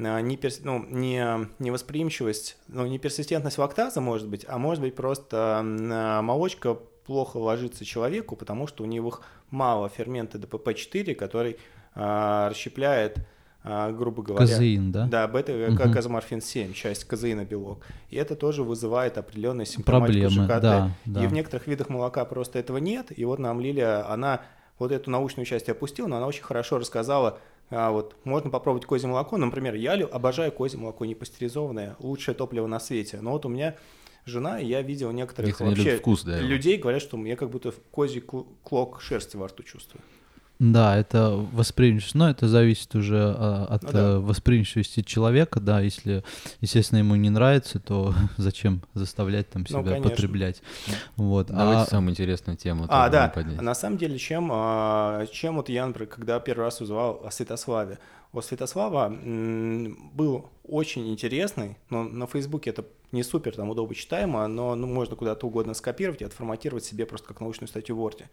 не, 0.00 0.36
перс- 0.36 0.60
ну, 0.62 0.84
не, 0.88 1.48
невосприимчивость, 1.58 2.56
ну, 2.68 2.86
не 2.86 2.98
персистентность 2.98 3.58
лактазы 3.58 4.00
может 4.00 4.28
быть, 4.28 4.44
а 4.48 4.58
может 4.58 4.82
быть 4.82 4.94
просто 4.94 5.60
а, 5.62 6.22
молочка 6.22 6.74
плохо 6.74 7.38
ложится 7.38 7.84
человеку, 7.84 8.36
потому 8.36 8.66
что 8.66 8.84
у 8.84 8.86
них 8.86 9.20
мало 9.50 9.88
фермента 9.88 10.38
ДПП-4, 10.38 11.14
который 11.14 11.56
а, 11.94 12.48
расщепляет, 12.50 13.18
а, 13.62 13.90
грубо 13.92 14.22
говоря... 14.22 14.46
Казеин, 14.46 14.92
да? 14.92 15.06
Да, 15.06 15.26
бета 15.28 15.52
Мгм. 15.52 15.92
казоморфин 15.92 16.40
7, 16.40 16.72
часть 16.72 17.04
казеина 17.04 17.44
белок. 17.44 17.84
И 18.08 18.16
это 18.16 18.36
тоже 18.36 18.62
вызывает 18.62 19.18
определенные 19.18 19.66
симптоматику 19.66 20.20
Проблемы, 20.28 20.44
ЖКТ. 20.44 20.62
да, 20.62 20.90
да. 21.04 21.24
И 21.24 21.26
в 21.26 21.32
некоторых 21.32 21.66
видах 21.66 21.88
молока 21.88 22.24
просто 22.24 22.58
этого 22.58 22.78
нет. 22.78 23.06
И 23.18 23.24
вот 23.24 23.38
нам 23.38 23.60
Лилия, 23.60 24.08
она 24.10 24.42
вот 24.78 24.92
эту 24.92 25.10
научную 25.10 25.44
часть 25.44 25.68
опустила, 25.68 26.06
но 26.06 26.16
она 26.16 26.26
очень 26.26 26.42
хорошо 26.42 26.78
рассказала, 26.78 27.38
а, 27.70 27.92
вот 27.92 28.16
можно 28.24 28.50
попробовать 28.50 28.86
козье 28.86 29.08
молоко. 29.08 29.36
Например, 29.36 29.74
я 29.74 29.94
обожаю 29.94 30.52
козье 30.52 30.78
молоко 30.78 31.04
не 31.04 31.14
пастеризованное, 31.14 31.96
лучшее 32.00 32.34
топливо 32.34 32.66
на 32.66 32.80
свете. 32.80 33.20
Но 33.20 33.32
вот 33.32 33.46
у 33.46 33.48
меня 33.48 33.76
жена, 34.26 34.60
и 34.60 34.66
я 34.66 34.82
видел 34.82 35.12
некоторых 35.12 35.48
Некоторые 35.48 35.74
не 35.76 35.82
вообще 35.82 35.98
вкус, 35.98 36.24
да, 36.24 36.40
людей, 36.40 36.76
говорят, 36.78 37.00
что 37.02 37.16
я 37.24 37.36
как 37.36 37.50
будто 37.50 37.72
козий 37.90 38.20
клок 38.20 39.00
шерсти 39.00 39.36
во 39.36 39.46
рту 39.46 39.62
чувствую. 39.62 40.02
Да, 40.60 40.98
это 40.98 41.30
восприимчивость, 41.52 42.14
но 42.14 42.28
это 42.28 42.46
зависит 42.46 42.94
уже 42.94 43.34
а, 43.34 43.64
от 43.64 43.82
Ну 43.82 43.92
да. 43.92 43.98
э, 43.98 44.18
восприимчивости 44.18 45.00
человека, 45.00 45.58
да, 45.58 45.80
если, 45.80 46.22
естественно, 46.60 46.98
ему 46.98 47.16
не 47.16 47.30
нравится, 47.30 47.80
то 47.80 48.12
зачем 48.36 48.82
заставлять 48.92 49.48
там 49.48 49.62
Ну, 49.62 49.68
себя 49.68 49.92
конечно. 49.92 50.10
потреблять, 50.10 50.62
вот. 51.16 51.46
Давайте 51.46 51.82
а- 51.84 51.86
самую 51.86 52.10
интересную 52.10 52.58
тему. 52.58 52.84
А, 52.90 53.08
да. 53.08 53.28
поднять. 53.28 53.62
На 53.62 53.74
самом 53.74 53.96
деле, 53.96 54.18
чем, 54.18 54.50
а, 54.52 55.24
чем 55.32 55.56
вот 55.56 55.70
я, 55.70 55.86
например, 55.86 56.10
когда 56.10 56.38
первый 56.40 56.64
раз 56.64 56.82
узнавал 56.82 57.22
о 57.24 57.30
Святославе, 57.30 57.98
у 58.34 58.42
Святослава 58.42 59.08
был 59.08 60.50
очень 60.62 61.10
интересный, 61.10 61.78
но 61.88 62.04
на 62.04 62.26
Фейсбуке 62.26 62.70
это 62.70 62.84
не 63.12 63.22
супер 63.22 63.56
там 63.56 63.70
удобно 63.70 63.94
читаемо, 63.94 64.46
но 64.46 64.74
ну, 64.76 64.86
можно 64.86 65.16
куда-то 65.16 65.46
угодно 65.46 65.74
скопировать 65.74 66.20
и 66.20 66.24
отформатировать 66.24 66.84
себе 66.84 67.06
просто 67.06 67.28
как 67.28 67.40
научную 67.40 67.68
статью 67.68 67.96
в 67.96 68.00
Word. 68.00 68.24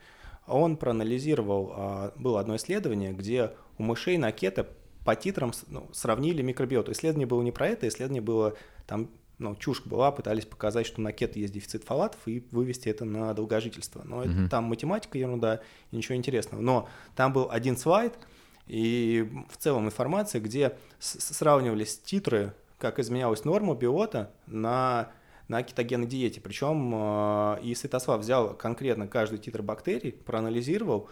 Он 0.48 0.78
проанализировал, 0.78 1.74
а, 1.76 2.14
было 2.18 2.40
одно 2.40 2.56
исследование, 2.56 3.12
где 3.14 3.52
у 3.78 3.84
мышей 3.84 4.18
на 4.18 4.32
кето 4.32 4.68
по 5.06 5.16
титрам 5.16 5.52
ну, 5.68 5.88
сравнили 5.94 6.42
микробиоту. 6.42 6.92
Исследование 6.92 7.28
было 7.28 7.42
не 7.42 7.52
про 7.52 7.68
это, 7.68 7.88
исследование 7.88 8.22
было 8.22 8.56
там 8.86 9.10
ну, 9.40 9.56
чушь 9.56 9.84
была, 9.86 10.12
пытались 10.12 10.46
показать, 10.46 10.88
что 10.88 11.00
на 11.00 11.12
кето 11.12 11.38
есть 11.38 11.54
дефицит 11.54 11.84
фолатов 11.84 12.20
и 12.26 12.44
вывести 12.52 12.90
это 12.90 13.06
на 13.06 13.34
долгожительство. 13.36 14.02
Но 14.04 14.22
это- 14.24 14.32
Мгм. 14.32 14.50
там 14.50 14.64
математика 14.64 15.18
ерунда 15.18 15.62
ничего 15.92 16.16
интересного. 16.16 16.60
Но 16.60 16.90
там 17.16 17.34
был 17.34 17.48
один 17.52 17.78
слайд 17.78 18.18
и 18.66 19.30
в 19.50 19.58
целом 19.58 19.86
информация, 19.86 20.42
где 20.42 20.76
сравнивались 21.00 22.00
титры, 22.00 22.54
как 22.80 22.98
изменялась 23.00 23.46
норма 23.46 23.76
биота 23.76 24.32
на 24.48 25.12
на 25.48 25.64
кетогенной 25.64 26.08
диете. 26.08 26.42
Причем 26.42 26.92
э, 26.94 27.62
и 27.64 27.76
Святослав 27.76 28.22
взял 28.22 28.54
конкретно 28.54 29.08
каждый 29.08 29.40
титр 29.40 29.62
бактерий, 29.62 30.12
проанализировал, 30.12 31.10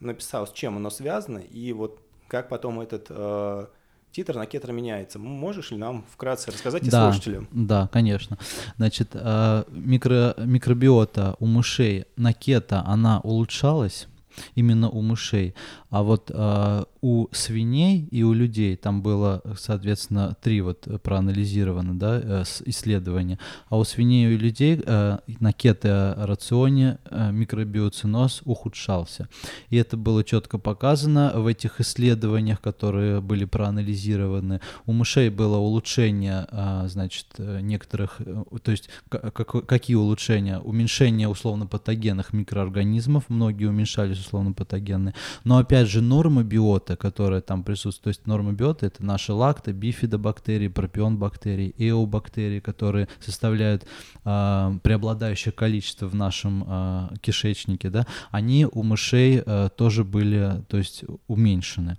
написал, 0.00 0.46
с 0.46 0.52
чем 0.52 0.76
оно 0.76 0.90
связано, 0.90 1.38
и 1.38 1.72
вот 1.72 2.00
как 2.28 2.48
потом 2.48 2.80
этот 2.80 3.06
э, 3.10 3.66
титр 4.12 4.36
на 4.36 4.46
кетро 4.46 4.72
меняется. 4.72 5.18
Можешь 5.18 5.70
ли 5.70 5.76
нам 5.76 6.04
вкратце 6.10 6.50
рассказать 6.50 6.86
и 6.86 6.90
Да. 6.90 7.10
слушателям? 7.12 7.48
Да, 7.52 7.88
конечно. 7.92 8.38
Значит, 8.76 9.10
э, 9.14 9.64
микро, 9.68 10.34
микробиота 10.38 11.36
у 11.40 11.46
мышей 11.46 12.06
на 12.16 12.32
кето, 12.32 12.82
она 12.86 13.20
улучшалась 13.20 14.08
именно 14.54 14.88
у 14.90 15.00
мышей, 15.00 15.54
а 15.90 16.02
вот 16.02 16.30
э, 16.32 16.84
у 17.04 17.28
свиней 17.32 18.08
и 18.10 18.22
у 18.22 18.32
людей 18.32 18.76
там 18.76 19.02
было, 19.02 19.42
соответственно, 19.58 20.34
три 20.40 20.62
вот 20.62 20.88
проанализировано, 21.02 21.98
да, 21.98 22.18
э, 22.22 22.44
исследования, 22.64 23.38
а 23.68 23.76
у 23.76 23.84
свиней 23.84 24.32
и 24.32 24.34
у 24.34 24.38
людей 24.38 24.80
э, 24.82 25.18
на 25.38 25.52
кето-рационе 25.52 26.96
э, 27.10 27.30
микробиоциноз 27.30 28.40
ухудшался. 28.46 29.28
И 29.68 29.76
это 29.76 29.98
было 29.98 30.24
четко 30.24 30.56
показано 30.56 31.32
в 31.36 31.46
этих 31.46 31.78
исследованиях, 31.78 32.62
которые 32.62 33.20
были 33.20 33.44
проанализированы. 33.44 34.62
У 34.86 34.92
мышей 34.94 35.28
было 35.28 35.58
улучшение, 35.58 36.46
значит, 36.86 37.26
некоторых, 37.38 38.18
то 38.62 38.70
есть 38.70 38.88
ка- 39.10 39.30
как- 39.30 39.66
какие 39.66 39.96
улучшения? 39.96 40.58
Уменьшение 40.58 41.28
условно-патогенных 41.28 42.32
микроорганизмов, 42.32 43.24
многие 43.28 43.66
уменьшались 43.66 44.20
условно-патогенные, 44.20 45.14
но 45.44 45.58
опять 45.58 45.88
же 45.88 46.00
норма 46.00 46.42
биота, 46.44 46.93
которая 46.96 47.40
там 47.40 47.62
присутствует, 47.62 48.02
то 48.04 48.08
есть 48.08 48.26
норма 48.26 48.52
биота 48.52 48.86
это 48.86 49.04
наши 49.04 49.32
лакто, 49.32 49.72
бифидобактерии, 49.72 50.68
пропион 50.68 51.18
бактерии, 51.18 51.74
эобактерии, 51.78 52.60
которые 52.60 53.08
составляют 53.20 53.86
а, 54.24 54.76
преобладающее 54.82 55.52
количество 55.52 56.06
в 56.06 56.14
нашем 56.14 56.64
а, 56.66 57.12
кишечнике, 57.20 57.90
да, 57.90 58.06
они 58.30 58.66
у 58.70 58.82
мышей 58.82 59.42
а, 59.44 59.68
тоже 59.68 60.04
были, 60.04 60.64
то 60.68 60.76
есть 60.76 61.04
уменьшены. 61.26 61.98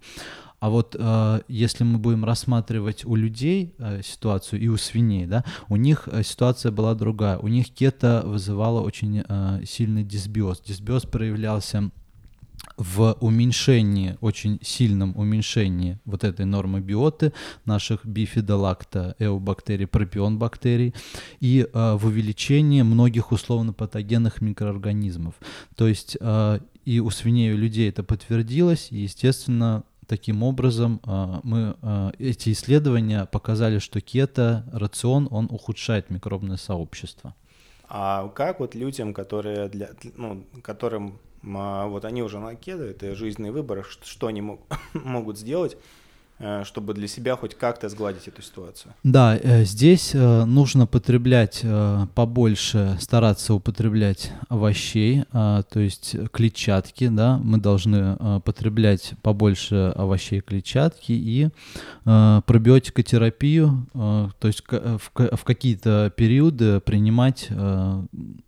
А 0.65 0.69
вот 0.69 0.95
э, 0.97 1.41
если 1.47 1.83
мы 1.83 1.99
будем 1.99 2.25
рассматривать 2.25 3.05
у 3.05 3.15
людей 3.15 3.75
э, 3.77 4.01
ситуацию 4.03 4.59
и 4.61 4.67
у 4.67 4.77
свиней, 4.77 5.27
да, 5.27 5.43
у 5.69 5.75
них 5.75 6.07
э, 6.11 6.23
ситуация 6.23 6.71
была 6.71 6.95
другая. 6.95 7.37
У 7.37 7.47
них 7.47 7.71
кето 7.71 8.23
вызывало 8.25 8.81
очень 8.81 9.23
э, 9.27 9.61
сильный 9.63 10.03
дисбиоз. 10.03 10.61
Дисбиоз 10.61 11.03
проявлялся 11.03 11.91
в 12.77 13.13
уменьшении, 13.21 14.17
очень 14.21 14.59
сильном 14.61 15.17
уменьшении 15.17 15.99
вот 16.05 16.23
этой 16.23 16.45
нормы 16.45 16.81
биоты 16.81 17.33
наших 17.65 18.05
бифидолакта, 18.05 19.15
эобактерий, 19.19 19.87
пропион 19.87 20.37
бактерий 20.37 20.93
и 21.39 21.67
э, 21.71 21.95
в 21.95 22.05
увеличении 22.05 22.81
многих 22.81 23.31
условно-патогенных 23.31 24.41
микроорганизмов. 24.41 25.35
То 25.75 25.87
есть 25.87 26.17
э, 26.19 26.59
и 26.85 26.99
у 26.99 27.09
свиней, 27.09 27.51
и 27.51 27.53
у 27.53 27.57
людей 27.57 27.89
это 27.89 28.03
подтвердилось, 28.03 28.91
и, 28.91 28.97
естественно, 28.97 29.83
таким 30.07 30.43
образом 30.43 31.01
э, 31.05 31.39
мы 31.43 31.75
эти 32.19 32.51
исследования 32.51 33.25
показали, 33.25 33.79
что 33.79 34.01
кето 34.01 34.65
рацион 34.73 35.27
он 35.31 35.47
ухудшает 35.49 36.09
микробное 36.09 36.57
сообщество. 36.57 37.33
А 37.87 38.27
как 38.29 38.59
вот 38.59 38.75
людям, 38.75 39.13
которые 39.13 39.69
для, 39.69 39.89
ну, 40.15 40.43
которым 40.63 41.07
а, 41.09 41.34
вот 41.45 42.05
они 42.05 42.23
уже 42.23 42.39
на 42.39 42.55
кедо, 42.55 42.85
это 42.85 43.15
жизненный 43.15 43.51
выбор, 43.51 43.85
что 44.03 44.27
они 44.27 44.41
мог- 44.41 44.61
могут 44.93 45.37
сделать, 45.37 45.77
чтобы 46.65 46.93
для 46.93 47.07
себя 47.07 47.35
хоть 47.35 47.55
как-то 47.55 47.87
сгладить 47.89 48.27
эту 48.27 48.41
ситуацию? 48.41 48.93
Да, 49.03 49.37
э, 49.37 49.63
здесь 49.63 50.11
э, 50.13 50.43
нужно 50.45 50.85
потреблять 50.85 51.61
э, 51.63 52.07
побольше, 52.13 52.97
стараться 52.99 53.53
употреблять 53.53 54.31
овощей, 54.49 55.23
то 55.31 55.63
есть 55.79 56.15
клетчатки, 56.31 57.07
да, 57.07 57.37
мы 57.37 57.57
должны 57.59 58.17
э, 58.19 58.39
потреблять 58.43 59.13
побольше 59.21 59.93
овощей 59.95 60.41
клетчатки 60.41 61.11
и 61.13 61.49
э, 62.05 62.41
пробиотикотерапию, 62.45 63.87
э, 63.93 64.29
то 64.39 64.47
есть 64.47 64.61
в, 64.67 65.09
ка- 65.11 65.35
в 65.35 65.43
какие-то 65.43 66.11
периоды 66.15 66.79
принимать 66.81 67.47
э, 67.49 68.03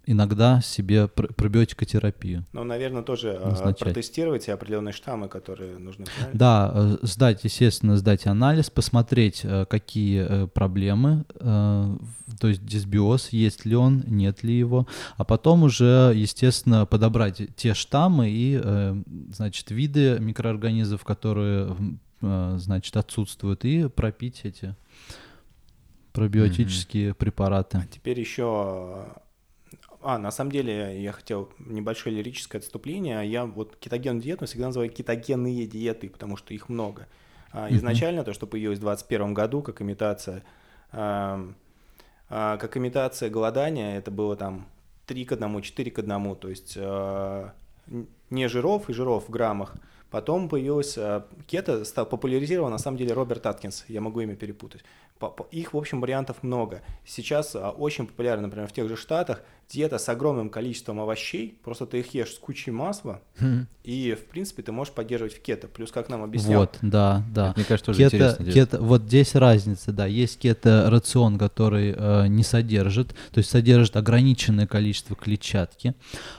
иногда 0.05 0.61
себе 0.61 1.07
пр- 1.07 1.33
пробиотикотерапию. 1.33 2.45
Ну, 2.53 2.63
наверное, 2.63 3.01
тоже 3.03 3.29
э, 3.29 3.49
Назначать. 3.49 3.79
протестировать 3.79 4.45
те 4.45 4.53
определенные 4.53 4.93
штаммы, 4.93 5.27
которые 5.29 5.77
нужны. 5.77 6.05
правильно? 6.05 6.38
Да, 6.38 6.71
э, 6.73 6.97
сдать, 7.03 7.43
естественно, 7.43 7.76
сдать 7.82 8.28
анализ, 8.28 8.69
посмотреть, 8.69 9.41
э, 9.43 9.65
какие 9.65 10.25
э, 10.28 10.47
проблемы, 10.47 11.25
э, 11.36 11.97
то 12.39 12.47
есть 12.47 12.65
дисбиоз, 12.65 13.30
есть 13.30 13.65
ли 13.65 13.75
он, 13.75 14.03
нет 14.07 14.43
ли 14.43 14.57
его, 14.57 14.88
а 15.15 15.23
потом 15.23 15.63
уже, 15.63 16.11
естественно, 16.15 16.86
подобрать 16.86 17.41
те 17.55 17.73
штаммы 17.73 18.30
и, 18.30 18.61
значит, 19.34 19.71
виды 19.71 20.17
микроорганизмов, 20.19 21.03
которые, 21.03 21.75
значит, 22.21 22.95
отсутствуют, 22.97 23.65
и 23.65 23.88
пропить 23.88 24.41
эти 24.43 24.75
пробиотические 26.11 27.13
препараты. 27.13 27.88
Теперь 27.91 28.19
еще... 28.19 29.07
А, 30.01 30.17
на 30.17 30.32
самом 30.32 30.51
деле, 30.51 31.01
я 31.01 31.11
хотел 31.11 31.49
небольшое 31.59 32.15
лирическое 32.15 32.61
отступление. 32.61 33.30
Я 33.30 33.45
вот 33.45 33.75
кетогенную 33.78 34.23
диету 34.23 34.45
всегда 34.45 34.67
называю 34.67 34.89
кетогенные 34.91 35.65
диеты, 35.67 36.09
потому 36.09 36.38
что 36.38 36.53
их 36.53 36.69
много. 36.69 37.07
А. 37.52 37.70
Изначально 37.72 38.24
то, 38.24 38.34
что 38.34 38.48
появилось 38.48 38.80
в 38.80 38.82
2021 38.82 39.34
году 39.34 39.62
как 39.62 39.82
имитация, 39.82 40.43
а, 40.91 41.45
как 42.30 42.78
имитация 42.78 43.30
голодания, 43.30 43.98
это 43.98 44.12
было 44.12 44.36
там 44.36 44.68
3 45.06 45.26
к 45.26 45.32
1, 45.34 45.62
4 45.62 45.91
к 45.91 46.00
1, 46.00 46.36
то 46.36 46.50
есть 46.50 46.78
а, 46.80 47.54
не 48.30 48.48
жиров 48.48 48.89
и 48.89 48.93
жиров 48.93 49.28
в 49.28 49.32
граммах. 49.32 49.76
Потом 50.10 50.48
появилась 50.48 50.98
кето, 51.48 51.84
стал 51.84 52.06
популяризирован 52.06 52.72
на 52.72 52.78
самом 52.78 52.98
деле 52.98 53.14
Роберт 53.14 53.45
Аткинс, 53.45 53.86
я 53.89 54.00
могу 54.00 54.22
имя 54.22 54.36
перепутать. 54.36 54.84
Их, 55.52 55.74
в 55.74 55.78
общем, 55.78 56.00
вариантов 56.00 56.43
много. 56.43 56.82
Сейчас 57.06 57.56
очень 57.56 58.08
популярна, 58.08 58.43
например, 58.43 58.70
в 58.70 58.72
тех 58.72 58.88
же 58.88 58.95
Штатах 58.95 59.41
диета 59.70 59.97
с 59.97 60.07
огромным 60.09 60.49
количеством 60.49 60.99
овощей, 60.99 61.57
просто 61.63 61.86
ты 61.86 61.99
их 61.99 62.13
ешь 62.13 62.34
с 62.34 62.39
кучей 62.39 62.72
масла, 62.72 63.22
и, 63.84 64.18
в 64.20 64.26
принципе, 64.26 64.63
ты 64.63 64.72
можешь 64.74 64.93
поддерживать 64.93 65.34
в 65.34 65.41
кето. 65.41 65.68
Плюс, 65.68 65.91
как 65.91 66.09
нам 66.09 66.22
объяснял, 66.24 66.61
Вот, 66.61 66.78
да, 66.82 67.24
да. 67.34 67.49
Это, 67.51 67.53
мне 67.59 67.65
кажется, 67.65 67.86
тоже 67.86 67.99
Кето, 67.99 68.15
интересно. 68.18 68.45
делать. 68.45 68.70
кето, 68.70 68.84
вот 68.84 69.01
здесь 69.03 69.36
разница, 69.36 69.91
да. 69.93 70.05
Есть 70.05 70.39
кето-рацион, 70.39 71.38
который 71.38 71.93
э, 71.97 72.28
не 72.28 72.43
содержит, 72.43 73.09
то 73.32 73.38
есть 73.38 73.49
содержит 73.49 73.95
ограниченное 73.95 74.68
количество 74.68 75.15
клетчатки. 75.15 75.93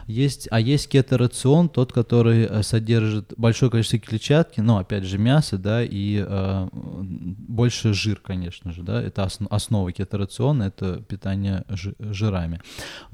Есть, 0.06 0.48
а 0.50 0.60
есть 0.60 0.88
кето-рацион, 0.90 1.68
тот, 1.70 1.92
который 1.92 2.44
э, 2.44 2.62
содержит 2.62 3.32
большое 3.38 3.70
количество 3.70 3.98
клетчатки, 3.98 4.60
ну, 4.60 4.76
опять 4.76 5.04
же, 5.04 5.16
мясо, 5.16 5.56
да, 5.56 5.82
и 5.82 6.22
э, 6.26 6.68
больше 6.72 7.94
жир, 7.94 8.20
конечно 8.20 8.72
же, 8.72 8.82
да. 8.82 9.02
Это 9.02 9.22
осно- 9.22 9.48
основа 9.50 9.90
кето-рациона, 9.92 10.64
это 10.64 11.00
питание 11.02 11.64
жи- 11.68 11.94
жирами. 11.98 12.60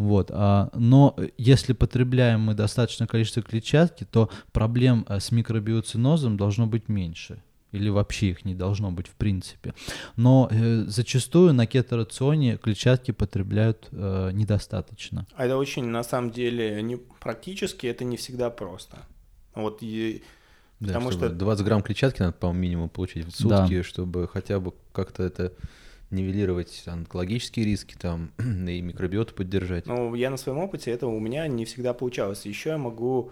Вот. 0.04 0.30
а, 0.32 0.68
но 0.74 1.16
если 1.38 1.72
потребляем 1.72 2.40
мы 2.40 2.54
достаточное 2.54 3.08
количество 3.08 3.42
клетчатки, 3.42 4.04
то 4.04 4.28
проблем 4.52 5.06
э, 5.08 5.18
с 5.18 5.32
микробиоцинозом 5.32 6.36
должно 6.36 6.66
быть 6.66 6.88
меньше. 6.88 7.42
Или 7.72 7.88
вообще 7.88 8.28
их 8.28 8.44
не 8.44 8.54
должно 8.54 8.92
быть 8.92 9.08
в 9.08 9.14
принципе. 9.14 9.74
Но 10.16 10.48
э, 10.50 10.84
зачастую 10.86 11.54
на 11.54 11.66
кето-рационе 11.66 12.58
клетчатки 12.58 13.12
потребляют 13.12 13.88
э, 13.92 14.30
недостаточно. 14.32 15.26
А 15.34 15.46
это 15.46 15.56
очень, 15.56 15.84
на 15.86 16.04
самом 16.04 16.30
деле, 16.30 16.82
не, 16.82 16.96
практически 16.96 17.86
это 17.86 18.04
не 18.04 18.16
всегда 18.16 18.50
просто. 18.50 18.98
Вот 19.54 19.78
и 19.80 20.22
Да, 20.80 20.88
Потому 20.88 21.12
что 21.12 21.30
20 21.30 21.64
грамм 21.64 21.82
клетчатки 21.82 22.20
надо, 22.20 22.32
по-моему, 22.34 22.60
минимум 22.60 22.88
получить 22.90 23.24
в 23.24 23.48
Да. 23.48 23.62
сутки, 23.62 23.82
чтобы 23.82 24.28
хотя 24.28 24.60
бы 24.60 24.72
как-то 24.92 25.22
это 25.22 25.52
нивелировать 26.14 26.82
онкологические 26.86 27.66
риски 27.66 27.94
там 27.98 28.30
и 28.38 28.80
микробиоту 28.80 29.34
поддержать. 29.34 29.86
Ну, 29.86 30.14
я 30.14 30.30
на 30.30 30.36
своем 30.36 30.58
опыте, 30.58 30.90
это 30.90 31.06
у 31.06 31.18
меня 31.20 31.46
не 31.48 31.64
всегда 31.64 31.94
получалось. 31.94 32.44
Еще 32.46 32.70
я 32.70 32.78
могу... 32.78 33.30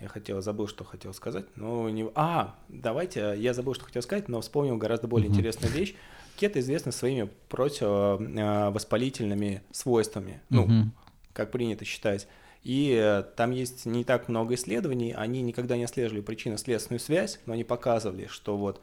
Я 0.00 0.08
хотел, 0.08 0.42
забыл, 0.42 0.66
что 0.66 0.82
хотел 0.84 1.14
сказать. 1.14 1.44
Но 1.56 1.88
не... 1.88 2.08
А, 2.16 2.56
давайте, 2.68 3.34
я 3.38 3.54
забыл, 3.54 3.74
что 3.74 3.84
хотел 3.84 4.02
сказать, 4.02 4.28
но 4.28 4.40
вспомнил 4.40 4.76
гораздо 4.76 5.06
более 5.06 5.28
Мгм. 5.28 5.36
интересную 5.38 5.72
вещь. 5.72 5.94
Кето 6.36 6.58
известны 6.60 6.90
своими 6.92 7.30
противовоспалительными 7.48 9.62
свойствами, 9.70 10.40
ну, 10.50 10.64
Мгм. 10.66 10.92
как 11.32 11.50
принято 11.52 11.84
считать. 11.84 12.26
И 12.64 12.96
э, 13.00 13.22
там 13.36 13.50
есть 13.50 13.86
не 13.86 14.04
так 14.04 14.28
много 14.28 14.54
исследований, 14.54 15.12
они 15.12 15.42
никогда 15.42 15.76
не 15.76 15.82
отслеживали 15.84 16.20
причинно-следственную 16.22 17.00
связь, 17.00 17.40
но 17.46 17.52
они 17.54 17.64
показывали, 17.64 18.26
что 18.28 18.56
вот 18.56 18.80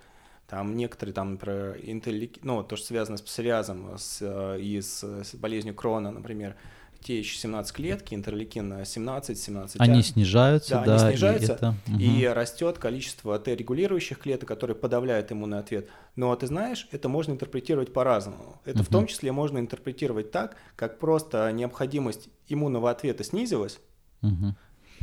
там 0.49 0.75
некоторые 0.75 1.13
там 1.13 1.37
про 1.37 1.73
интерлейки- 1.77 2.39
ну, 2.43 2.63
то, 2.63 2.75
что 2.75 2.87
связано 2.87 3.17
с 3.17 3.21
псориазом 3.21 3.97
с, 3.97 4.17
э, 4.21 4.59
и 4.59 4.81
с, 4.81 5.03
с 5.03 5.35
болезнью 5.35 5.75
Крона, 5.75 6.11
например, 6.11 6.55
TH17 7.01 7.71
клетки, 7.71 8.13
интерлейкин 8.13 8.83
17, 8.83 9.37
17 9.39 9.79
Они 9.79 10.01
снижаются, 10.01 10.71
Да, 10.71 10.83
да, 10.83 10.95
они 10.95 11.13
и 11.13 11.17
снижаются, 11.17 11.53
это- 11.53 11.75
мгм. 11.87 11.99
и 11.99 12.25
растет 12.27 12.77
количество 12.77 13.39
Т-регулирующих 13.39 14.19
клеток, 14.19 14.49
которые 14.49 14.75
подавляют 14.75 15.31
иммунный 15.31 15.59
ответ. 15.59 15.87
Но 16.17 16.35
ты 16.35 16.47
знаешь, 16.47 16.89
это 16.91 17.07
можно 17.07 17.31
интерпретировать 17.31 17.93
по-разному. 17.93 18.59
Это 18.65 18.79
в 18.79 18.87
Мгм. 18.87 18.91
том 18.91 19.07
числе 19.07 19.31
можно 19.31 19.59
интерпретировать 19.59 20.31
так, 20.31 20.57
как 20.75 20.99
просто 20.99 21.49
необходимость 21.53 22.27
иммунного 22.49 22.89
ответа 22.89 23.23
снизилась, 23.23 23.79
Мгм. 24.21 24.57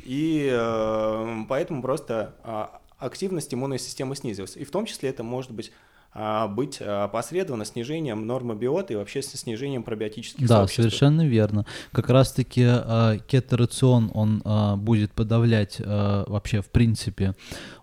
и 0.05 0.51
э, 0.53 1.44
поэтому 1.49 1.80
просто 1.80 2.34
а, 2.44 2.82
активность 2.99 3.53
иммунной 3.53 3.78
системы 3.78 4.16
снизилась. 4.16 4.57
И 4.57 4.64
в 4.64 4.70
том 4.70 4.86
числе 4.86 5.11
это 5.11 5.22
может 5.22 5.51
быть 5.53 5.72
а, 6.18 6.49
быть 6.49 6.78
а, 6.80 7.05
опосредовано 7.05 7.66
снижением 7.66 8.26
нормы 8.26 8.55
биота 8.55 8.94
и 8.94 8.97
вообще 8.97 9.20
снижением 9.20 9.82
пробиотических 9.82 10.49
Да, 10.49 10.57
сообществ. 10.57 10.76
совершенно 10.76 11.26
верно. 11.26 11.66
Как 11.92 12.09
раз-таки 12.09 12.64
э, 12.66 13.18
кеторацион, 13.26 14.11
он 14.14 14.40
э, 14.42 14.76
будет 14.76 15.12
подавлять 15.12 15.76
э, 15.78 16.24
вообще, 16.26 16.62
в 16.62 16.70
принципе, 16.70 17.34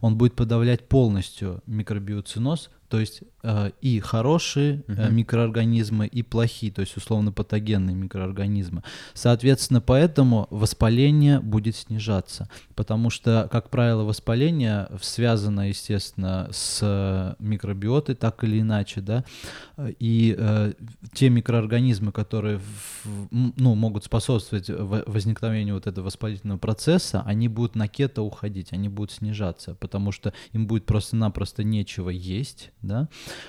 он 0.02 0.18
будет 0.18 0.34
подавлять 0.34 0.88
полностью 0.88 1.62
микробиоциноз, 1.68 2.72
то 2.90 3.00
есть 3.00 3.22
э, 3.44 3.72
и 3.82 4.00
хорошие 4.00 4.84
э, 4.88 5.10
микроорганизмы, 5.10 6.08
и 6.08 6.22
плохие, 6.24 6.72
то 6.72 6.82
есть 6.82 6.96
условно 6.98 7.32
патогенные 7.32 7.96
микроорганизмы. 7.96 8.84
Соответственно, 9.14 9.82
поэтому 9.82 10.48
воспаление 10.50 11.40
будет 11.40 11.76
снижаться, 11.76 12.50
потому 12.76 13.10
что, 13.10 13.48
как 13.52 13.70
правило, 13.70 14.04
воспаление 14.04 14.88
связано, 15.02 15.70
естественно, 15.70 16.50
с 16.52 17.36
микробиотой, 17.40 18.16
так 18.16 18.44
или 18.44 18.60
иначе, 18.62 19.02
да, 19.02 19.24
и 20.00 20.36
э, 20.38 20.74
те 21.14 21.30
микроорганизмы, 21.30 22.12
которые 22.12 22.60
в- 22.60 23.28
ну, 23.32 23.76
могут 23.76 24.04
способствовать 24.04 24.70
возникновению 24.70 25.76
вот 25.76 25.88
этого 25.88 26.06
воспалительного 26.06 26.58
процесса, 26.60 27.24
они 27.26 27.48
будут 27.48 27.76
на 27.76 27.88
кето 27.88 28.22
уходить, 28.22 28.72
они 28.74 28.90
будут 28.90 29.12
снижаться, 29.12 29.76
потому 29.76 30.12
что 30.12 30.34
им 30.52 30.68
будет 30.68 30.86
просто-напросто 30.86 31.64
нечего 31.64 32.10
есть, 32.10 32.72
да, 32.84 33.08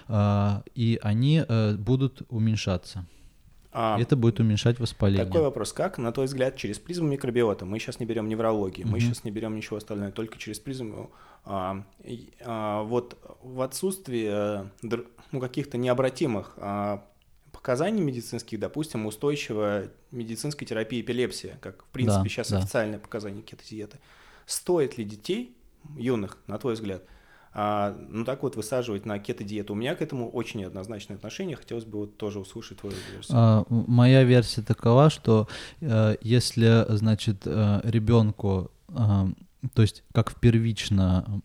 а, 0.08 0.62
и 0.74 0.98
они 1.02 1.44
э, 1.46 1.74
будут 1.76 2.22
уменьшаться. 2.30 3.04
А, 3.76 3.98
Это 4.00 4.14
будет 4.16 4.38
уменьшать 4.38 4.78
воспаление. 4.78 5.26
Такой 5.26 5.42
вопрос, 5.42 5.72
как, 5.72 5.98
на 5.98 6.12
твой 6.12 6.26
взгляд, 6.26 6.56
через 6.56 6.78
призму 6.78 7.08
микробиота, 7.08 7.64
мы 7.66 7.80
сейчас 7.80 7.98
не 7.98 8.06
берем 8.06 8.28
неврологии, 8.28 8.84
мы 8.84 8.90
Мгм. 8.92 9.00
сейчас 9.00 9.24
не 9.24 9.32
берем 9.32 9.56
ничего 9.56 9.78
остального, 9.78 10.12
только 10.12 10.38
через 10.38 10.60
призму, 10.60 11.10
а, 11.44 11.84
а, 12.44 12.82
вот 12.84 13.18
в 13.42 13.60
отсутствии 13.60 14.28
э, 14.30 14.64
ну, 15.32 15.40
каких-то 15.40 15.76
необратимых 15.76 16.54
а, 16.56 17.04
показаний 17.50 18.00
медицинских, 18.02 18.60
допустим, 18.60 19.06
устойчивая 19.06 19.90
медицинской 20.12 20.66
терапии 20.66 21.00
эпилепсии, 21.00 21.56
как, 21.60 21.82
в 21.82 21.88
принципе, 21.88 22.22
Да, 22.22 22.28
сейчас 22.28 22.50
да. 22.50 22.58
официальное 22.58 23.00
показание 23.00 23.42
кетодиеты, 23.42 23.98
стоит 24.46 24.98
ли 24.98 25.04
детей, 25.04 25.56
юных, 25.96 26.38
на 26.46 26.58
твой 26.58 26.74
взгляд, 26.74 27.02
а, 27.54 27.96
ну 28.08 28.24
так 28.24 28.42
вот 28.42 28.56
высаживать 28.56 29.06
на 29.06 29.18
кето-диету? 29.18 29.72
У 29.72 29.76
меня 29.76 29.94
к 29.94 30.02
этому 30.02 30.28
очень 30.28 30.60
неоднозначное 30.60 31.16
отношение, 31.16 31.56
хотелось 31.56 31.84
бы 31.84 32.00
вот 32.00 32.16
тоже 32.16 32.40
услышать 32.40 32.78
твою 32.78 32.96
версию. 33.12 33.38
А, 33.38 33.64
Моя 33.68 34.24
версия 34.24 34.62
такова, 34.62 35.08
что 35.08 35.48
э, 35.80 36.16
если, 36.20 36.84
значит, 36.88 37.46
ребенку, 37.46 38.70
то 38.88 39.82
есть 39.82 40.02
как 40.12 40.30
в 40.30 40.40
первично, 40.40 41.42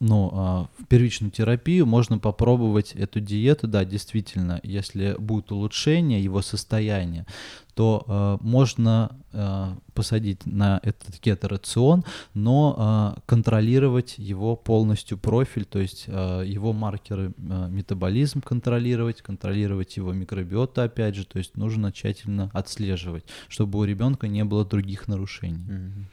ну, 0.00 0.30
а, 0.32 0.68
в 0.78 0.84
первичную 0.86 1.30
терапию 1.30 1.86
можно 1.86 2.18
попробовать 2.18 2.92
эту 2.92 3.20
диету, 3.20 3.66
да, 3.66 3.84
действительно, 3.84 4.60
если 4.62 5.16
будет 5.18 5.52
улучшение 5.52 6.22
его 6.22 6.42
состояния, 6.42 7.26
то 7.76 8.04
э, 8.08 8.38
можно 8.40 9.20
э, 9.34 9.74
посадить 9.92 10.46
на 10.46 10.80
этот 10.82 11.18
кеторацион, 11.18 12.04
но 12.32 13.14
э, 13.18 13.20
контролировать 13.26 14.14
его 14.16 14.56
полностью 14.56 15.18
профиль, 15.18 15.66
то 15.66 15.78
есть 15.78 16.06
э, 16.08 16.42
его 16.46 16.72
маркеры, 16.72 17.34
э, 17.36 17.68
метаболизм 17.68 18.40
контролировать, 18.40 19.20
контролировать 19.20 19.94
его 19.98 20.14
микробиоту, 20.14 20.80
опять 20.80 21.16
же, 21.16 21.26
то 21.26 21.36
есть 21.36 21.58
нужно 21.58 21.92
тщательно 21.92 22.50
отслеживать, 22.54 23.26
чтобы 23.48 23.78
у 23.78 23.84
ребенка 23.84 24.26
не 24.26 24.44
было 24.44 24.64
других 24.64 25.06
нарушений. 25.06 25.58
Мгм. 25.58 26.06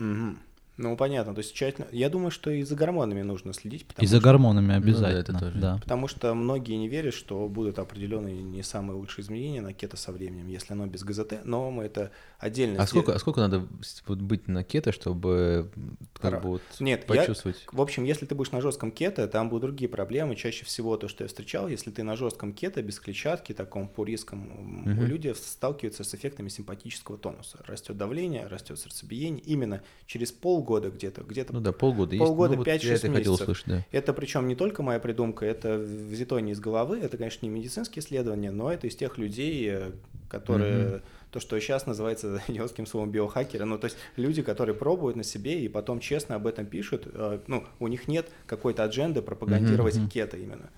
Мгм. 0.00 0.38
Ну, 0.82 0.96
понятно. 0.96 1.34
То 1.34 1.40
есть 1.40 1.52
тщательно... 1.54 1.86
Я 1.92 2.08
думаю, 2.08 2.30
что 2.30 2.50
и 2.50 2.62
за 2.62 2.74
гормонами 2.74 3.20
нужно 3.20 3.52
следить, 3.52 3.86
потому, 3.86 4.02
И 4.02 4.06
за 4.06 4.16
что... 4.16 4.24
гормонами 4.24 4.68
да, 4.68 4.74
обязательно. 4.76 5.18
это 5.20 5.38
тоже. 5.38 5.58
да. 5.58 5.78
потому 5.82 6.08
что 6.08 6.34
многие 6.34 6.72
не 6.76 6.88
верят, 6.88 7.12
что 7.12 7.46
будут 7.48 7.78
определенные 7.78 8.42
не 8.42 8.62
самые 8.62 8.96
лучшие 8.96 9.22
изменения 9.24 9.60
на 9.60 9.74
кето 9.74 9.98
со 9.98 10.10
временем, 10.10 10.48
если 10.48 10.72
оно 10.72 10.86
без 10.86 11.04
ГЗТ, 11.04 11.44
но 11.44 11.70
мы 11.70 11.84
это 11.84 12.12
отдельно... 12.38 12.82
А 12.82 12.86
сколько, 12.86 13.14
а 13.14 13.18
сколько 13.18 13.40
надо 13.40 13.66
быть 14.08 14.48
на 14.48 14.64
кето, 14.64 14.90
чтобы 14.92 15.70
как 16.18 16.32
Ра- 16.32 16.40
бы 16.40 16.48
вот 16.48 16.62
Нет, 16.80 17.00
я- 17.02 17.06
почувствовать? 17.06 17.66
В 17.70 17.80
общем, 17.82 18.04
если 18.04 18.24
ты 18.24 18.34
будешь 18.34 18.52
на 18.52 18.62
жестком 18.62 18.90
кето, 18.90 19.28
там 19.28 19.50
будут 19.50 19.62
другие 19.64 19.88
проблемы. 19.90 20.34
Чаще 20.34 20.64
всего 20.64 20.96
то, 20.96 21.08
что 21.08 21.24
я 21.24 21.28
встречал, 21.28 21.68
если 21.68 21.90
ты 21.90 22.02
на 22.04 22.16
жестком 22.16 22.54
кето, 22.54 22.82
без 22.82 22.98
клетчатки, 22.98 23.52
таком 23.52 23.86
пуриском, 23.86 24.50
м, 24.50 24.92
Мгм. 24.92 25.04
люди 25.04 25.34
сталкиваются 25.36 26.04
с 26.04 26.14
эффектами 26.14 26.48
симпатического 26.48 27.18
тонуса. 27.18 27.58
Растет 27.66 27.98
давление, 27.98 28.46
растет 28.46 28.78
сердцебиение. 28.78 29.42
Именно 29.44 29.82
через 30.06 30.32
полгода 30.32 30.69
где-то, 30.78 31.22
где-то 31.24 31.52
Ну 31.52 31.60
да, 31.60 31.72
полгода. 31.72 32.14
есть. 32.14 32.24
полгода, 32.24 32.52
Ну 32.52 32.58
вот 32.58 32.68
5-6 32.68 32.84
Я 32.86 32.94
это 32.94 33.00
хотел 33.08 33.16
месяцев. 33.32 33.40
услышать, 33.40 33.66
да. 33.66 33.84
Это 33.90 34.12
причем 34.12 34.46
не 34.46 34.54
только 34.54 34.84
моя 34.84 35.00
придумка, 35.00 35.44
это 35.44 35.76
взято 35.76 36.38
не 36.38 36.52
из 36.52 36.60
головы, 36.60 36.98
это, 37.00 37.16
конечно, 37.16 37.44
не 37.44 37.50
медицинские 37.50 38.02
исследования, 38.04 38.52
но 38.52 38.72
это 38.72 38.86
из 38.86 38.94
тех 38.94 39.18
людей, 39.18 39.68
э, 39.68 39.90
которые, 40.28 40.86
Мгм. 40.86 41.02
то, 41.32 41.40
что 41.40 41.58
сейчас 41.58 41.86
называется 41.86 42.40
идиотским 42.48 42.86
словом 42.86 43.10
биохакеры, 43.10 43.64
ну, 43.64 43.78
то 43.78 43.86
есть 43.86 43.96
люди, 44.16 44.42
которые 44.42 44.76
пробуют 44.76 45.16
на 45.16 45.24
себе 45.24 45.60
и 45.64 45.68
потом 45.68 45.98
честно 45.98 46.36
об 46.36 46.46
этом 46.46 46.66
пишут, 46.66 47.08
э, 47.12 47.40
ну, 47.48 47.64
у 47.80 47.88
них 47.88 48.06
нет 48.06 48.28
какой-то 48.46 48.84
адженды 48.84 49.22
пропагандировать 49.22 49.96
Мгм. 49.96 50.08
кето 50.08 50.36
именно. 50.36 50.70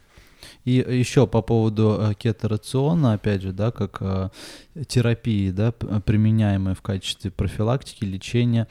И 0.64 0.72
еще 0.72 1.28
по 1.28 1.40
поводу 1.40 1.96
э, 2.00 2.14
кеторациона, 2.14 3.12
опять 3.12 3.42
же, 3.42 3.52
да, 3.52 3.70
как 3.70 4.32
терапии, 4.88 5.50
да, 5.50 5.70
применяемой 5.72 6.74
в 6.74 6.82
качестве 6.82 7.30
профилактики, 7.30 8.04
лечения 8.04 8.66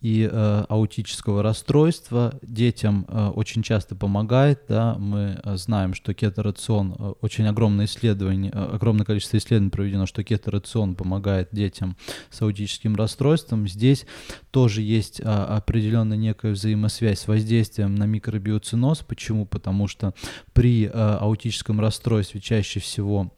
и 0.00 0.28
э, 0.30 0.64
аутического 0.68 1.42
расстройства 1.42 2.34
детям 2.42 3.06
э, 3.08 3.28
очень 3.28 3.62
часто 3.62 3.96
помогает, 3.96 4.60
да, 4.68 4.96
мы 4.98 5.40
э, 5.42 5.56
знаем, 5.56 5.94
что 5.94 6.14
кеторацион, 6.14 6.94
э, 6.98 7.12
очень 7.20 7.46
огромное 7.46 7.86
исследование, 7.86 8.52
э, 8.52 8.74
огромное 8.74 9.06
количество 9.06 9.38
исследований 9.38 9.70
проведено, 9.70 10.06
что 10.06 10.22
кеторацион 10.22 10.94
помогает 10.94 11.48
детям 11.52 11.96
с 12.30 12.42
аутическим 12.42 12.94
расстройством. 12.94 13.66
Здесь 13.66 14.06
тоже 14.50 14.82
есть 14.82 15.20
а, 15.22 15.56
определенная 15.56 16.16
некая 16.16 16.52
взаимосвязь 16.52 17.20
с 17.20 17.28
воздействием 17.28 17.94
на 17.94 18.04
микробиоциноз. 18.04 19.00
Почему? 19.00 19.44
Потому 19.44 19.86
что 19.86 20.14
при 20.52 20.90
а, 20.92 21.18
аутическом 21.20 21.80
расстройстве 21.80 22.40
чаще 22.40 22.80
всего 22.80 23.32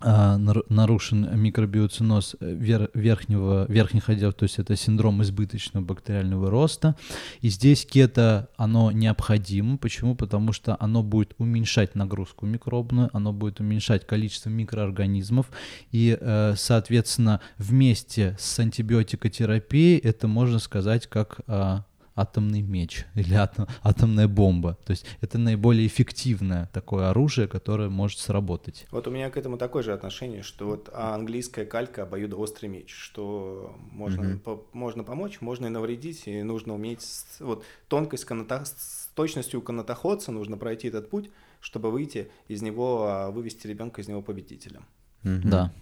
нарушен 0.00 1.28
микробиоциноз 1.40 2.36
э, 2.40 2.52
вер- 2.54 2.90
верхнего, 2.94 3.66
верхних 3.68 4.08
отделов, 4.08 4.34
то 4.34 4.44
есть 4.44 4.58
это 4.58 4.76
синдром 4.76 5.22
избыточного 5.22 5.84
бактериального 5.84 6.50
роста. 6.50 6.96
И 7.40 7.48
здесь 7.48 7.86
кето, 7.86 8.48
оно 8.56 8.90
необходимо. 8.92 9.78
Почему? 9.78 10.14
Потому 10.14 10.52
что 10.52 10.76
оно 10.80 11.02
будет 11.02 11.34
уменьшать 11.38 11.94
нагрузку 11.94 12.46
микробную, 12.46 13.10
оно 13.12 13.32
будет 13.32 13.60
уменьшать 13.60 14.06
количество 14.06 14.50
микроорганизмов, 14.50 15.46
и, 15.92 16.16
э, 16.20 16.54
соответственно, 16.56 17.40
вместе 17.58 18.36
с 18.38 18.58
антибиотикотерапией 18.58 19.98
это 19.98 20.28
можно 20.28 20.58
сказать 20.58 21.06
как 21.06 21.40
а, 21.46 21.84
атомный 22.16 22.62
меч 22.62 23.06
или 23.14 23.34
атом, 23.34 23.68
атомная 23.82 24.26
бомба. 24.26 24.78
То 24.84 24.92
есть 24.92 25.06
это 25.20 25.38
наиболее 25.38 25.86
эффективное 25.86 26.68
такое 26.72 27.10
оружие, 27.10 27.46
которое 27.46 27.88
может 27.88 28.18
сработать. 28.18 28.86
Вот 28.90 29.06
у 29.06 29.10
меня 29.10 29.30
к 29.30 29.36
этому 29.36 29.58
такое 29.58 29.82
же 29.82 29.92
отношение, 29.92 30.42
что 30.42 30.66
вот 30.66 30.88
английская 30.92 31.66
калька 31.66 32.02
обоюдоострый 32.02 32.70
меч, 32.70 32.92
что 32.92 33.76
можно, 33.92 34.22
mm-hmm. 34.22 34.38
по, 34.38 34.66
можно 34.72 35.04
помочь, 35.04 35.40
можно 35.40 35.66
и 35.66 35.68
навредить, 35.68 36.26
и 36.26 36.42
нужно 36.42 36.74
уметь 36.74 37.06
вот 37.38 37.64
тонкость 37.88 38.24
каната, 38.24 38.64
с 38.64 39.10
точностью 39.14 39.60
канатоходца 39.60 40.32
нужно 40.32 40.56
пройти 40.56 40.88
этот 40.88 41.10
путь, 41.10 41.30
чтобы 41.60 41.90
выйти 41.90 42.30
из 42.48 42.62
него, 42.62 43.06
а, 43.06 43.30
вывести 43.30 43.66
ребенка 43.66 44.00
из 44.00 44.08
него 44.08 44.22
победителем. 44.22 44.86
Mm-hmm. 45.22 45.40
Да. 45.44 45.72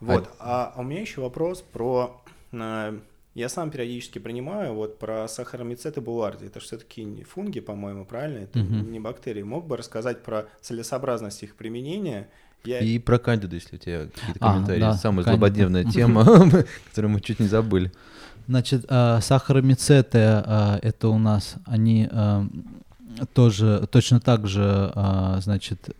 Вот. 0.00 0.28
А, 0.38 0.72
а 0.74 0.80
у 0.80 0.82
меня 0.82 1.00
еще 1.00 1.20
вопрос 1.20 1.62
про 1.62 2.20
э, 2.52 2.98
я 3.34 3.48
сам 3.48 3.70
периодически 3.70 4.20
принимаю 4.20 4.74
вот 4.74 4.98
про 4.98 5.26
сахаромицет 5.26 5.96
и 5.96 6.00
буларди. 6.00 6.46
Это 6.46 6.60
все-таки 6.60 7.04
не 7.04 7.24
фунги, 7.24 7.60
по-моему, 7.60 8.04
правильно? 8.04 8.38
Это 8.38 8.60
угу. 8.60 8.74
не 8.74 9.00
бактерии. 9.00 9.42
Мог 9.42 9.66
бы 9.66 9.76
рассказать 9.76 10.22
про 10.22 10.46
целесообразность 10.60 11.42
их 11.42 11.56
применения? 11.56 12.28
Я... 12.64 12.78
И 12.78 12.98
про 12.98 13.18
кандиду, 13.18 13.56
если 13.56 13.76
у 13.76 13.78
тебя 13.78 14.06
какие-то 14.06 14.38
а, 14.40 14.52
комментарии. 14.52 14.80
Да, 14.80 14.94
Самая 14.94 15.24
кандида. 15.24 15.46
злободневная 15.46 15.84
тема, 15.84 16.24
которую 16.88 17.12
мы 17.12 17.20
чуть 17.20 17.40
не 17.40 17.48
забыли. 17.48 17.92
Значит, 18.46 18.86
э, 18.88 19.18
сахаромицеты 19.20 20.18
э, 20.18 20.78
это 20.82 21.08
у 21.08 21.18
нас, 21.18 21.56
они 21.64 22.08
э, 22.10 22.42
тоже 23.32 23.88
точно 23.90 24.20
так 24.20 24.46
же, 24.46 24.92
значит, 25.40 25.90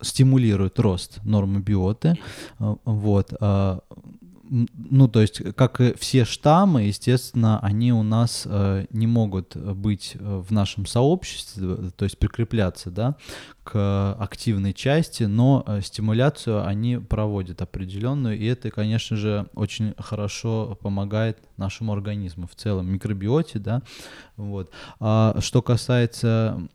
стимулируют 0.00 0.78
рост 0.78 1.20
нормы 1.24 1.60
биоты. 1.60 2.18
Вот 2.58 3.32
ну, 4.48 5.08
то 5.08 5.20
есть, 5.20 5.42
как 5.54 5.80
и 5.80 5.94
все 5.98 6.24
штаммы, 6.24 6.82
естественно, 6.82 7.58
они 7.60 7.92
у 7.92 8.02
нас 8.02 8.44
э, 8.46 8.86
не 8.90 9.06
могут 9.06 9.56
быть 9.56 10.12
э, 10.14 10.42
в 10.46 10.50
нашем 10.50 10.86
сообществе, 10.86 11.90
то 11.96 12.04
есть 12.04 12.18
прикрепляться, 12.18 12.90
да, 12.90 13.16
к 13.64 14.16
активной 14.18 14.72
части, 14.72 15.24
но 15.24 15.64
э, 15.66 15.80
стимуляцию 15.82 16.66
они 16.66 16.96
проводят 16.96 17.60
определенную, 17.62 18.38
и 18.38 18.46
это, 18.46 18.70
конечно 18.70 19.16
же, 19.16 19.46
очень 19.54 19.94
хорошо 19.98 20.78
помогает 20.80 21.38
нашему 21.56 21.92
организму 21.92 22.46
в 22.46 22.54
целом, 22.54 22.90
микробиоте, 22.90 23.58
да, 23.58 23.82
вот. 24.36 24.70
А 25.00 25.36
что 25.40 25.62
касается 25.62 26.68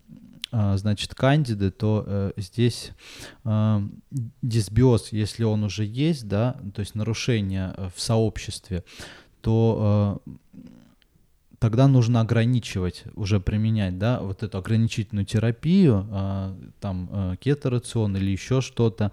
значит, 0.76 1.16
кандиды, 1.16 1.72
то 1.72 2.04
э, 2.06 2.32
здесь 2.38 2.92
э, 3.44 3.82
дисбиоз, 4.42 5.12
если 5.12 5.44
он 5.44 5.64
уже 5.64 5.84
есть, 5.84 6.28
да, 6.28 6.58
то 6.76 6.82
есть 6.82 6.96
нарушение 6.96 7.74
э, 7.76 7.90
в 7.94 8.00
сообществе, 8.00 8.84
то 9.42 10.22
э, 10.26 10.32
тогда 11.60 11.88
нужно 11.88 12.22
ограничивать, 12.22 13.04
уже 13.16 13.40
применять, 13.40 13.98
да, 13.98 14.20
вот 14.20 14.44
эту 14.44 14.58
ограничительную 14.58 15.26
терапию, 15.26 16.08
э, 16.12 16.56
там, 16.80 17.10
э, 17.12 17.36
кеторацион 17.40 18.18
или 18.18 18.32
еще 18.32 18.62
что-то, 18.62 19.12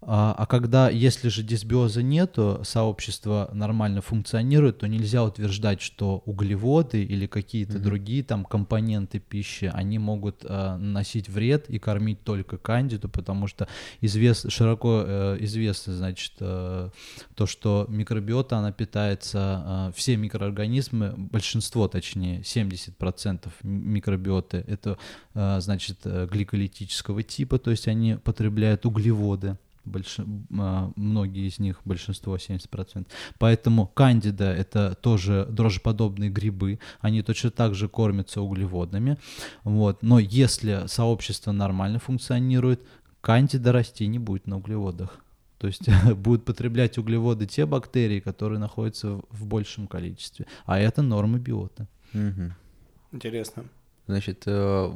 а, 0.00 0.32
а 0.38 0.46
когда, 0.46 0.88
если 0.90 1.28
же 1.28 1.42
дисбиоза 1.42 2.02
нету, 2.02 2.60
сообщество 2.62 3.50
нормально 3.52 4.00
функционирует, 4.00 4.78
то 4.78 4.86
нельзя 4.86 5.24
утверждать, 5.24 5.80
что 5.80 6.22
углеводы 6.24 7.02
или 7.02 7.26
какие-то 7.26 7.78
mm-hmm. 7.78 7.82
другие 7.82 8.22
там 8.22 8.44
компоненты 8.44 9.18
пищи, 9.18 9.70
они 9.72 9.98
могут 9.98 10.44
э, 10.44 10.76
наносить 10.76 11.28
вред 11.28 11.68
и 11.68 11.80
кормить 11.80 12.22
только 12.22 12.58
кандиду, 12.58 13.08
потому 13.08 13.48
что 13.48 13.66
извест, 14.00 14.52
широко 14.52 15.02
э, 15.04 15.36
известно, 15.40 15.94
значит, 15.94 16.34
э, 16.38 16.90
то, 17.34 17.46
что 17.46 17.86
микробиота, 17.88 18.58
она 18.58 18.70
питается, 18.70 19.90
э, 19.90 19.92
все 19.96 20.16
микроорганизмы, 20.16 21.14
большинство, 21.16 21.88
точнее, 21.88 22.42
70% 22.42 23.48
микробиоты, 23.64 24.64
это, 24.68 24.96
э, 25.34 25.58
значит, 25.60 25.98
э, 26.04 26.28
гликолитического 26.30 27.24
типа, 27.24 27.58
то 27.58 27.72
есть 27.72 27.88
они 27.88 28.14
потребляют 28.14 28.86
углеводы 28.86 29.58
больш... 29.88 30.18
А, 30.58 30.92
многие 30.96 31.48
из 31.48 31.58
них, 31.58 31.80
большинство, 31.84 32.36
70%. 32.36 33.06
Поэтому 33.38 33.86
кандида— 33.86 34.44
это 34.58 34.94
тоже 34.94 35.46
дрожжеподобные 35.50 36.30
грибы, 36.30 36.78
они 37.00 37.22
точно 37.22 37.50
так 37.50 37.74
же 37.74 37.88
кормятся 37.88 38.40
углеводными. 38.40 39.18
Вот. 39.64 40.02
Но 40.02 40.18
если 40.18 40.84
сообщество 40.86 41.52
нормально 41.52 41.98
функционирует, 41.98 42.86
кандида 43.20 43.72
расти 43.72 44.06
не 44.06 44.18
будет 44.18 44.46
на 44.46 44.56
углеводах. 44.58 45.18
То 45.58 45.66
есть 45.66 45.82
будут 46.16 46.44
потреблять 46.44 46.98
углеводы 46.98 47.46
те 47.46 47.66
бактерии, 47.66 48.20
которые 48.20 48.58
находятся 48.58 49.20
в 49.30 49.46
большем 49.46 49.86
количестве. 49.86 50.46
А 50.64 50.78
это 50.78 51.02
нормы 51.02 51.38
биота. 51.38 51.88
Угу. 52.14 52.52
Интересно. 53.12 53.64
Значит, 54.08 54.44
э, 54.46 54.92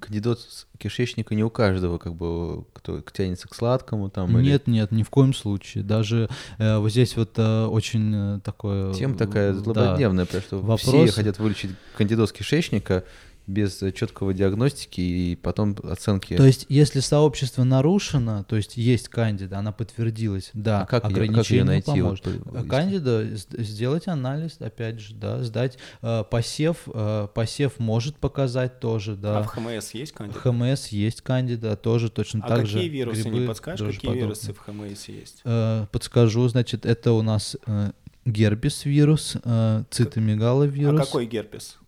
кандидоз 0.00 0.66
кишечника 0.78 1.34
не 1.34 1.44
у 1.44 1.50
каждого, 1.50 1.98
как 1.98 2.14
бы, 2.14 2.64
кто 2.72 3.02
тянется 3.02 3.48
к 3.48 3.54
сладкому 3.54 4.08
там. 4.08 4.34
Нет, 4.40 4.62
или... 4.66 4.76
нет, 4.76 4.92
ни 4.92 5.02
в 5.02 5.10
коем 5.10 5.34
случае. 5.34 5.84
Даже 5.84 6.30
э, 6.56 6.78
вот 6.78 6.90
здесь 6.90 7.18
вот 7.18 7.32
э, 7.36 7.66
очень 7.66 8.12
э, 8.14 8.40
такое. 8.42 8.94
Тема 8.94 9.14
такая 9.14 9.52
злободневная, 9.52 10.24
да, 10.24 10.26
потому 10.26 10.42
что 10.42 10.56
вопрос... 10.56 10.80
все 10.80 11.08
хотят 11.08 11.38
вылечить 11.38 11.72
кандидоз 11.98 12.32
кишечника, 12.32 13.04
без 13.46 13.82
четкого 13.94 14.34
диагностики 14.34 15.00
и 15.00 15.36
потом 15.36 15.76
оценки. 15.84 16.36
То 16.36 16.46
есть, 16.46 16.66
если 16.68 17.00
сообщество 17.00 17.64
нарушено, 17.64 18.44
то 18.44 18.56
есть 18.56 18.76
есть 18.76 19.08
кандида, 19.08 19.58
она 19.58 19.72
подтвердилась, 19.72 20.50
да, 20.52 20.82
а 20.82 20.86
как 20.86 21.04
ограничение 21.04 21.60
как 21.60 21.66
найти? 21.66 22.02
Поможет. 22.02 22.26
Вот, 22.44 22.68
кандида 22.68 23.26
сделать 23.34 24.08
анализ, 24.08 24.56
опять 24.60 25.00
же, 25.00 25.14
да, 25.14 25.42
сдать 25.42 25.78
э, 26.02 26.24
посев, 26.30 26.88
э, 26.92 27.28
посев 27.34 27.78
может 27.78 28.16
показать 28.16 28.80
тоже, 28.80 29.16
да. 29.16 29.40
А 29.40 29.42
в 29.42 29.46
ХМС 29.46 29.92
есть 29.92 30.12
кандида? 30.12 30.38
В 30.38 30.42
ХМС 30.42 30.88
есть 30.88 31.22
кандида, 31.22 31.76
тоже 31.76 32.10
точно 32.10 32.40
а 32.44 32.48
так 32.48 32.66
же. 32.66 32.78
А 32.78 32.80
какие 32.80 32.88
вирусы, 32.88 33.22
грибы, 33.22 33.38
не 33.38 33.46
подскажешь, 33.46 33.94
какие 33.94 34.08
подобные. 34.08 34.24
вирусы 34.24 34.52
в 34.52 34.58
ХМС 34.58 35.08
есть? 35.08 35.40
Э, 35.44 35.86
подскажу, 35.92 36.48
значит, 36.48 36.84
это 36.84 37.12
у 37.12 37.22
нас 37.22 37.56
э, 37.66 37.92
герпес 38.24 38.84
вирус, 38.84 39.36
э, 39.44 39.84
цитомегаловирус. 39.90 41.00
А 41.00 41.04
какой 41.04 41.26
герпес? 41.26 41.78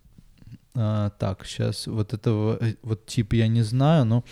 А, 0.80 1.10
так, 1.18 1.44
сейчас 1.44 1.88
вот 1.88 2.14
этого 2.14 2.56
э, 2.60 2.74
вот 2.82 3.04
тип 3.04 3.32
я 3.32 3.48
не 3.48 3.62
знаю, 3.62 4.04
но 4.04 4.24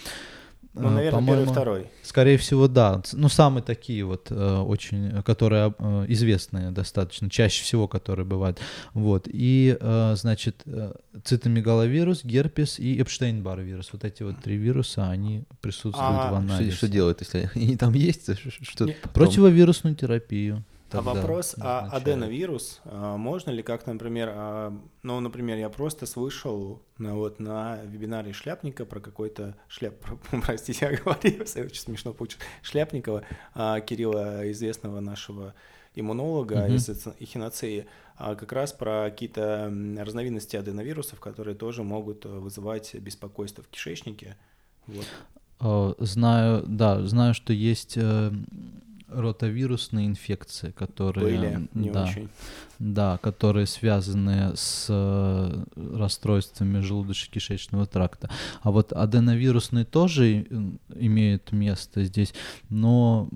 ну, 0.75 0.91
наверное, 0.91 1.27
первый, 1.27 1.47
второй. 1.47 1.87
Скорее 2.05 2.37
всего, 2.37 2.69
да. 2.69 3.03
Ну, 3.15 3.29
самые 3.29 3.65
такие 3.65 4.05
вот 4.05 4.29
э, 4.31 4.59
очень, 4.59 5.23
которые 5.25 5.75
э, 5.77 6.05
известные 6.09 6.71
достаточно, 6.71 7.29
чаще 7.31 7.65
всего, 7.65 7.89
которые 7.89 8.27
бывают. 8.27 8.61
Вот. 8.95 9.27
И, 9.27 9.77
значит, 10.15 10.63
цитомегаловирус, 11.25 12.23
герпес 12.25 12.79
и 12.79 13.01
Эпштейн-Бар 13.01 13.63
вирус. 13.63 13.89
Вот 13.93 14.05
эти 14.05 14.23
вот 14.23 14.37
три 14.41 14.57
вируса, 14.57 15.11
они 15.11 15.45
присутствуют 15.61 15.97
а, 15.99 16.31
в 16.31 16.35
анализе. 16.37 16.71
Что, 16.71 16.77
что 16.77 16.89
делают, 16.89 17.21
если 17.23 17.51
они 17.55 17.77
там 17.77 17.93
есть? 17.95 18.31
Что 18.63 18.87
Противовирусную 19.13 19.97
терапию. 19.97 20.63
А 20.93 21.03
вопрос, 21.03 21.57
а 21.59 21.89
аденовирус, 21.93 22.81
а, 22.85 23.17
можно 23.17 23.51
ли 23.51 23.63
как, 23.63 23.87
например, 23.87 24.31
а, 24.33 24.79
ну, 25.03 25.19
например, 25.21 25.59
я 25.59 25.69
просто 25.69 26.07
слышал 26.07 26.81
ну, 26.99 27.17
вот 27.17 27.41
на 27.41 27.81
вебинаре 27.83 28.33
Шляпника 28.33 28.85
про 28.85 29.01
какой-то 29.01 29.57
шляп, 29.69 29.95
простите, 30.43 30.87
я 30.87 30.97
говорю, 30.97 31.43
очень 31.43 31.81
смешно 31.81 32.13
получилось, 32.13 32.47
Шляпникова, 32.63 33.25
а, 33.55 33.81
Кирилла, 33.81 34.51
известного 34.53 35.01
нашего 35.01 35.55
иммунолога 35.97 36.67
из 36.67 36.89
эхиноцеи, 37.21 37.87
как 38.19 38.53
раз 38.53 38.73
про 38.73 39.09
какие-то 39.11 39.73
разновидности 39.99 40.57
аденовирусов, 40.57 41.21
которые 41.21 41.55
тоже 41.55 41.83
могут 41.83 42.27
вызывать 42.27 42.95
беспокойство 42.95 43.65
в 43.65 43.69
кишечнике. 43.69 44.37
Вот. 44.87 45.97
Знаю, 45.99 46.65
да, 46.67 47.03
знаю, 47.07 47.33
что 47.33 47.55
есть 47.55 47.95
э, 47.97 48.31
ротавирусные 49.09 50.07
инфекции, 50.07 50.71
которые 50.71 51.39
Были, 51.39 51.69
не 51.75 51.91
да, 51.91 52.05
очень. 52.05 52.29
да, 52.79 53.19
которые 53.19 53.67
связаны 53.67 54.53
с 54.57 54.87
э, 54.89 55.65
расстройствами 55.97 56.79
желудочно-кишечного 56.81 57.87
тракта. 57.87 58.31
А 58.63 58.71
вот 58.71 58.93
аденовирусные 58.93 59.85
тоже 59.85 60.47
имеют 60.95 61.53
место 61.53 62.05
здесь, 62.05 62.35
но 62.69 63.29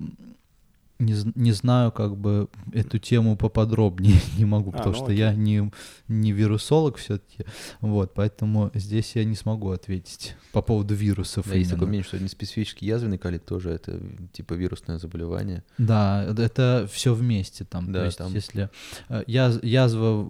не, 1.01 1.15
не 1.35 1.51
знаю, 1.51 1.91
как 1.91 2.15
бы 2.15 2.47
эту 2.71 2.99
тему 2.99 3.35
поподробнее 3.35 4.19
не 4.37 4.45
могу, 4.45 4.69
а, 4.69 4.73
потому 4.73 4.91
ну, 4.91 4.95
что 4.95 5.05
окей. 5.05 5.17
я 5.17 5.33
не, 5.33 5.71
не 6.07 6.31
вирусолог 6.31 6.97
все-таки, 6.97 7.45
вот, 7.81 8.13
поэтому 8.13 8.71
здесь 8.73 9.15
я 9.15 9.25
не 9.25 9.35
смогу 9.35 9.71
ответить 9.71 10.35
по 10.51 10.61
поводу 10.61 10.93
вирусов. 10.93 11.47
Да, 11.47 11.55
есть 11.55 11.71
такое 11.71 11.87
мнение, 11.87 12.05
что 12.05 12.19
неспецифический 12.19 12.87
язвенный 12.87 13.17
колит 13.17 13.45
тоже 13.45 13.71
это 13.71 13.99
типа 14.31 14.53
вирусное 14.53 14.99
заболевание. 14.99 15.63
Да, 15.77 16.23
это 16.37 16.87
все 16.91 17.13
вместе 17.13 17.65
там. 17.65 17.91
Да, 17.91 17.99
То 17.99 18.05
есть, 18.05 18.17
там... 18.17 18.33
если 18.33 18.69
э, 19.09 19.23
яз, 19.27 19.59
язва 19.63 20.29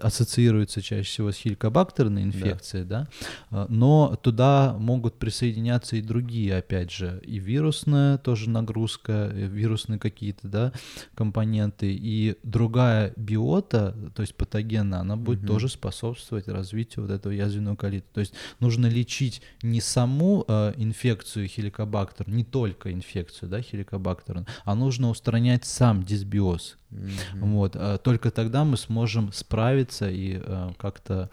ассоциируется 0.00 0.80
чаще 0.80 1.08
всего 1.08 1.32
с 1.32 1.36
хеликобактерной 1.36 2.22
инфекцией, 2.22 2.84
да. 2.84 3.08
да, 3.50 3.66
но 3.68 4.18
туда 4.22 4.76
могут 4.78 5.18
присоединяться 5.18 5.96
и 5.96 6.02
другие, 6.02 6.56
опять 6.56 6.92
же, 6.92 7.20
и 7.24 7.38
вирусная 7.38 8.18
тоже 8.18 8.48
нагрузка, 8.48 9.30
вирус 9.32 9.87
вирусные 9.88 9.98
какие-то, 9.98 10.48
да, 10.48 10.72
компоненты, 11.14 11.92
и 11.92 12.36
другая 12.42 13.12
биота, 13.16 13.94
то 14.14 14.22
есть 14.22 14.34
патогенная, 14.34 15.00
она 15.00 15.16
будет 15.16 15.40
Мгм. 15.40 15.48
тоже 15.48 15.68
способствовать 15.68 16.48
развитию 16.48 17.06
вот 17.06 17.12
этого 17.12 17.32
язвенного 17.32 17.76
колита. 17.76 18.06
То 18.12 18.20
есть 18.20 18.34
нужно 18.60 18.86
лечить 18.86 19.42
не 19.62 19.80
саму 19.80 20.44
э, 20.46 20.74
инфекцию 20.76 21.48
хеликобактер, 21.48 22.28
не 22.28 22.44
только 22.44 22.92
инфекцию, 22.92 23.48
да, 23.48 23.62
хеликобактер, 23.62 24.46
а 24.64 24.74
нужно 24.74 25.10
устранять 25.10 25.64
сам 25.64 26.02
дисбиоз. 26.02 26.76
Мгм. 26.90 27.52
Вот, 27.52 27.76
а 27.76 27.98
только 27.98 28.30
тогда 28.30 28.64
мы 28.64 28.76
сможем 28.76 29.32
справиться 29.32 30.10
и 30.10 30.40
э, 30.42 30.70
как-то 30.78 31.30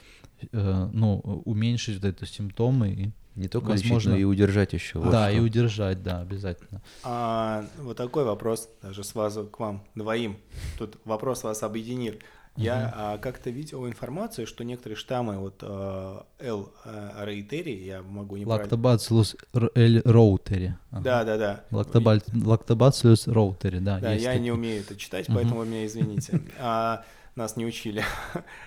э, 0.51 0.89
ну, 0.93 1.19
уменьшить 1.45 2.01
вот 2.01 2.05
эти 2.05 2.29
симптомы. 2.29 2.89
И, 2.89 3.11
Не 3.35 3.47
только 3.47 3.69
возможно- 3.69 3.95
лечить, 3.95 4.09
но 4.11 4.17
и 4.17 4.23
удержать 4.23 4.73
еще. 4.73 4.99
вот 4.99 5.11
да, 5.11 5.27
что. 5.29 5.37
и 5.37 5.39
удержать, 5.41 6.01
да, 6.01 6.21
обязательно. 6.21 6.81
А, 7.03 7.65
вот 7.79 7.97
такой 7.97 8.23
вопрос 8.23 8.69
даже 8.81 9.03
сразу 9.03 9.45
к 9.45 9.59
вам 9.59 9.83
двоим. 9.93 10.37
Тут 10.77 10.97
вопрос 11.03 11.43
вас 11.43 11.63
объединит. 11.63 12.21
Я 12.57 12.93
а, 12.95 13.17
как-то 13.17 13.49
видел 13.49 13.85
информацию, 13.85 14.47
что 14.47 14.63
некоторые 14.63 14.95
штаммы, 14.95 15.37
вот 15.37 15.55
а, 15.61 16.25
L 16.39 16.71
а, 16.85 17.25
рейтери, 17.25 17.83
я 17.83 18.01
могу 18.01 18.37
не 18.37 18.45
Лактобациллус 18.45 19.35
р- 19.53 19.71
эль 19.75 20.01
роутери. 20.05 20.75
Да, 20.91 21.23
да, 21.23 21.37
да. 21.37 21.63
Лактобациллус 21.71 23.27
роутери, 23.27 23.79
да. 23.79 23.99
Да, 23.99 24.13
я 24.13 24.37
не 24.37 24.51
умею 24.51 24.81
это 24.81 24.95
читать, 24.95 25.27
поэтому 25.27 25.63
меня 25.65 25.85
извините. 25.85 26.41
А, 26.59 27.03
нас 27.35 27.57
не 27.57 27.65
учили. 27.65 28.03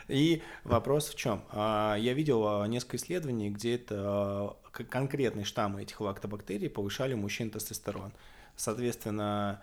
И 0.08 0.42
вопрос 0.64 1.08
в 1.08 1.14
чем? 1.14 1.42
Я 1.54 2.12
видел 2.12 2.64
несколько 2.66 2.98
исследований, 2.98 3.48
где 3.48 3.76
это 3.76 4.56
конкретные 4.70 5.44
штаммы 5.46 5.82
этих 5.82 6.00
лактобактерий 6.02 6.68
повышали 6.68 7.14
у 7.14 7.16
мужчин 7.16 7.50
тестостерон. 7.50 8.12
Соответственно, 8.56 9.62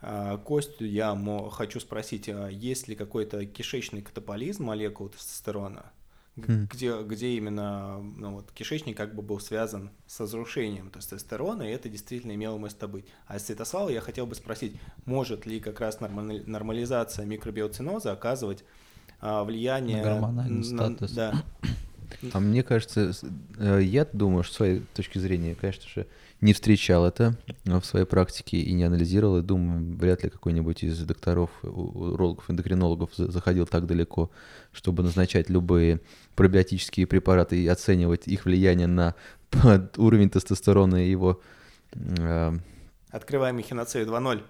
Костю 0.00 0.84
я 0.84 1.14
хочу 1.50 1.80
спросить, 1.80 2.28
а 2.28 2.48
есть 2.48 2.88
ли 2.88 2.94
какой-то 2.94 3.44
кишечный 3.46 4.02
катаболизм 4.02 4.64
молекул 4.64 5.08
тестостерона, 5.08 5.90
Хм. 6.36 6.68
где, 6.70 7.02
где 7.02 7.30
именно 7.30 7.98
ну, 7.98 8.34
вот, 8.34 8.52
кишечник 8.52 8.96
как 8.96 9.14
бы 9.14 9.22
был 9.22 9.40
связан 9.40 9.90
с 10.06 10.20
разрушением 10.20 10.90
тестостерона, 10.90 11.62
и 11.62 11.72
это 11.72 11.88
действительно 11.88 12.32
имело 12.32 12.58
место 12.58 12.86
быть. 12.86 13.06
А 13.26 13.40
Святослава 13.40 13.88
я 13.88 14.00
хотел 14.00 14.26
бы 14.26 14.36
спросить, 14.36 14.76
может 15.04 15.46
ли 15.46 15.58
как 15.58 15.80
раз 15.80 16.00
нормали- 16.00 16.44
нормализация 16.46 17.26
микробиоциноза 17.26 18.12
оказывать 18.12 18.64
а, 19.20 19.42
влияние... 19.42 20.02
На 20.04 20.62
статус. 20.62 21.10
Да. 21.12 21.42
А 22.32 22.40
мне 22.40 22.62
кажется, 22.62 23.12
э, 23.58 23.80
я 23.82 24.06
думаю, 24.12 24.42
что 24.42 24.52
с 24.52 24.56
своей 24.56 24.80
точки 24.94 25.18
зрения, 25.18 25.54
конечно 25.54 25.88
же, 25.88 26.06
не 26.40 26.52
встречал 26.52 27.04
это 27.06 27.36
э, 27.64 27.78
в 27.78 27.84
своей 27.84 28.06
практике 28.06 28.58
и 28.58 28.72
не 28.72 28.84
анализировал, 28.84 29.38
и 29.38 29.42
думаю, 29.42 29.96
вряд 29.96 30.24
ли 30.24 30.30
какой-нибудь 30.30 30.84
из 30.84 30.98
докторов, 31.00 31.50
у- 31.62 32.12
урологов, 32.12 32.50
эндокринологов 32.50 33.10
за- 33.16 33.30
заходил 33.30 33.66
так 33.66 33.86
далеко, 33.86 34.30
чтобы 34.72 35.02
назначать 35.02 35.50
любые 35.50 36.00
пробиотические 36.34 37.06
препараты 37.06 37.62
и 37.62 37.66
оценивать 37.66 38.28
их 38.28 38.44
влияние 38.44 38.86
на 38.86 39.14
уровень 39.96 40.30
тестостерона 40.30 41.04
и 41.04 41.10
его 41.10 41.40
э, 41.92 42.52
Открываем 43.10 43.56
мехиноцею 43.56 44.06
2.0. 44.06 44.42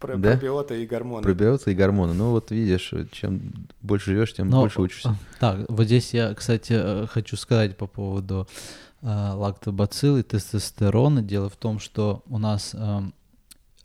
Про 0.00 0.16
Да? 0.16 0.32
пробиоты 0.32 0.82
и 0.82 0.86
гормоны. 0.86 1.22
пробиоты 1.22 1.70
и 1.72 1.74
гормоны. 1.74 2.14
Ну 2.14 2.30
вот 2.30 2.50
видишь, 2.50 2.92
чем 3.12 3.52
больше 3.80 4.10
живешь, 4.12 4.34
тем 4.34 4.48
Но, 4.50 4.60
больше 4.62 4.80
учишься. 4.80 5.10
а, 5.10 5.16
Так, 5.38 5.66
вот 5.70 5.84
здесь 5.86 6.12
я, 6.14 6.34
кстати, 6.34 6.72
э, 6.76 7.06
хочу 7.08 7.36
сказать 7.36 7.76
по 7.76 7.86
поводу 7.86 8.48
э, 9.02 9.06
лактобациллы, 9.06 10.22
тестостерона. 10.24 11.22
Дело 11.22 11.48
в 11.48 11.56
том, 11.56 11.78
что 11.78 12.22
у 12.28 12.38
нас 12.38 12.72
эм, 12.74 13.14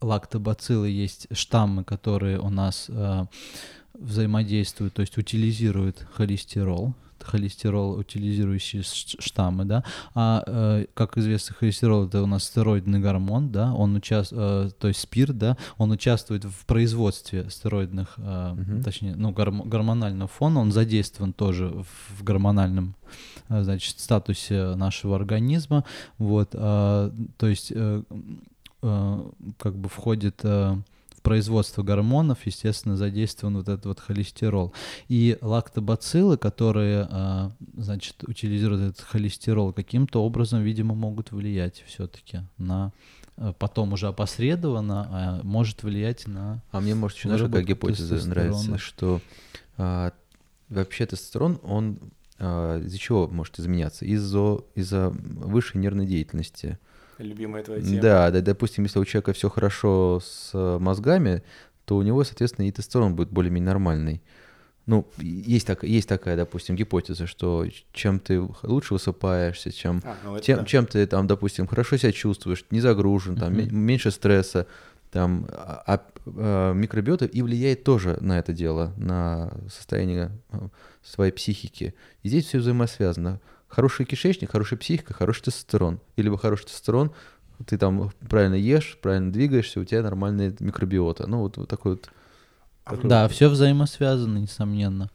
лактобациллы 0.02 0.90
есть 0.90 1.28
штаммы, 1.32 1.84
которые 1.84 2.40
у 2.40 2.50
нас 2.50 2.86
э, 2.90 3.26
взаимодействуют, 3.94 4.94
то 4.94 5.02
есть 5.02 5.18
утилизируют 5.18 6.06
холестерол, 6.14 6.94
холестерол 7.24 7.98
утилизирующие 8.00 8.84
штаммы, 8.84 9.66
да, 9.66 9.84
а 10.16 10.44
э, 10.46 10.86
как 10.94 11.18
известно, 11.18 11.56
холестерол 11.56 12.08
это 12.08 12.22
у 12.24 12.26
нас 12.28 12.44
стероидный 12.46 13.00
гормон, 13.00 13.52
да, 13.52 13.74
он 13.74 13.96
участвует, 13.96 14.78
то 14.78 14.88
есть 14.88 15.00
спирт, 15.02 15.38
да, 15.38 15.58
он 15.78 15.92
участвует 15.92 16.46
в 16.46 16.66
производстве 16.66 17.50
стероидных, 17.50 18.14
э, 18.18 18.54
Мгм. 18.54 18.84
точнее, 18.84 19.16
ну, 19.16 19.32
горм- 19.32 19.68
гормонального 19.68 20.28
фона, 20.28 20.60
он 20.62 20.72
задействован 20.72 21.34
тоже 21.34 21.68
в, 21.68 22.24
гормональном, 22.24 22.96
э, 23.50 23.64
значит, 23.64 24.00
статусе 24.00 24.76
нашего 24.76 25.16
организма, 25.16 25.84
вот, 26.18 26.50
а, 26.54 27.12
то 27.38 27.48
есть 27.48 27.72
э, 27.76 28.04
э, 28.82 29.24
как 29.58 29.76
бы 29.76 29.90
входит 29.90 30.40
э, 30.44 30.76
в 31.28 31.30
производство 31.30 31.84
гормонов, 31.84 32.46
естественно, 32.46 32.96
задействован 32.96 33.58
вот 33.58 33.68
этот 33.68 33.86
вот 33.86 34.00
холестерол. 34.00 34.74
И 35.10 35.38
лактобациллы, 35.42 36.38
которые, 36.38 37.06
э, 37.12 37.50
значит, 37.76 38.24
утилизируют 38.24 38.94
этот 38.94 39.06
холестерол, 39.06 39.74
каким-то 39.74 40.24
образом, 40.24 40.62
видимо, 40.62 40.96
могут 40.96 41.34
влиять 41.34 41.84
все-таки 41.86 42.44
на 42.58 42.94
э, 43.36 43.54
потом 43.60 43.92
уже 43.92 44.08
опосредованно 44.08 45.08
а 45.10 45.42
может 45.44 45.84
влиять 45.84 46.28
на 46.28 46.64
А 46.72 46.80
мне, 46.80 46.96
может, 46.96 47.18
еще 47.18 47.28
выработку 47.28 47.68
гипотеза 47.68 48.26
нравится, 48.26 48.78
что 48.78 49.20
а, 49.78 50.14
вообще 50.70 51.06
тестостерон, 51.06 51.60
он 51.62 52.00
а, 52.40 52.80
из-за 52.80 52.98
чего 52.98 53.28
может 53.28 53.60
изменяться? 53.60 54.06
Из-за 54.06 54.60
из-за 54.76 55.10
высшей 55.10 55.82
нервной 55.82 56.06
деятельности. 56.06 56.80
Любимая 57.20 57.64
твоя 57.64 57.82
тема. 57.82 58.02
Да, 58.02 58.32
да, 58.32 58.42
допустим, 58.42 58.84
если 58.84 59.00
у 59.00 59.06
человека 59.06 59.34
все 59.34 59.50
хорошо 59.50 60.22
с 60.24 60.52
э, 60.54 60.78
мозгами, 60.80 61.44
то 61.86 61.96
у 61.98 62.02
него, 62.02 62.24
соответственно, 62.24 62.68
и 62.68 62.72
тестостерон 62.72 63.16
будет 63.16 63.30
более-менее 63.32 63.68
нормальный. 63.68 64.22
Ну, 64.86 65.06
есть, 65.18 65.68
так, 65.68 65.84
есть 65.84 66.08
такая, 66.08 66.38
допустим, 66.38 66.76
гипотеза, 66.76 67.28
что 67.28 67.66
чем 67.92 68.20
ты 68.20 68.42
лучше 68.64 68.94
высыпаешься, 68.94 69.72
чем 69.72 70.02
А, 70.06 70.16
ну 70.24 70.40
тем, 70.40 70.60
да. 70.60 70.66
чем 70.66 70.86
ты 70.86 71.06
там, 71.06 71.28
допустим, 71.28 71.68
хорошо 71.68 71.98
себя 71.98 72.14
чувствуешь, 72.14 72.64
не 72.72 72.80
загружен, 72.80 73.36
там 73.36 73.54
ме- 73.58 73.70
меньше 73.70 74.12
стресса, 74.12 74.66
там 75.12 75.46
а, 75.50 75.84
а, 75.86 76.06
а, 76.26 76.74
микробиота 76.74 77.26
и 77.26 77.42
влияет 77.42 77.84
тоже 77.84 78.18
на 78.22 78.40
это 78.40 78.54
дело, 78.54 78.94
на 78.96 79.54
состояние 79.70 80.32
а, 80.52 80.70
своей 81.04 81.34
психики. 81.34 81.94
И 82.24 82.30
здесь 82.30 82.46
все 82.46 82.60
взаимосвязано. 82.60 83.42
Хороший 83.68 84.06
кишечник, 84.06 84.52
хорошая 84.52 84.80
психика, 84.80 85.14
хороший 85.14 85.44
тестостерон. 85.44 86.00
И 86.16 86.22
либо 86.22 86.38
хороший 86.38 86.66
тестостерон, 86.66 87.12
ты 87.66 87.78
там 87.78 88.12
правильно 88.30 88.56
ешь, 88.56 88.98
правильно 89.02 89.32
двигаешься, 89.32 89.80
у 89.80 89.84
тебя 89.86 90.02
нормальная 90.04 90.54
микробиота. 90.60 91.28
Ну, 91.28 91.40
вот, 91.40 91.58
вот 91.58 91.68
такой 91.70 91.94
вот. 91.94 92.10
А 92.86 92.92
такой 92.96 93.10
Да, 93.10 93.28
все 93.28 93.50
взаимосвязано, 93.50 94.38
несомненно. 94.38 95.10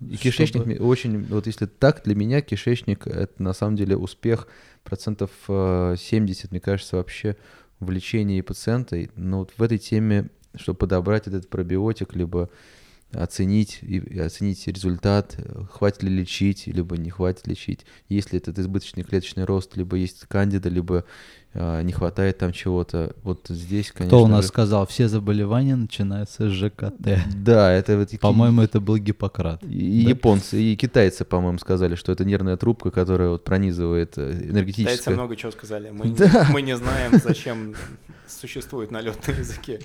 и 0.00 0.16
кишечник 0.16 0.48
Чтобы- 0.62 0.66
мне 0.66 0.78
очень, 0.80 1.24
вот 1.24 1.46
если 1.46 1.66
так, 1.66 2.02
для 2.04 2.14
меня 2.14 2.40
кишечник 2.42 3.06
это 3.06 3.42
на 3.42 3.52
самом 3.54 3.76
деле 3.76 3.96
успех 3.96 4.46
процентов 4.84 5.30
э, 5.48 5.96
70, 5.98 6.50
мне 6.50 6.60
кажется, 6.60 6.96
вообще 6.96 7.36
в 7.80 7.90
лечении 7.90 8.40
пациента. 8.42 8.96
Но 9.16 9.38
вот 9.40 9.52
в 9.56 9.62
этой 9.62 9.78
теме, 9.78 10.28
чтобы 10.56 10.76
подобрать 10.78 11.26
этот 11.26 11.48
пробиотик, 11.48 12.14
либо 12.14 12.50
оценить, 13.12 13.78
и, 13.82 14.18
оценить 14.18 14.66
результат, 14.66 15.34
э, 15.38 15.64
хватит 15.70 16.02
ли 16.02 16.10
лечить, 16.10 16.66
либо 16.66 16.96
не 16.96 17.10
хватит 17.10 17.46
лечить, 17.46 17.86
есть 18.08 18.32
ли 18.32 18.38
этот 18.38 18.58
избыточный 18.58 19.02
клеточный 19.02 19.44
рост, 19.44 19.76
либо 19.76 19.96
есть 19.96 20.26
кандида, 20.26 20.68
либо 20.68 21.04
не 21.82 21.92
хватает 21.92 22.38
там 22.38 22.52
чего-то. 22.52 23.14
Вот 23.22 23.46
здесь, 23.48 23.90
конечно 23.90 24.16
Кто 24.16 24.24
у 24.24 24.26
нас 24.28 24.42
же- 24.44 24.48
сказал, 24.48 24.86
все 24.86 25.08
заболевания 25.08 25.74
начинаются 25.76 26.48
с 26.48 26.52
ЖКТ. 26.52 27.18
Да, 27.34 27.72
это 27.72 27.96
вот 27.98 28.10
По-моему, 28.20 28.62
это 28.62 28.80
был 28.80 28.96
Гиппократ. 28.98 29.62
и 29.64 30.04
Да. 30.04 30.10
японцы, 30.10 30.60
и 30.62 30.76
китайцы, 30.76 31.24
по-моему, 31.24 31.58
сказали, 31.58 31.94
что 31.96 32.12
это 32.12 32.24
нервная 32.24 32.56
трубка, 32.56 32.90
которая 32.90 33.30
вот 33.30 33.44
пронизывает 33.44 34.16
э, 34.18 34.32
Китайцы 34.32 34.50
энергетическое. 34.50 35.14
много 35.14 35.34
чего 35.36 35.50
сказали. 35.50 35.90
Мы, 35.90 36.10
Да. 36.16 36.46
мы 36.52 36.62
не 36.62 36.76
знаем, 36.76 37.12
зачем 37.24 37.74
существует 38.26 38.90
налет 38.90 39.26
на 39.26 39.32
языке. 39.32 39.80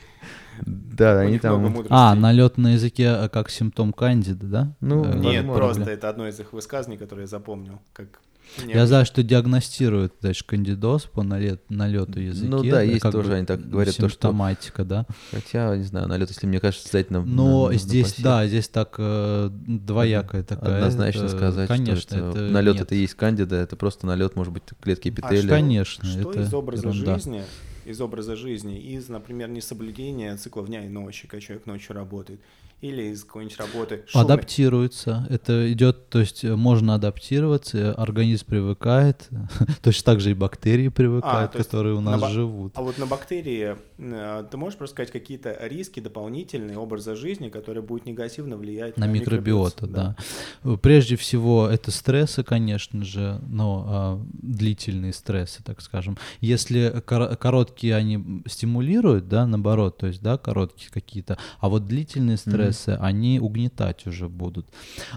Да, 0.65 1.15
У 1.15 1.19
они 1.27 1.39
там. 1.39 1.85
А, 1.89 2.13
налет 2.13 2.57
на 2.57 2.73
языке 2.73 3.07
а, 3.09 3.29
как 3.29 3.49
симптом 3.49 3.93
кандида, 3.93 4.45
да? 4.45 4.75
Ну, 4.81 5.03
Э, 5.03 5.13
Нет, 5.17 5.45
возможно. 5.45 5.53
просто 5.53 5.91
это 5.91 6.09
одно 6.09 6.27
из 6.27 6.39
их 6.39 6.53
высказаний, 6.53 6.97
которое 6.97 7.21
я 7.21 7.27
запомнил. 7.27 7.79
Как 7.93 8.19
Я 8.67 8.85
знаю, 8.87 9.05
что 9.05 9.23
диагностируют 9.23 10.13
даже 10.21 10.43
кандидоз 10.43 11.03
по 11.03 11.23
налет, 11.23 11.61
налету 11.69 12.19
языке. 12.19 12.49
Ну 12.49 12.63
да, 12.63 12.81
есть 12.81 13.01
как 13.01 13.11
тоже, 13.11 13.29
бы 13.29 13.35
они 13.35 13.45
так 13.45 13.67
говорят, 13.67 13.95
то, 13.95 14.09
что- 14.09 14.09
Симптоматика, 14.09 14.83
да. 14.85 15.05
Хотя, 15.31 15.75
не 15.75 15.83
знаю, 15.83 16.07
налет, 16.07 16.29
если 16.29 16.45
мне 16.47 16.59
кажется, 16.59 16.87
обязательно. 16.89 17.23
Но 17.25 17.65
на- 17.65 17.71
на- 17.71 17.77
здесь, 17.77 18.05
напасть. 18.17 18.23
да, 18.23 18.47
здесь 18.47 18.67
так 18.67 18.95
э, 18.97 19.49
двоякая 19.51 20.43
такая. 20.43 20.77
Однозначно 20.77 21.19
это, 21.25 21.29
сказать, 21.35 21.67
конечно, 21.67 21.99
что 22.01 22.15
это, 22.17 22.29
это 22.29 22.41
налет 22.53 22.75
нет. 22.75 22.83
это 22.85 22.95
и 22.95 22.99
есть 22.99 23.15
кандида, 23.15 23.55
это 23.55 23.75
просто 23.75 24.05
налет, 24.07 24.35
может 24.35 24.53
быть, 24.53 24.63
клетки 24.81 25.07
А 25.09 25.11
эпителия. 25.11 25.39
что, 25.41 25.49
Конечно, 25.49 26.05
что 26.07 26.31
это 26.31 26.41
из 26.41 26.53
образа 26.53 26.87
ерунда. 26.89 27.15
жизни 27.15 27.43
из 27.85 27.99
образа 27.99 28.37
жизни, 28.37 28.79
из, 28.79 29.09
например, 29.09 29.49
несоблюдения 29.49 30.37
циклов 30.37 30.67
дня 30.67 30.85
и 30.85 30.87
ночи, 30.87 31.27
когда 31.27 31.41
человек 31.45 31.65
ночью 31.65 31.93
работает, 31.95 32.39
или 32.83 33.03
из 33.03 33.23
какой-нибудь 33.23 33.57
работы. 33.57 34.03
Шумной. 34.07 34.25
Адаптируется. 34.25 35.25
Это 35.29 35.71
идет, 35.71 36.09
то 36.09 36.19
есть 36.19 36.43
э, 36.43 36.53
можно 36.53 36.95
адаптироваться, 36.95 37.93
организм 37.93 38.45
привыкает, 38.47 39.29
точно 39.81 40.03
так 40.03 40.19
же 40.19 40.31
и 40.31 40.33
бактерии 40.33 40.89
привыкают, 40.89 41.55
а, 41.55 41.57
которые 41.57 41.95
у 41.95 42.01
нас 42.01 42.19
на, 42.19 42.29
живут. 42.29 42.73
А 42.75 42.81
вот 42.81 42.97
на 42.97 43.05
бактерии 43.05 43.77
э, 43.97 44.43
ты 44.51 44.57
можешь 44.57 44.77
просто 44.77 44.95
сказать 44.95 45.11
какие-то 45.11 45.57
риски 45.61 46.01
дополнительные 46.01 46.77
образа 46.77 47.15
жизни, 47.15 47.47
которые 47.47 47.83
будут 47.83 48.05
негативно 48.05 48.57
влиять 48.57 48.97
на, 48.97 49.07
на 49.07 49.09
микробиоту? 49.09 49.87
Да. 49.87 50.17
да. 50.65 50.75
Прежде 50.75 51.15
всего 51.15 51.67
это 51.67 51.89
стрессы, 51.89 52.43
конечно 52.43 53.05
же, 53.05 53.39
но 53.47 53.85
а, 53.87 54.25
длительные 54.33 55.13
стрессы, 55.13 55.63
так 55.63 55.79
скажем. 55.79 56.17
Если 56.41 57.01
кор- 57.05 57.33
короткие 57.37 57.95
они 57.95 58.43
стимулируют, 58.45 59.29
да, 59.29 59.47
наоборот, 59.47 59.99
то 59.99 60.07
есть 60.07 60.21
да, 60.21 60.37
короткие 60.37 60.91
какие-то, 60.91 61.37
а 61.61 61.69
вот 61.69 61.85
длительные 61.85 62.35
стрессы 62.35 62.72
стрессы, 62.73 62.97
они 62.99 63.39
угнетать 63.39 64.07
уже 64.07 64.27
будут. 64.27 64.67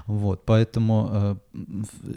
Вот, 0.06 0.44
поэтому 0.44 1.08
э, 1.10 1.36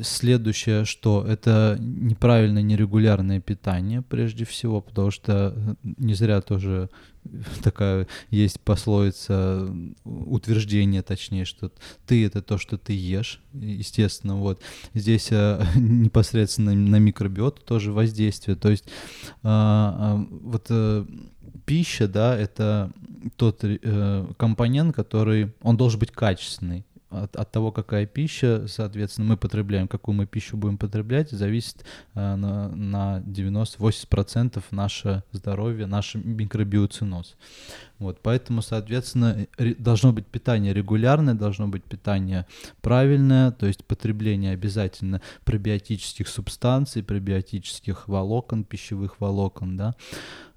следующее, 0.01 0.85
что 0.85 1.25
это 1.27 1.77
неправильное 1.79 2.61
нерегулярное 2.61 3.39
питание 3.39 4.01
прежде 4.01 4.45
всего, 4.45 4.81
потому 4.81 5.11
что 5.11 5.53
э, 5.55 5.75
не 5.83 6.13
зря 6.13 6.41
тоже 6.41 6.89
такая 7.63 8.07
есть 8.30 8.59
пословица, 8.59 9.73
утверждение 10.03 11.01
точнее, 11.01 11.45
что 11.45 11.71
ты 12.05 12.25
это 12.25 12.41
то, 12.41 12.57
что 12.57 12.77
ты 12.77 12.93
ешь, 12.93 13.41
естественно, 13.53 14.38
вот. 14.38 14.61
Здесь 14.93 15.27
э, 15.32 15.63
непосредственно 15.75 16.73
на 16.73 16.97
микробиоту 16.97 17.61
тоже 17.61 17.91
воздействие, 17.91 18.55
то 18.55 18.69
есть 18.69 18.86
э, 18.86 18.89
э, 19.43 20.25
вот 20.30 20.67
э, 20.69 21.05
пища, 21.65 22.07
да, 22.07 22.38
это 22.38 22.91
тот 23.36 23.59
э, 23.63 24.27
компонент, 24.38 24.95
который, 24.95 25.53
он 25.61 25.77
должен 25.77 25.99
быть 25.99 26.11
качественный. 26.11 26.86
От, 27.10 27.36
от 27.36 27.51
того, 27.51 27.72
какая 27.72 28.05
пища, 28.05 28.68
соответственно, 28.68 29.30
мы 29.30 29.38
потребляем, 29.38 29.88
какую 29.88 30.16
мы 30.16 30.28
пищу 30.28 30.57
будем 30.57 30.78
потреблять, 30.78 31.32
зависит 31.32 31.84
э, 32.14 32.36
на, 32.36 32.70
на 32.70 33.20
90-80% 33.26 34.64
наше 34.72 35.24
здоровье, 35.32 35.88
наш 35.88 36.16
микробиоциноз. 36.16 37.36
Вот, 37.97 38.20
поэтому, 38.22 38.62
соответственно, 38.62 39.47
должно 39.78 40.14
быть 40.14 40.26
питание 40.26 40.74
регулярное, 40.74 41.34
должно 41.34 41.68
быть 41.68 41.84
питание 41.84 42.45
правильное, 42.82 43.51
то 43.51 43.66
есть 43.66 43.84
потребление 43.84 44.53
обязательно 44.53 45.22
пробиотических 45.43 46.28
субстанций, 46.28 47.03
пробиотических 47.03 48.07
волокон, 48.07 48.64
пищевых 48.64 49.20
волокон, 49.20 49.76
да, 49.76 49.95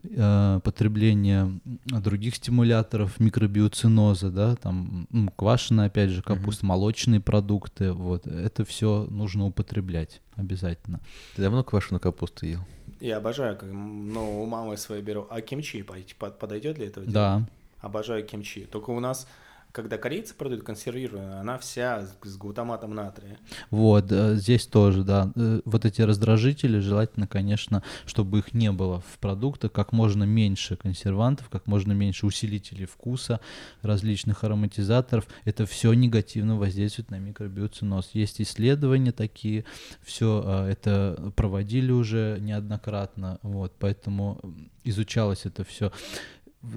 Э, 0.05 0.59
потребление 0.65 1.61
других 1.87 2.35
стимуляторов 2.35 3.21
микробиоциноза, 3.21 4.31
да, 4.31 4.57
там 4.57 5.07
ну, 5.11 5.31
квашеная, 5.31 5.87
опять 5.87 6.11
же, 6.11 6.23
капуста, 6.23 6.65
mm-hmm. 6.65 6.69
молочные 6.69 7.21
продукты, 7.21 7.93
вот, 7.93 8.27
это 8.27 8.65
все 8.65 9.07
нужно 9.11 9.47
употреблять 9.47 10.21
обязательно. 10.35 11.01
Ты 11.37 11.43
давно 11.43 11.63
квашеную 11.63 12.01
капусту 12.01 12.47
ел? 12.47 12.61
Я 13.01 13.19
обожаю, 13.19 13.57
но 13.63 14.43
у 14.43 14.47
мамы 14.47 14.77
своей 14.77 15.03
беру. 15.03 15.29
А 15.31 15.41
кимчи 15.41 15.83
подойдет 15.83 16.77
для 16.77 16.87
этого? 16.87 17.07
Да. 17.07 17.47
Обожаю 17.79 18.25
кимчи. 18.25 18.65
Только 18.65 18.91
у 18.91 18.99
нас 18.99 19.29
когда 19.73 19.97
корейцы 19.97 20.35
продают 20.35 20.63
консервированную, 20.63 21.41
она 21.41 21.59
вся 21.59 22.07
с, 22.23 22.37
глутаматом 22.37 22.95
натрия. 22.95 23.39
Вот, 23.71 24.13
э, 24.13 24.37
здесь 24.37 24.67
тоже, 24.67 25.03
да. 25.03 25.33
Э, 25.35 25.61
вот 25.65 25.85
эти 25.85 26.03
раздражители, 26.03 26.79
желательно, 26.79 27.27
конечно, 27.27 27.83
чтобы 28.07 28.41
их 28.41 28.53
не 28.53 28.71
было 28.71 29.01
в 29.01 29.19
продуктах, 29.19 29.73
как 29.73 29.93
можно 29.93 30.25
меньше 30.25 30.77
консервантов, 30.77 31.49
как 31.49 31.67
можно 31.67 31.93
меньше 31.93 32.27
усилителей 32.27 32.85
вкуса, 32.85 33.41
различных 33.81 34.45
ароматизаторов. 34.45 35.27
Это 35.45 35.65
все 35.65 35.93
негативно 35.95 36.57
воздействует 36.57 37.11
на 37.11 37.19
микробиоциноз. 37.19 38.11
Есть 38.13 38.43
исследования 38.43 39.13
такие, 39.13 39.65
все 40.03 40.43
э, 40.45 40.71
это 40.73 41.33
проводили 41.35 41.93
уже 41.93 42.37
неоднократно, 42.41 43.39
вот, 43.43 43.73
поэтому 43.79 44.39
изучалось 44.85 45.47
это 45.47 45.65
все 45.65 45.93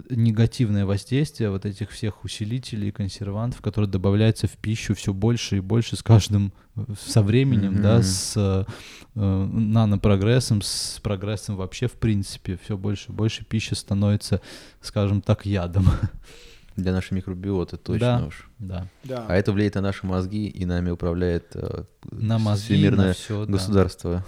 негативное 0.10 0.86
воздействие 0.86 1.52
вот 1.52 1.66
этих 1.66 1.92
всех 1.92 2.24
усилителей 2.24 2.90
и 2.90 2.92
консервантов, 2.92 3.62
которые 3.62 3.90
добавляются 3.90 4.48
в 4.48 4.58
пищу 4.58 4.96
все 4.96 5.14
больше 5.14 5.58
и 5.58 5.60
больше 5.60 5.96
с 5.96 6.02
каждым 6.02 6.54
со 7.00 7.22
временем, 7.22 7.76
mm-hmm. 7.76 7.82
да, 7.82 8.02
с 8.02 8.34
э, 8.36 8.64
нанопрогрессом, 9.14 10.62
с 10.62 11.00
прогрессом 11.04 11.56
вообще 11.56 11.88
в 11.88 11.94
принципе 11.94 12.58
все 12.64 12.78
больше 12.78 13.12
и 13.12 13.14
больше 13.14 13.46
пища 13.46 13.76
становится, 13.76 14.42
скажем 14.82 15.22
так, 15.22 15.46
ядом. 15.46 15.86
Для 16.76 16.92
нашей 16.92 17.14
микробиоты 17.14 17.78
точно 17.78 18.20
да, 18.20 18.26
уж. 18.26 18.50
Да. 18.60 18.88
да. 19.06 19.26
А 19.30 19.36
это 19.38 19.54
влияет 19.54 19.76
на 19.76 19.82
наши 19.82 20.06
мозги 20.06 20.48
и 20.48 20.66
нами 20.66 20.90
управляет 20.90 21.52
э, 21.54 21.84
на 22.12 22.38
мозги, 22.38 22.74
всемирное 22.74 23.08
на 23.08 23.14
все, 23.14 23.46
государство. 23.46 24.26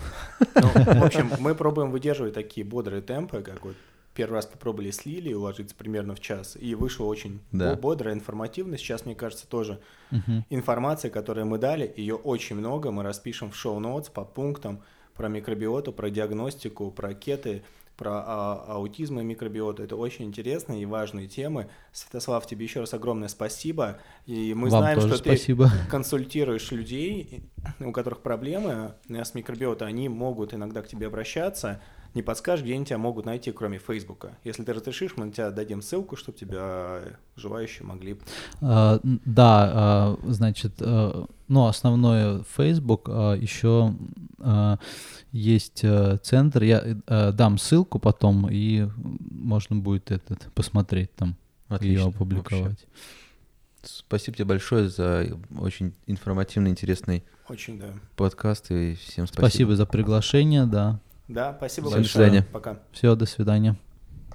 Да. 0.55 0.61
Ну, 0.61 0.99
в 1.01 1.03
общем, 1.03 1.29
мы 1.39 1.55
пробуем 1.55 1.91
выдерживать 1.91 2.33
такие 2.33 2.65
бодрые 2.65 3.01
темпы, 3.01 3.41
как 3.41 3.65
вот 3.65 3.75
первый 4.17 4.33
раз 4.33 4.47
попробовали 4.47 4.89
с 4.89 5.05
Лили 5.05 5.31
уложиться 5.31 5.75
примерно 5.75 6.15
в 6.15 6.19
час, 6.19 6.57
и 6.59 6.73
вышло 6.73 7.05
очень 7.05 7.39
да. 7.51 7.75
бодро, 7.75 8.11
информативно. 8.11 8.75
Сейчас, 8.75 9.05
мне 9.05 9.13
кажется, 9.13 9.47
тоже 9.47 9.79
угу. 10.11 10.43
информация, 10.49 11.11
которую 11.11 11.45
мы 11.45 11.59
дали, 11.59 11.93
ее 11.95 12.15
очень 12.15 12.55
много, 12.55 12.89
мы 12.89 13.03
распишем 13.03 13.51
в 13.51 13.55
шоу-ноутс 13.55 14.09
по 14.09 14.25
пунктам 14.25 14.81
про 15.13 15.27
микробиоту, 15.29 15.93
про 15.93 16.09
диагностику, 16.09 16.89
про 16.89 17.13
кеты, 17.13 17.63
про 17.95 18.23
а, 18.25 18.65
аутизм 18.69 19.19
и 19.19 19.23
микробиоту. 19.23 19.83
Это 19.83 19.95
очень 19.95 20.25
интересные 20.25 20.81
и 20.81 20.85
важные 20.85 21.27
темы. 21.27 21.69
Святослав, 21.91 22.47
тебе 22.47 22.65
еще 22.65 22.79
раз 22.79 22.95
огромное 22.95 23.27
спасибо. 23.27 23.99
И 24.25 24.55
мы 24.55 24.69
Вам 24.69 24.81
знаем, 24.81 24.99
что 25.01 25.17
спасибо. 25.17 25.69
ты 25.69 25.71
консультируешь 25.91 26.71
людей, 26.71 27.43
у 27.79 27.91
которых 27.91 28.21
проблемы 28.21 28.95
с 29.07 29.35
микробиотой, 29.35 29.87
они 29.87 30.09
могут 30.09 30.55
иногда 30.55 30.81
к 30.81 30.87
тебе 30.87 31.05
обращаться 31.05 31.81
не 32.13 32.21
подскажешь, 32.21 32.63
где 32.63 32.75
они 32.75 32.85
тебя 32.85 32.97
могут 32.97 33.25
найти, 33.25 33.51
кроме 33.51 33.77
Фейсбука? 33.79 34.37
Если 34.43 34.63
ты 34.63 34.73
разрешишь, 34.73 35.13
мы 35.15 35.25
на 35.25 35.31
тебя 35.31 35.51
дадим 35.51 35.81
ссылку, 35.81 36.15
чтобы 36.15 36.37
тебя 36.37 37.01
желающие 37.35 37.85
могли... 37.85 38.17
А, 38.61 38.99
да, 39.03 39.71
а, 39.73 40.19
значит, 40.23 40.73
а, 40.79 41.25
ну, 41.47 41.67
основное 41.67 42.43
Facebook, 42.55 43.09
а, 43.09 43.33
еще 43.35 43.95
а, 44.39 44.79
есть 45.31 45.81
а, 45.83 46.17
центр, 46.17 46.63
я 46.63 46.97
а, 47.07 47.31
дам 47.31 47.57
ссылку 47.57 47.99
потом, 47.99 48.47
и 48.49 48.87
можно 48.97 49.75
будет 49.75 50.11
этот 50.11 50.51
посмотреть 50.53 51.13
там, 51.15 51.35
Отлично, 51.67 52.01
ее 52.01 52.09
опубликовать. 52.09 52.63
Вообще. 52.63 52.85
Спасибо 53.83 54.35
тебе 54.35 54.45
большое 54.45 54.89
за 54.89 55.25
очень 55.57 55.93
информативный, 56.07 56.71
интересный 56.71 57.23
очень, 57.47 57.79
да. 57.79 57.93
подкаст, 58.15 58.71
и 58.71 58.95
всем 58.95 59.27
спасибо. 59.27 59.47
Спасибо 59.47 59.75
за 59.75 59.85
приглашение, 59.85 60.65
да. 60.65 60.99
Да, 61.27 61.53
спасибо 61.57 61.89
большое. 61.89 62.03
До 62.03 62.09
свидания. 62.09 62.47
Пока. 62.51 62.79
Все, 62.91 63.15
до 63.15 63.25
свидания. 63.25 63.75